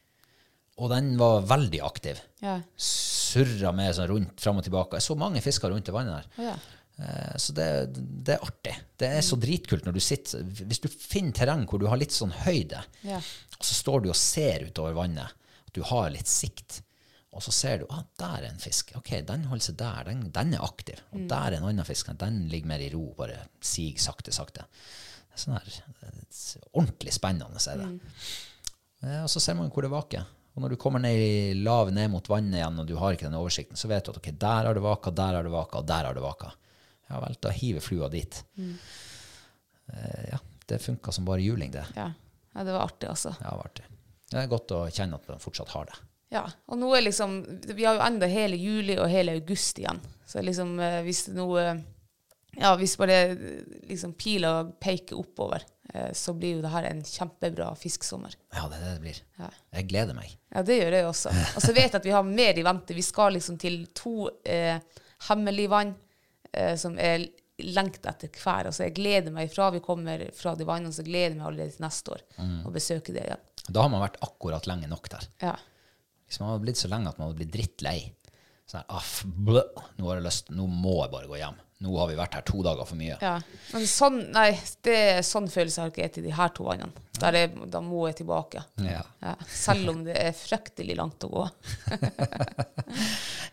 Og 0.81 0.89
den 0.91 1.13
var 1.19 1.43
veldig 1.45 1.81
aktiv. 1.85 2.19
Ja. 2.41 2.57
Surra 2.79 3.75
med 3.75 3.93
sånn 3.95 4.09
rundt 4.11 4.41
fram 4.41 4.59
og 4.63 4.65
tilbake. 4.65 4.97
Jeg 4.97 5.11
så 5.11 5.19
mange 5.19 5.43
fisker 5.43 5.71
rundt 5.71 5.91
i 5.91 5.95
vannet 5.95 6.23
der. 6.23 6.47
Ja. 6.49 6.55
Eh, 7.01 7.35
Så 7.41 7.53
det, 7.57 7.67
det 7.97 8.35
er 8.35 8.43
artig. 8.45 8.75
Det 9.01 9.07
er 9.09 9.23
så 9.25 9.37
dritkult 9.41 9.87
når 9.87 9.95
du 9.97 10.01
sitter 10.03 10.43
Hvis 10.45 10.81
du 10.83 10.87
finner 10.91 11.33
terreng 11.33 11.63
hvor 11.69 11.81
du 11.81 11.87
har 11.89 11.97
litt 11.97 12.13
sånn 12.13 12.33
høyde, 12.43 12.83
Ja. 13.07 13.17
og 13.17 13.65
så 13.65 13.73
står 13.77 14.03
du 14.03 14.09
og 14.11 14.19
ser 14.19 14.67
utover 14.69 14.93
vannet, 14.99 15.31
at 15.67 15.73
du 15.73 15.81
har 15.87 16.11
litt 16.13 16.29
sikt, 16.29 16.81
og 17.31 17.41
så 17.45 17.51
ser 17.55 17.77
du 17.79 17.85
ah, 17.89 18.03
der 18.19 18.43
er 18.43 18.49
en 18.49 18.59
fisk. 18.59 18.91
Ok, 18.99 19.13
den 19.23 19.45
holder 19.47 19.63
seg 19.69 19.77
der. 19.79 20.03
Den, 20.09 20.25
den 20.35 20.53
er 20.57 20.65
aktiv. 20.65 20.99
Og 21.15 21.29
der 21.31 21.53
er 21.53 21.57
en 21.61 21.67
annen 21.69 21.87
fisk. 21.87 22.09
Den 22.19 22.41
ligger 22.51 22.67
mer 22.67 22.83
i 22.83 22.89
ro. 22.91 23.05
Bare 23.15 23.37
sig 23.63 23.95
sakte, 24.03 24.33
sakte. 24.35 24.65
Det 25.31 25.39
sånn 25.39 25.55
her 25.55 25.69
eh, 26.09 26.65
Ordentlig 26.75 27.13
spennende 27.15 27.61
er 27.71 27.79
det. 27.79 27.87
Mm. 27.87 29.15
Og 29.23 29.29
så 29.31 29.39
ser 29.39 29.55
man 29.55 29.71
hvor 29.71 29.87
det 29.87 29.93
vaker. 29.93 30.27
Og 30.51 30.65
når 30.65 30.73
du 30.73 30.79
kommer 30.83 30.99
ned 30.99 31.15
i 31.23 31.53
lav 31.63 31.87
ned 31.95 32.11
mot 32.11 32.27
vannet 32.27 32.59
igjen, 32.59 32.79
og 32.83 32.87
du 32.89 32.97
har 32.99 33.15
ikke 33.15 33.29
den 33.29 33.39
oversikten, 33.39 33.79
så 33.79 33.87
vet 33.87 34.03
du 34.03 34.11
at 34.11 34.19
ok, 34.19 34.27
der 34.35 34.67
har 34.67 34.75
det 34.75 34.83
vaka, 34.83 35.13
der 35.15 35.37
har 35.39 35.47
det 35.47 35.53
vaka, 35.55 35.79
og 35.79 35.87
der 35.87 36.09
har 36.09 36.17
det 36.17 36.23
vaka. 36.25 36.51
Ja 37.11 37.19
vel, 37.19 37.35
da 37.43 37.51
hiver 37.51 37.83
flua 37.83 38.07
dit. 38.11 38.37
Eh, 38.57 40.29
ja, 40.31 40.39
det 40.71 40.79
funka 40.79 41.11
som 41.11 41.25
bare 41.27 41.43
juling, 41.43 41.71
det. 41.71 41.85
Ja. 41.95 42.11
ja, 42.53 42.63
det 42.63 42.71
var 42.71 42.85
artig, 42.87 43.09
altså. 43.11 43.35
Ja, 43.39 43.49
det 43.49 43.57
var 43.57 43.71
artig. 43.71 43.87
Det 44.31 44.39
er 44.39 44.51
godt 44.51 44.71
å 44.71 44.85
kjenne 44.87 45.19
at 45.19 45.27
man 45.27 45.41
fortsatt 45.43 45.73
har 45.75 45.89
det. 45.89 45.97
Ja, 46.31 46.45
og 46.71 46.79
nå 46.79 46.87
er 46.95 47.03
liksom 47.03 47.41
Vi 47.75 47.83
har 47.83 47.97
jo 47.97 48.03
enda 48.05 48.27
hele 48.31 48.55
juli 48.55 48.95
og 48.95 49.09
hele 49.11 49.33
august 49.35 49.81
igjen. 49.81 49.99
Så 50.23 50.39
liksom 50.39 50.77
eh, 50.79 51.01
hvis 51.03 51.25
det 51.27 51.35
nå 51.35 51.47
eh, 51.59 51.81
Ja, 52.55 52.71
hvis 52.79 52.95
bare 52.99 53.17
eh, 53.33 53.41
liksom 53.89 54.13
pila 54.15 54.53
peker 54.79 55.19
oppover, 55.19 55.65
eh, 55.91 56.13
så 56.15 56.31
blir 56.37 56.55
jo 56.55 56.63
det 56.63 56.71
her 56.71 56.87
en 56.87 57.03
kjempebra 57.03 57.73
fisksommer. 57.79 58.37
Ja, 58.55 58.69
det 58.71 58.79
er 58.79 58.85
det 58.85 58.93
det 58.93 59.03
blir. 59.03 59.19
Ja. 59.43 59.51
Jeg 59.75 59.89
gleder 59.91 60.15
meg. 60.15 60.37
Ja, 60.55 60.63
det 60.67 60.79
gjør 60.79 60.97
jeg 61.01 61.09
også. 61.09 61.35
Og 61.57 61.65
så 61.67 61.75
vet 61.75 61.89
jeg 61.89 61.99
at 61.99 62.07
vi 62.07 62.15
har 62.15 62.31
mer 62.31 62.63
i 62.63 62.65
vente. 62.67 62.95
Vi 62.95 63.03
skal 63.03 63.35
liksom 63.35 63.59
til 63.59 63.81
to 63.95 64.29
eh, 64.47 64.79
hemmelige 65.27 65.73
vann 65.75 65.93
eh, 66.53 66.75
som 66.79 66.97
er 66.99 67.27
lengt 67.61 68.05
etter 68.09 68.31
hver. 68.41 68.69
Altså 68.69 68.87
jeg 68.87 68.95
gleder 68.97 69.33
meg 69.33 69.51
fra 69.53 69.69
vi 69.73 69.83
kommer 69.83 70.23
fra 70.35 70.55
de 70.57 70.67
vannene, 70.67 70.93
så 70.95 71.05
gleder 71.05 71.33
jeg 71.35 71.39
meg 71.39 71.49
allerede 71.49 71.75
til 71.75 71.85
neste 71.85 72.15
år 72.15 72.23
å 72.65 72.73
besøke 72.73 73.13
det 73.15 73.25
igjen. 73.27 73.43
Da 73.69 73.83
har 73.85 73.91
man 73.93 74.01
vært 74.01 74.17
akkurat 74.25 74.65
lenge 74.69 74.89
nok 74.89 75.11
der. 75.13 75.27
Ja. 75.43 75.53
Hvis 76.25 76.39
man 76.41 76.53
hadde 76.53 76.65
blitt 76.65 76.79
så 76.81 76.89
lenge 76.89 77.11
at 77.11 77.19
man 77.19 77.29
hadde 77.29 77.41
blitt 77.41 77.53
drittlei 77.53 77.97
sånn, 78.65 78.81
her, 78.81 78.87
aff, 78.97 79.21
blø, 79.25 79.61
nå 79.99 80.07
har 80.07 80.21
jeg 80.21 80.25
lyst, 80.29 80.49
nå 80.55 80.65
må 80.71 81.01
jeg 81.03 81.13
bare 81.13 81.29
gå 81.29 81.41
hjem. 81.41 81.59
Nå 81.81 81.95
har 81.97 82.11
vi 82.11 82.17
vært 82.19 82.35
her 82.37 82.43
to 82.45 82.61
dager 82.65 82.85
for 82.85 82.99
mye. 82.99 83.15
Ja. 83.23 83.35
Men 83.73 83.87
sånn, 83.89 84.19
nei, 84.35 84.51
det 84.85 84.97
sånn 85.25 85.47
følelse 85.49 85.81
har 85.81 85.89
ikke 85.93 86.05
etter 86.05 86.25
de 86.25 86.33
her 86.37 86.51
to 86.53 86.67
vannene. 86.67 86.93
Da, 87.21 87.31
da 87.69 87.81
må 87.85 88.03
jeg 88.09 88.19
tilbake. 88.21 88.61
Ja. 88.85 89.01
Ja. 89.21 89.33
Selv 89.49 89.89
om 89.93 90.03
det 90.05 90.13
er 90.17 90.37
fryktelig 90.37 90.95
langt 90.99 91.25
å 91.25 91.31
gå. 91.33 91.47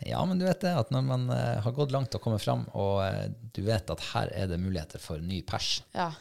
Ja, 0.09 0.25
men 0.25 0.39
du 0.39 0.45
vet 0.47 0.61
det, 0.63 0.71
at 0.79 0.93
når 0.95 1.03
man 1.05 1.27
eh, 1.35 1.59
har 1.65 1.73
gått 1.75 1.91
langt 1.93 2.15
og 2.17 2.23
kommet 2.23 2.43
fram, 2.43 2.63
og 2.79 3.03
eh, 3.05 3.27
du 3.55 3.61
vet 3.67 3.91
at 3.93 4.05
her 4.13 4.31
er 4.35 4.47
det 4.51 4.61
muligheter 4.63 5.03
for 5.03 5.21
ny 5.21 5.43
pers, 5.47 5.83
Ja. 5.97 6.13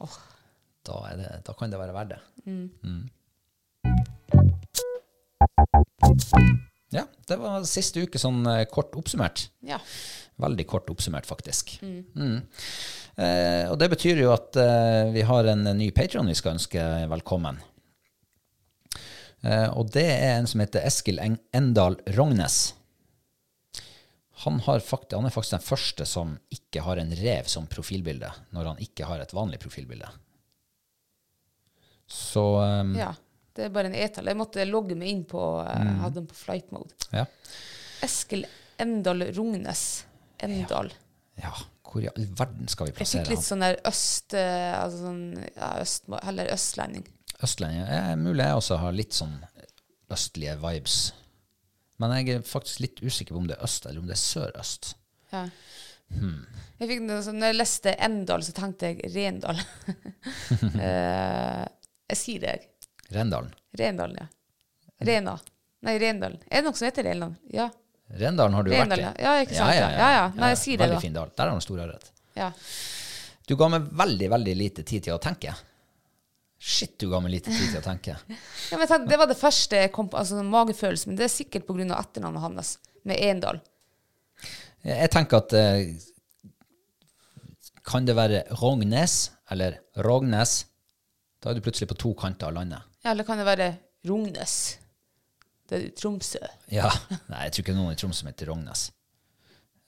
oh. 0.00 0.16
da, 0.86 1.00
det, 1.18 1.32
da 1.44 1.56
kan 1.58 1.74
det 1.74 1.80
være 1.82 1.96
verdt 1.96 2.14
det. 2.14 2.20
Mm. 2.46 3.10
Ja, 6.96 7.04
det 7.28 7.36
var 7.40 7.66
siste 7.68 8.06
uke 8.06 8.20
sånn 8.20 8.40
eh, 8.48 8.64
kort 8.72 8.96
oppsummert. 8.96 9.48
Ja. 9.66 9.80
Veldig 10.40 10.66
kort 10.68 10.88
oppsummert, 10.92 11.28
faktisk. 11.28 11.76
Mm. 11.82 12.42
Eh, 13.16 13.64
og 13.70 13.78
det 13.80 13.88
betyr 13.92 14.20
jo 14.20 14.32
at 14.34 14.56
eh, 14.60 15.12
vi 15.14 15.24
har 15.28 15.48
en 15.52 15.64
ny 15.78 15.90
Patron 15.96 16.28
vi 16.28 16.36
skal 16.36 16.56
ønske 16.56 16.82
velkommen. 17.12 17.60
Eh, 19.44 19.68
og 19.76 19.92
det 19.94 20.06
er 20.10 20.36
en 20.38 20.48
som 20.50 20.62
heter 20.62 20.84
Eskil 20.88 21.20
Eng 21.22 21.38
Endal 21.56 21.98
Rognes. 22.16 22.74
Han, 24.44 24.60
har 24.66 24.84
fakt 24.84 25.14
han 25.16 25.24
er 25.24 25.32
faktisk 25.32 25.56
den 25.56 25.64
første 25.64 26.06
som 26.08 26.36
ikke 26.52 26.84
har 26.84 27.00
en 27.00 27.12
rev 27.16 27.48
som 27.48 27.68
profilbilde, 27.70 28.28
når 28.52 28.72
han 28.72 28.82
ikke 28.84 29.08
har 29.08 29.22
et 29.22 29.32
vanlig 29.36 29.60
profilbilde. 29.62 30.10
Så 32.06 32.44
eh, 32.62 32.96
ja. 33.00 33.12
Det 33.56 33.64
er 33.66 33.72
bare 33.72 33.88
en 33.90 33.96
e-tall. 33.96 34.28
Jeg 34.30 34.38
måtte 34.38 34.66
logge 34.68 34.96
meg 34.98 35.12
inn 35.12 35.24
på 35.28 35.40
mm. 35.64 35.94
Hadde 36.02 36.20
den 36.20 36.28
på 36.30 36.36
flight 36.38 36.70
mode. 36.76 36.92
ja. 37.14 37.24
Eskil 38.04 38.44
Endal 38.78 39.24
Rognes. 39.32 39.82
Endal. 40.44 40.90
ja, 41.40 41.52
hvor 41.88 42.02
i 42.04 42.10
all 42.10 42.26
verden 42.36 42.68
skal 42.68 42.90
vi 42.90 42.92
Jeg 42.98 43.08
fikk 43.08 43.30
litt 43.32 43.44
sånn 43.46 43.64
der 43.64 43.78
øst... 43.88 44.34
eh, 44.36 44.74
Altså 44.76 44.98
sånn, 45.06 45.22
ja, 45.54 45.70
øst 45.80 46.10
Heller 46.26 46.50
østlending. 46.52 47.06
Østlending. 47.40 47.86
Ja, 47.88 48.16
mulig 48.20 48.44
jeg 48.44 48.58
også 48.60 48.76
har 48.82 48.92
litt 48.96 49.16
sånn 49.16 49.38
østlige 50.12 50.58
vibes. 50.60 50.98
Men 51.96 52.12
jeg 52.18 52.36
er 52.36 52.44
faktisk 52.44 52.84
litt 52.84 53.00
usikker 53.00 53.32
på 53.32 53.40
om 53.40 53.48
det 53.48 53.56
er 53.56 53.64
øst 53.64 53.88
eller 53.88 54.04
om 54.04 54.10
det 54.10 54.16
er 54.18 54.22
sørøst. 54.22 54.92
Ja. 55.32 55.46
Jeg 56.12 56.90
fikk 56.90 57.08
sånn, 57.24 57.40
når 57.40 57.50
jeg 57.50 57.56
leste 57.56 57.96
Endal, 58.06 58.44
så 58.44 58.52
tenkte 58.56 58.92
jeg 58.92 59.12
Rendal. 59.16 59.62
Eh, 60.76 61.64
jeg 62.06 62.18
sier 62.20 62.42
det, 62.42 62.52
jeg. 62.52 62.68
Rendalen. 63.14 63.52
Rendalen, 63.78 64.16
ja. 64.20 64.26
Rena. 65.06 65.36
Nei, 65.86 65.98
Rendalen. 66.00 66.40
Er 66.48 66.62
det 66.62 66.70
noe 66.70 66.78
som 66.78 66.88
heter 66.88 67.06
Rendalen? 67.06 67.36
Ja. 67.52 67.68
Rendalen 68.16 68.54
har 68.54 68.66
du 68.66 68.70
Rendalen, 68.70 69.04
vært 69.10 69.20
i. 69.20 69.22
ja. 69.22 69.36
Ja, 69.36 69.44
ikke 69.44 69.58
sant, 69.58 69.74
ja. 69.76 69.88
Ja, 69.90 70.10
ja. 70.16 70.26
Nei, 70.38 70.50
jeg 70.54 70.60
sier 70.62 70.78
det 70.78 70.86
Veldig 70.86 70.98
da. 70.98 71.04
fin 71.04 71.16
dal. 71.16 71.32
Der 71.36 71.48
har 71.48 71.54
han 71.56 71.64
stor 71.64 71.82
ørret. 71.86 72.12
ja. 72.38 72.52
Du 73.46 73.54
ga 73.54 73.68
meg 73.70 73.84
veldig, 73.94 74.26
veldig 74.32 74.52
lite 74.58 74.82
tid 74.82 75.04
til 75.06 75.14
å 75.14 75.20
tenke. 75.22 75.52
Shit, 76.58 76.96
du 76.98 77.06
ga 77.12 77.20
meg 77.22 77.30
lite 77.36 77.52
tid 77.52 77.68
til 77.70 77.78
å 77.78 77.84
tenke. 77.84 78.16
ja 78.72 78.78
men 78.80 79.04
det 79.06 79.18
var 79.20 79.28
det 79.30 79.36
første 79.38 79.84
jeg 79.84 79.92
kom 79.94 80.08
på, 80.10 80.18
altså 80.18 80.42
magefølelsen, 80.42 81.12
men 81.12 81.20
det 81.20 81.28
er 81.28 81.30
sikkert 81.34 81.70
av 81.70 81.92
etternavnet 82.00 82.42
hans, 82.42 82.72
med 83.06 83.22
Endal. 83.22 83.60
Jeg 84.82 85.10
tenker 85.14 85.38
at 85.38 85.54
eh, 85.54 85.94
Kan 87.86 88.06
det 88.06 88.16
være 88.18 88.42
Rognes 88.58 89.30
eller 89.50 89.78
Rognes? 90.02 90.64
Da 91.38 91.50
er 91.50 91.54
du 91.54 91.62
plutselig 91.62 91.88
på 91.92 91.98
to 92.02 92.14
kanter 92.18 92.48
av 92.50 92.56
landet. 92.58 92.82
Ja, 93.06 93.12
eller 93.12 93.22
kan 93.22 93.38
det 93.38 93.44
være 93.46 93.68
Rognes? 94.08 94.52
Det 95.70 95.78
er 95.78 95.90
Tromsø. 95.94 96.40
Ja. 96.74 96.88
Nei, 97.30 97.44
jeg 97.46 97.52
tror 97.54 97.62
ikke 97.62 97.74
noen 97.76 97.92
i 97.94 97.98
Tromsø 98.00 98.18
som 98.24 98.30
heter 98.32 98.48
Rognes. 98.50 98.80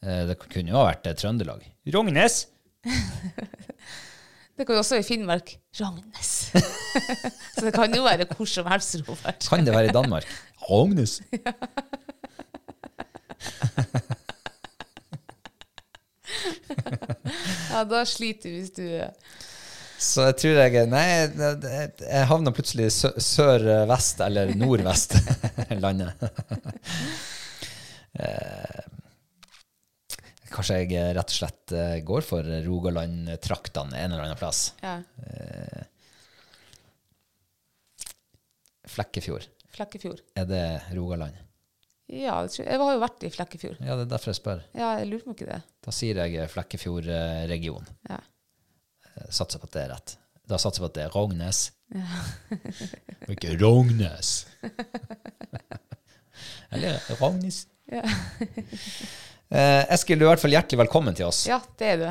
Eh, 0.06 0.20
Det 0.28 0.36
kunne 0.44 0.70
jo 0.70 0.76
ha 0.78 0.84
vært 0.92 1.08
eh, 1.10 1.16
Trøndelag. 1.18 1.64
Rognes! 1.96 2.44
Det 4.58 4.66
kan 4.66 4.74
jo 4.74 4.80
også 4.84 4.96
være 4.96 5.04
i 5.04 5.06
Finnmark. 5.06 5.50
Rognes. 5.80 6.30
Så 7.58 7.62
det 7.66 7.70
kan 7.74 7.92
jo 7.94 8.02
være 8.06 8.26
hvor 8.30 8.46
som 8.50 8.66
helst, 8.70 8.96
Robert. 9.06 9.46
Kan 9.50 9.66
det 9.66 9.74
være 9.74 9.90
i 9.90 9.94
Danmark? 9.94 10.26
Rognes. 10.68 11.18
Ja, 17.70 17.84
da 17.84 18.02
sliter 18.08 18.50
du 18.50 18.56
hvis 18.58 18.72
du 18.74 18.84
Så 19.98 20.28
jeg 20.28 20.36
tror 20.38 20.60
jeg 20.62 20.84
Nei, 20.92 21.04
jeg 21.26 22.28
havna 22.30 22.52
plutselig 22.54 22.86
sør-vest 22.94 24.22
eller 24.24 24.54
nordvest 24.58 25.16
landet. 25.84 26.14
Eh, 28.18 28.78
Kanskje 30.50 30.78
jeg 30.80 30.94
eh, 30.96 31.10
rett 31.14 31.28
og 31.30 31.36
slett 31.36 31.74
eh, 31.76 31.98
går 32.08 32.24
for 32.26 32.46
Rogaland-traktene 32.64 33.94
en 34.00 34.14
eller 34.16 34.24
annen 34.24 34.40
plass. 34.40 34.72
Ja. 34.82 34.96
Flekkefjord. 38.88 39.46
Flekkefjord. 39.76 40.24
Er 40.40 40.48
det 40.50 40.64
Rogaland? 40.96 41.36
Ja, 42.08 42.40
jeg. 42.48 42.78
har 42.80 42.94
jo 42.96 43.02
vært 43.04 43.28
i 43.28 43.30
Flekkefjord. 43.30 43.78
Ja, 43.84 43.94
det 44.00 44.06
er 44.08 44.12
derfor 44.16 44.32
jeg 44.32 44.40
spør. 44.40 44.64
Ja, 44.72 44.94
jeg 44.98 45.10
lurer 45.12 45.26
på 45.28 45.36
ikke 45.36 45.50
det. 45.52 45.60
Da 45.84 45.94
sier 45.94 46.22
jeg 46.24 46.40
eh, 46.40 46.48
Flekkefjord-region. 46.50 47.86
Ja. 48.08 48.18
Satser 49.28 49.60
på 49.62 49.68
at 49.68 49.74
det 49.76 49.82
er 49.86 49.92
rett. 49.94 50.16
Da 50.48 50.56
satser 50.56 50.80
jeg 50.80 50.86
på 50.86 50.90
at 50.92 50.96
det 50.96 51.04
er 51.06 51.14
Rognes. 51.14 51.58
Og 53.26 53.32
ikke 53.34 53.56
Rognes. 53.60 54.30
Eller 56.72 57.00
Rognes. 57.20 57.66
Ja. 57.88 58.02
Eh, 59.48 59.82
Eskil, 59.94 60.18
du 60.20 60.26
er 60.26 60.28
i 60.28 60.32
hvert 60.34 60.42
fall 60.42 60.52
hjertelig 60.52 60.82
velkommen 60.82 61.14
til 61.16 61.24
oss. 61.30 61.46
ja, 61.48 61.56
det 61.80 61.86
er 61.94 62.00
du. 62.02 62.08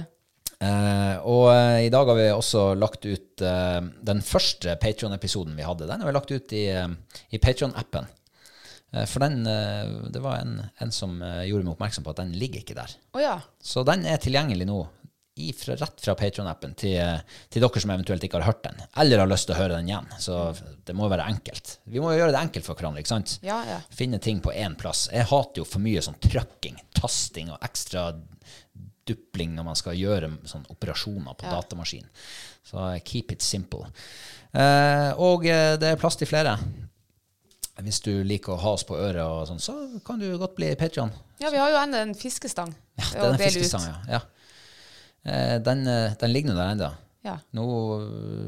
Eh, 0.66 1.16
og 1.30 1.44
eh, 1.54 1.84
i 1.86 1.92
dag 1.94 2.10
har 2.10 2.18
vi 2.18 2.24
også 2.34 2.64
lagt 2.82 3.06
ut 3.06 3.44
eh, 3.46 3.82
den 4.10 4.24
første 4.26 4.74
Patrion-episoden 4.82 5.54
vi 5.58 5.66
hadde. 5.68 5.86
Den 5.86 6.02
har 6.02 6.10
vi 6.10 6.16
lagt 6.16 6.34
ut 6.34 6.56
i, 6.58 6.64
eh, 6.74 6.88
i 7.30 7.38
Patrion-appen. 7.44 8.10
Eh, 8.96 9.06
for 9.06 9.22
den, 9.22 9.44
det 9.46 10.24
var 10.24 10.40
en, 10.42 10.56
en 10.82 10.96
som 10.96 11.14
gjorde 11.22 11.68
meg 11.68 11.76
oppmerksom 11.76 12.08
på 12.08 12.16
at 12.16 12.24
den 12.24 12.34
ligger 12.42 12.64
ikke 12.66 12.80
der. 12.80 12.96
Oh, 13.14 13.22
ja. 13.22 13.36
Så 13.62 13.86
den 13.86 14.08
er 14.10 14.18
tilgjengelig 14.24 14.66
nå 14.72 14.80
ifra, 15.40 15.76
rett 15.80 16.02
fra 16.04 16.16
Patron-appen 16.18 16.74
til, 16.80 16.98
til 17.54 17.64
dere 17.64 17.84
som 17.84 17.94
eventuelt 17.94 18.24
ikke 18.28 18.40
har 18.42 18.48
hørt 18.50 18.64
den, 18.66 18.82
eller 19.02 19.24
har 19.24 19.30
lyst 19.32 19.50
til 19.50 19.56
å 19.56 19.60
høre 19.60 19.78
den 19.78 19.90
igjen. 19.92 20.10
Så 20.22 20.40
det 20.88 20.96
må 20.98 21.10
være 21.12 21.28
enkelt. 21.32 21.78
Vi 21.86 22.02
må 22.04 22.14
jo 22.14 22.22
gjøre 22.24 22.34
det 22.36 22.42
enkelt 22.42 22.68
for 22.68 22.80
hverandre, 22.80 23.04
ikke 23.04 23.14
sant? 23.16 23.38
Ja, 23.46 23.60
ja. 23.68 23.82
Finne 23.94 24.20
ting 24.24 24.42
på 24.44 24.54
én 24.56 24.78
plass. 24.80 25.08
Jeg 25.14 25.30
hater 25.30 25.64
jo 25.64 25.68
for 25.68 25.84
mye 25.84 26.04
sånn 26.06 26.20
trykking, 26.24 26.80
tasting 26.98 27.54
og 27.54 27.62
ekstra 27.68 28.10
dupling 29.08 29.54
når 29.56 29.68
man 29.70 29.78
skal 29.80 29.96
gjøre 29.98 30.32
sånn 30.48 30.66
operasjoner 30.74 31.38
på 31.40 31.48
datamaskin. 31.48 32.08
Så 32.68 32.82
eh, 32.92 33.00
keep 33.08 33.32
it 33.32 33.46
simple. 33.46 33.88
Eh, 34.52 35.12
og 35.24 35.48
eh, 35.48 35.76
det 35.80 35.94
er 35.94 36.02
plass 36.02 36.20
til 36.20 36.30
flere. 36.30 36.58
Hvis 37.78 38.02
du 38.02 38.12
liker 38.26 38.56
å 38.56 38.62
ha 38.64 38.74
oss 38.74 38.84
på 38.88 38.98
øret, 38.98 39.22
og 39.22 39.46
sånn, 39.52 39.62
så 39.62 39.76
kan 40.06 40.18
du 40.20 40.32
godt 40.42 40.56
bli 40.58 40.72
Patreon. 40.80 41.12
Ja, 41.38 41.52
vi 41.54 41.62
har 41.62 41.70
jo 41.70 41.78
ennå 41.78 42.00
en 42.02 42.16
fiskestang 42.18 42.72
Ja, 42.98 43.06
det 43.14 43.20
er 43.22 43.36
en 43.36 43.44
fiskestang, 43.44 43.86
ut. 43.86 44.10
ja. 44.10 44.18
ja. 44.18 44.37
Eh, 45.28 45.58
den, 45.60 45.82
eh, 45.88 46.14
den 46.22 46.32
ligger 46.34 46.54
nå 46.54 46.56
der 46.62 46.74
ennå. 46.76 46.90
Ja, 47.28 47.34
Nå 47.58 47.64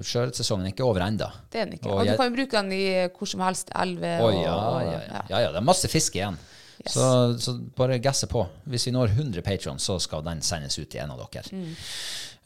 Sjøørretsesongen 0.08 0.70
er 0.70 0.72
ikke 0.72 0.86
over 0.88 1.04
ennå. 1.04 1.28
det 1.52 1.60
er 1.60 1.66
den 1.66 1.74
ikke. 1.80 1.90
Og 1.90 1.98
Og 1.98 2.06
du 2.06 2.12
jeg- 2.12 2.18
kan 2.18 2.30
jo 2.32 2.36
bruke 2.38 2.52
den 2.62 2.72
i 2.72 3.08
hvor 3.10 3.28
som 3.28 3.42
helst 3.44 3.70
elve. 3.76 4.14
Å 4.22 4.24
og- 4.24 4.34
ja, 4.34 4.82
ja, 4.82 4.92
ja. 4.92 5.22
ja, 5.30 5.40
ja. 5.40 5.48
Det 5.52 5.58
er 5.58 5.66
masse 5.68 5.88
fisk 5.92 6.16
igjen. 6.16 6.38
Yes. 6.80 6.94
Så, 6.94 7.38
så 7.44 7.58
bare 7.76 8.00
gasse 8.00 8.26
på. 8.28 8.48
Hvis 8.70 8.86
vi 8.88 8.92
når 8.96 9.10
100 9.10 9.42
patrons, 9.44 9.84
så 9.84 10.00
skal 10.00 10.22
den 10.24 10.40
sendes 10.42 10.78
ut 10.80 10.90
til 10.90 11.02
en 11.02 11.12
av 11.12 11.18
dere. 11.30 11.44
Mm. 11.52 11.76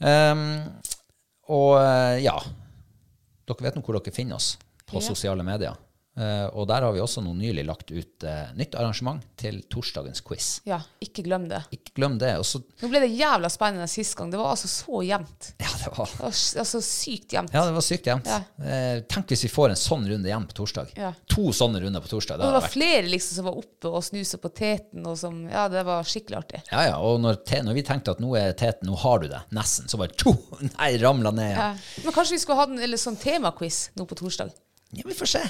Um, 0.01 0.73
og 1.53 1.77
eh, 1.77 2.23
ja, 2.23 2.39
dere 3.45 3.61
vet 3.67 3.75
nå 3.75 3.83
hvor 3.85 3.99
dere 3.99 4.11
finner 4.15 4.35
oss 4.39 4.57
på 4.89 4.99
sosiale 5.03 5.43
medier. 5.45 5.75
Eh, 6.13 6.45
og 6.53 6.67
der 6.69 6.83
har 6.85 6.93
vi 6.93 6.99
også 7.01 7.23
nå 7.25 7.31
nylig 7.33 7.63
lagt 7.65 7.89
ut 7.89 8.23
eh, 8.29 8.51
nytt 8.53 8.75
arrangement 8.77 9.23
til 9.39 9.63
torsdagens 9.65 10.21
quiz. 10.21 10.49
Ja, 10.69 10.77
ikke 11.01 11.23
glem 11.25 11.47
det. 11.49 11.63
Ikke 11.73 11.95
glem 11.97 12.19
det. 12.21 12.35
Også, 12.37 12.59
Nå 12.83 12.89
ble 12.91 12.99
det 13.01 13.09
jævla 13.17 13.49
spennende 13.49 13.87
sist 13.89 14.13
gang. 14.19 14.29
Det 14.29 14.37
var 14.37 14.51
altså 14.53 14.69
så 14.69 15.01
jevnt. 15.07 15.47
Ja, 15.63 15.71
det 15.81 15.89
var 15.95 16.11
Det 16.11 16.19
var 16.21 16.35
altså 16.61 16.81
sykt 16.85 17.33
jevnt. 17.33 17.55
ja, 17.55 17.63
det 17.65 17.73
var 17.73 17.85
sykt 17.87 18.11
jevnt. 18.11 18.29
Ja. 18.29 18.37
Eh, 18.61 18.99
tenk 19.09 19.33
hvis 19.33 19.45
vi 19.47 19.51
får 19.55 19.73
en 19.73 19.81
sånn 19.81 20.05
runde 20.11 20.29
igjen 20.29 20.45
på 20.51 20.57
torsdag. 20.61 20.93
Ja. 21.01 21.09
To 21.33 21.47
sånne 21.55 21.81
runder 21.81 22.05
på 22.05 22.13
torsdag. 22.13 22.37
Det 22.37 22.45
Og 22.45 22.51
det 22.51 22.59
var 22.59 22.67
vært 22.67 22.75
flere 22.77 23.09
liksom 23.09 23.39
som 23.39 23.49
var 23.49 23.57
oppe 23.63 23.89
og 23.97 24.05
snusa 24.05 24.37
på 24.45 24.53
teten, 24.53 25.01
og 25.09 25.17
som 25.17 25.41
Ja, 25.49 25.65
det 25.73 25.81
var 25.89 26.05
skikkelig 26.05 26.37
artig. 26.43 26.61
Ja, 26.69 26.85
ja, 26.91 27.01
og 27.01 27.19
når, 27.25 27.41
te, 27.41 27.63
når 27.65 27.79
vi 27.81 27.87
tenkte 27.89 28.13
at 28.13 28.21
nå 28.21 28.35
er 28.37 28.53
teten, 28.53 28.85
nå 28.91 29.01
har 29.01 29.25
du 29.25 29.27
det, 29.33 29.41
nesten, 29.57 29.89
så 29.89 29.97
bare 29.97 30.13
tjo, 30.13 30.37
nei, 30.77 30.93
ramla 31.01 31.33
ned. 31.33 31.57
Ja. 31.57 31.71
Men 32.05 32.13
kanskje 32.13 32.37
vi 32.37 32.43
skulle 32.45 32.61
hatt 32.61 32.69
en 32.77 32.85
eller 32.85 33.01
sånn 33.01 33.17
temaquiz 33.17 33.87
nå 33.97 34.05
på 34.05 34.21
torsdag? 34.21 34.53
Ja, 34.93 35.09
vi 35.09 35.17
får 35.17 35.33
se. 35.39 35.45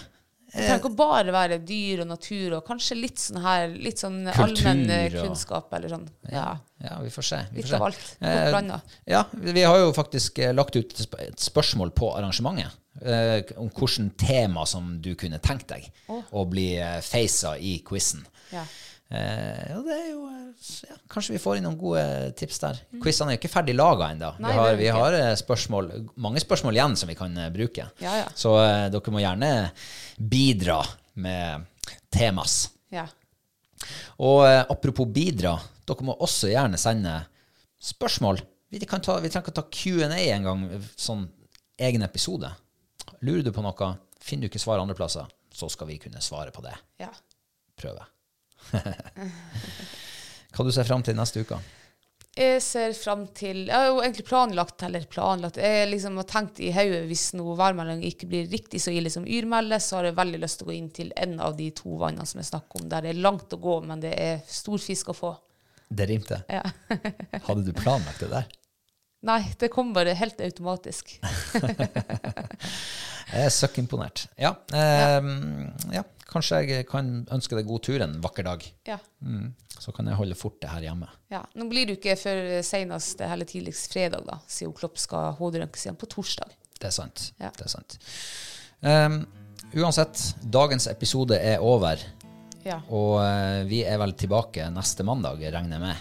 Det 0.53 0.61
trenger 0.67 0.79
ikke 0.83 0.95
bare 0.95 1.31
være 1.33 1.57
dyr 1.65 2.01
og 2.03 2.07
natur, 2.11 2.53
og 2.59 2.65
kanskje 2.67 2.95
litt 2.99 3.17
sånn 3.17 3.41
her 3.41 3.67
Litt 3.73 3.97
sånn 4.03 4.19
allmenn 4.29 4.83
eh, 4.89 5.07
og- 5.15 5.25
kunnskap, 5.27 5.73
eller 5.73 5.89
sånn. 5.89 6.07
Ja. 6.31 6.57
Ja, 6.83 6.99
vi 7.01 7.09
får 7.09 7.23
se. 7.25 7.39
Vi 7.51 7.57
Litt 7.61 7.65
får 7.65 7.69
se. 7.69 7.75
av 7.75 7.85
alt. 7.87 8.03
Godt 8.19 8.29
Eh, 8.29 8.49
blanda. 8.51 8.81
ja, 9.07 9.23
vi 9.33 9.63
har 9.63 9.77
jo 9.79 9.91
faktisk 9.93 10.39
eh, 10.39 10.53
lagt 10.53 10.75
ut 10.75 10.93
et 11.19 11.39
spørsmål 11.39 11.91
på 11.97 12.11
arrangementet 12.17 12.71
eh, 13.01 13.41
om 13.57 13.69
hvilket 13.69 14.17
tema 14.17 14.65
som 14.69 15.01
du 15.01 15.15
kunne 15.15 15.39
tenkt 15.39 15.67
deg 15.73 15.89
å 16.31 16.45
bli 16.49 16.75
eh, 16.77 16.99
facet 17.01 17.57
i 17.59 17.79
quizen. 17.83 18.25
Ja. 18.51 18.63
Eh, 19.14 19.74
og 19.78 19.84
det 19.86 19.93
er 19.93 20.07
jo 20.09 20.22
eh, 20.26 20.61
ja, 20.89 20.95
Kanskje 21.14 21.36
vi 21.36 21.41
får 21.43 21.59
inn 21.59 21.66
noen 21.68 21.78
gode 21.78 22.03
tips 22.39 22.61
der. 22.64 22.80
Quizene 23.03 23.34
er 23.34 23.38
jo 23.38 23.41
ikke 23.43 23.51
ferdig 23.53 23.76
laga 23.78 24.07
ennå. 24.14 24.32
Vi 24.39 24.43
Mm. 24.43 24.57
Har, 24.57 24.78
vi 24.80 24.88
har 24.95 25.18
eh, 25.18 25.34
spørsmål, 25.38 25.91
mange 26.24 26.41
spørsmål 26.41 26.78
igjen 26.80 26.95
som 26.97 27.11
vi 27.11 27.18
kan 27.20 27.36
eh, 27.38 27.51
bruke. 27.53 27.86
Ja, 28.01 28.16
ja. 28.24 28.32
Så 28.34 28.55
eh, 28.64 28.88
dere 28.93 29.14
må 29.14 29.22
gjerne 29.22 29.51
bidra 30.18 30.80
med 31.22 31.68
temas. 32.14 32.72
ja. 32.93 33.05
Og 34.24 34.45
eh, 34.47 34.61
apropos 34.72 35.09
bidra, 35.11 35.57
dere 35.86 36.05
må 36.07 36.16
også 36.24 36.47
gjerne 36.53 36.78
sende 36.80 37.18
spørsmål. 37.84 38.39
Vi, 38.72 38.80
kan 38.88 39.03
ta, 39.03 39.18
vi 39.20 39.30
trenger 39.30 39.49
ikke 39.51 39.57
ta 39.59 39.66
Q&A 39.68 40.22
en 40.38 40.47
gang, 40.47 40.64
sånn 40.95 41.26
egen 41.84 42.05
episode. 42.07 42.49
Lurer 43.22 43.43
du 43.43 43.51
på 43.53 43.61
noe, 43.66 43.89
finner 44.24 44.47
du 44.47 44.53
ikke 44.53 44.61
svar 44.64 44.80
andre 44.80 44.95
plasser, 44.97 45.28
så 45.53 45.68
skal 45.70 45.91
vi 45.91 45.99
kunne 46.01 46.24
svare 46.24 46.55
på 46.55 46.64
det. 46.66 46.74
ja. 47.03 47.11
Prøve. 47.76 48.05
Hva 50.53 50.65
du 50.65 50.71
ser 50.74 50.88
fram 50.88 51.03
til 51.05 51.17
neste 51.17 51.43
uke? 51.43 51.59
Jeg 52.34 52.61
ser 52.65 52.95
fram 52.97 53.28
til 53.38 53.67
Jeg 53.67 53.78
har 53.78 53.91
jo 53.91 53.99
egentlig 54.01 54.26
planlagt, 54.26 54.82
eller 54.88 55.03
planlagt 55.05 55.59
Jeg 55.61 55.86
liksom 55.91 56.15
har 56.17 56.26
tenkt 56.30 56.57
i 56.65 56.71
hodet 56.74 57.03
hvis 57.05 57.28
noe 57.38 57.53
værmelding 57.59 58.01
ikke 58.07 58.30
blir 58.32 58.47
riktig 58.49 58.82
så 58.82 58.93
ille 58.93 59.11
som 59.13 59.28
Yrmelde, 59.30 59.78
så 59.78 59.99
har 59.99 60.09
jeg 60.09 60.17
veldig 60.17 60.39
lyst 60.41 60.59
til 60.59 60.65
å 60.65 60.71
gå 60.71 60.78
inn 60.80 60.89
til 60.95 61.13
en 61.13 61.38
av 61.45 61.53
de 61.59 61.69
to 61.78 61.99
vannene 62.01 62.26
som 62.30 62.41
jeg 62.41 62.49
snakker 62.49 62.82
om, 62.82 62.89
der 62.89 63.05
det 63.05 63.13
er 63.13 63.21
langt 63.21 63.53
å 63.53 63.61
gå, 63.61 63.78
men 63.86 64.01
det 64.01 64.15
er 64.17 64.41
stor 64.49 64.82
fisk 64.82 65.13
å 65.13 65.17
få. 65.17 65.32
Det 65.93 66.09
rimte. 66.09 66.41
Ja. 66.49 66.65
Hadde 67.47 67.67
du 67.67 67.74
planlagt 67.78 68.26
det 68.26 68.32
der? 68.34 68.49
Nei, 69.24 69.39
det 69.59 69.69
kom 69.71 69.93
bare 69.95 70.15
helt 70.17 70.41
automatisk. 70.43 71.13
Jeg 73.34 73.47
er 73.47 73.53
søkkimponert. 73.53 74.28
Ja, 74.38 74.51
eh, 74.74 75.21
ja. 75.95 76.03
Kanskje 76.34 76.59
jeg 76.65 76.88
kan 76.89 77.11
ønske 77.36 77.55
deg 77.59 77.67
god 77.69 77.84
tur 77.86 78.01
en 78.01 78.15
vakker 78.23 78.47
dag. 78.47 78.63
Ja. 78.89 78.97
Mm. 79.21 79.51
Så 79.77 79.91
kan 79.93 80.07
jeg 80.09 80.17
holde 80.17 80.36
fortet 80.38 80.69
her 80.71 80.81
hjemme. 80.88 81.07
ja. 81.34 81.43
Nå 81.59 81.67
blir 81.69 81.86
det 81.89 81.99
ikke 81.99 82.15
før 82.17 82.41
senest 82.65 83.21
eller 83.25 83.45
tidligst 83.49 83.93
fredag, 83.93 84.25
da, 84.25 84.39
siden 84.49 84.73
Klopp 84.77 84.97
skal 85.01 85.34
hoderønkes 85.38 85.86
igjen 85.86 85.97
på 85.99 86.09
torsdag. 86.09 86.51
Det 86.79 86.89
er 86.89 86.95
sant. 86.95 87.27
Ja. 87.41 87.51
Det 87.57 87.65
er 87.67 87.71
sant. 87.73 87.97
Um, 88.81 89.19
uansett, 89.79 90.19
dagens 90.43 90.88
episode 90.91 91.38
er 91.39 91.61
over, 91.63 92.01
Ja. 92.63 92.77
og 92.95 93.17
uh, 93.19 93.61
vi 93.67 93.81
er 93.84 93.97
vel 93.99 94.13
tilbake 94.15 94.69
neste 94.71 95.03
mandag, 95.03 95.41
regner 95.51 95.77
jeg 95.77 95.84
med. 95.84 95.95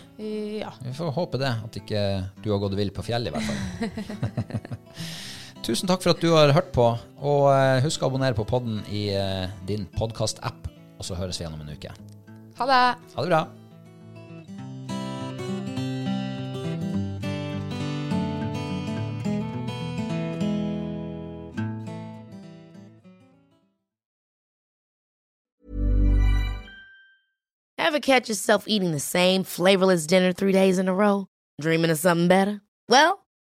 ja. 0.62 0.70
Vi 0.84 0.92
får 0.94 1.10
håpe 1.16 1.38
det, 1.42 1.52
at 1.66 1.78
ikke 1.82 2.02
du 2.44 2.50
har 2.52 2.60
gått 2.62 2.76
vill 2.78 2.92
på 2.94 3.02
fjellet 3.06 3.32
i 3.32 3.36
hvert 3.36 3.48
fall. 3.50 4.72
Tusen 5.62 5.86
takk 5.86 6.02
for 6.02 6.10
at 6.10 6.18
du 6.18 6.32
har 6.34 6.50
hørt 6.50 6.72
på, 6.74 6.88
og 7.22 7.44
eh, 7.54 7.78
husk 7.84 8.02
å 8.02 8.08
abonnere 8.10 8.34
på 8.34 8.42
podden 8.50 8.80
i 8.90 9.06
eh, 9.14 9.46
din 9.68 9.84
podcast-app, 9.94 10.66
og 10.98 11.06
så 11.06 11.14
høres 11.14 11.38
vi 11.38 11.44
igjen 11.46 11.54
om 11.54 11.62
en 11.62 11.70
uke. 11.70 11.92
Ha 12.58 12.66
det! 12.66 12.80
Ha 13.14 13.22
det 13.22 13.30
bra! 13.30 13.44
Ever 27.78 28.00
catch 28.00 28.28
yourself 28.28 28.64
eating 28.66 28.90
the 28.90 28.98
same 28.98 29.44
flavorless 29.44 30.08
dinner 30.08 30.32
three 30.32 30.52
days 30.52 30.78
in 30.78 30.88
a 30.88 30.94
row? 30.94 31.26
Dreaming 31.60 31.90
of 31.92 31.98
something 31.98 32.26
better? 32.26 32.62
Well, 32.88 33.21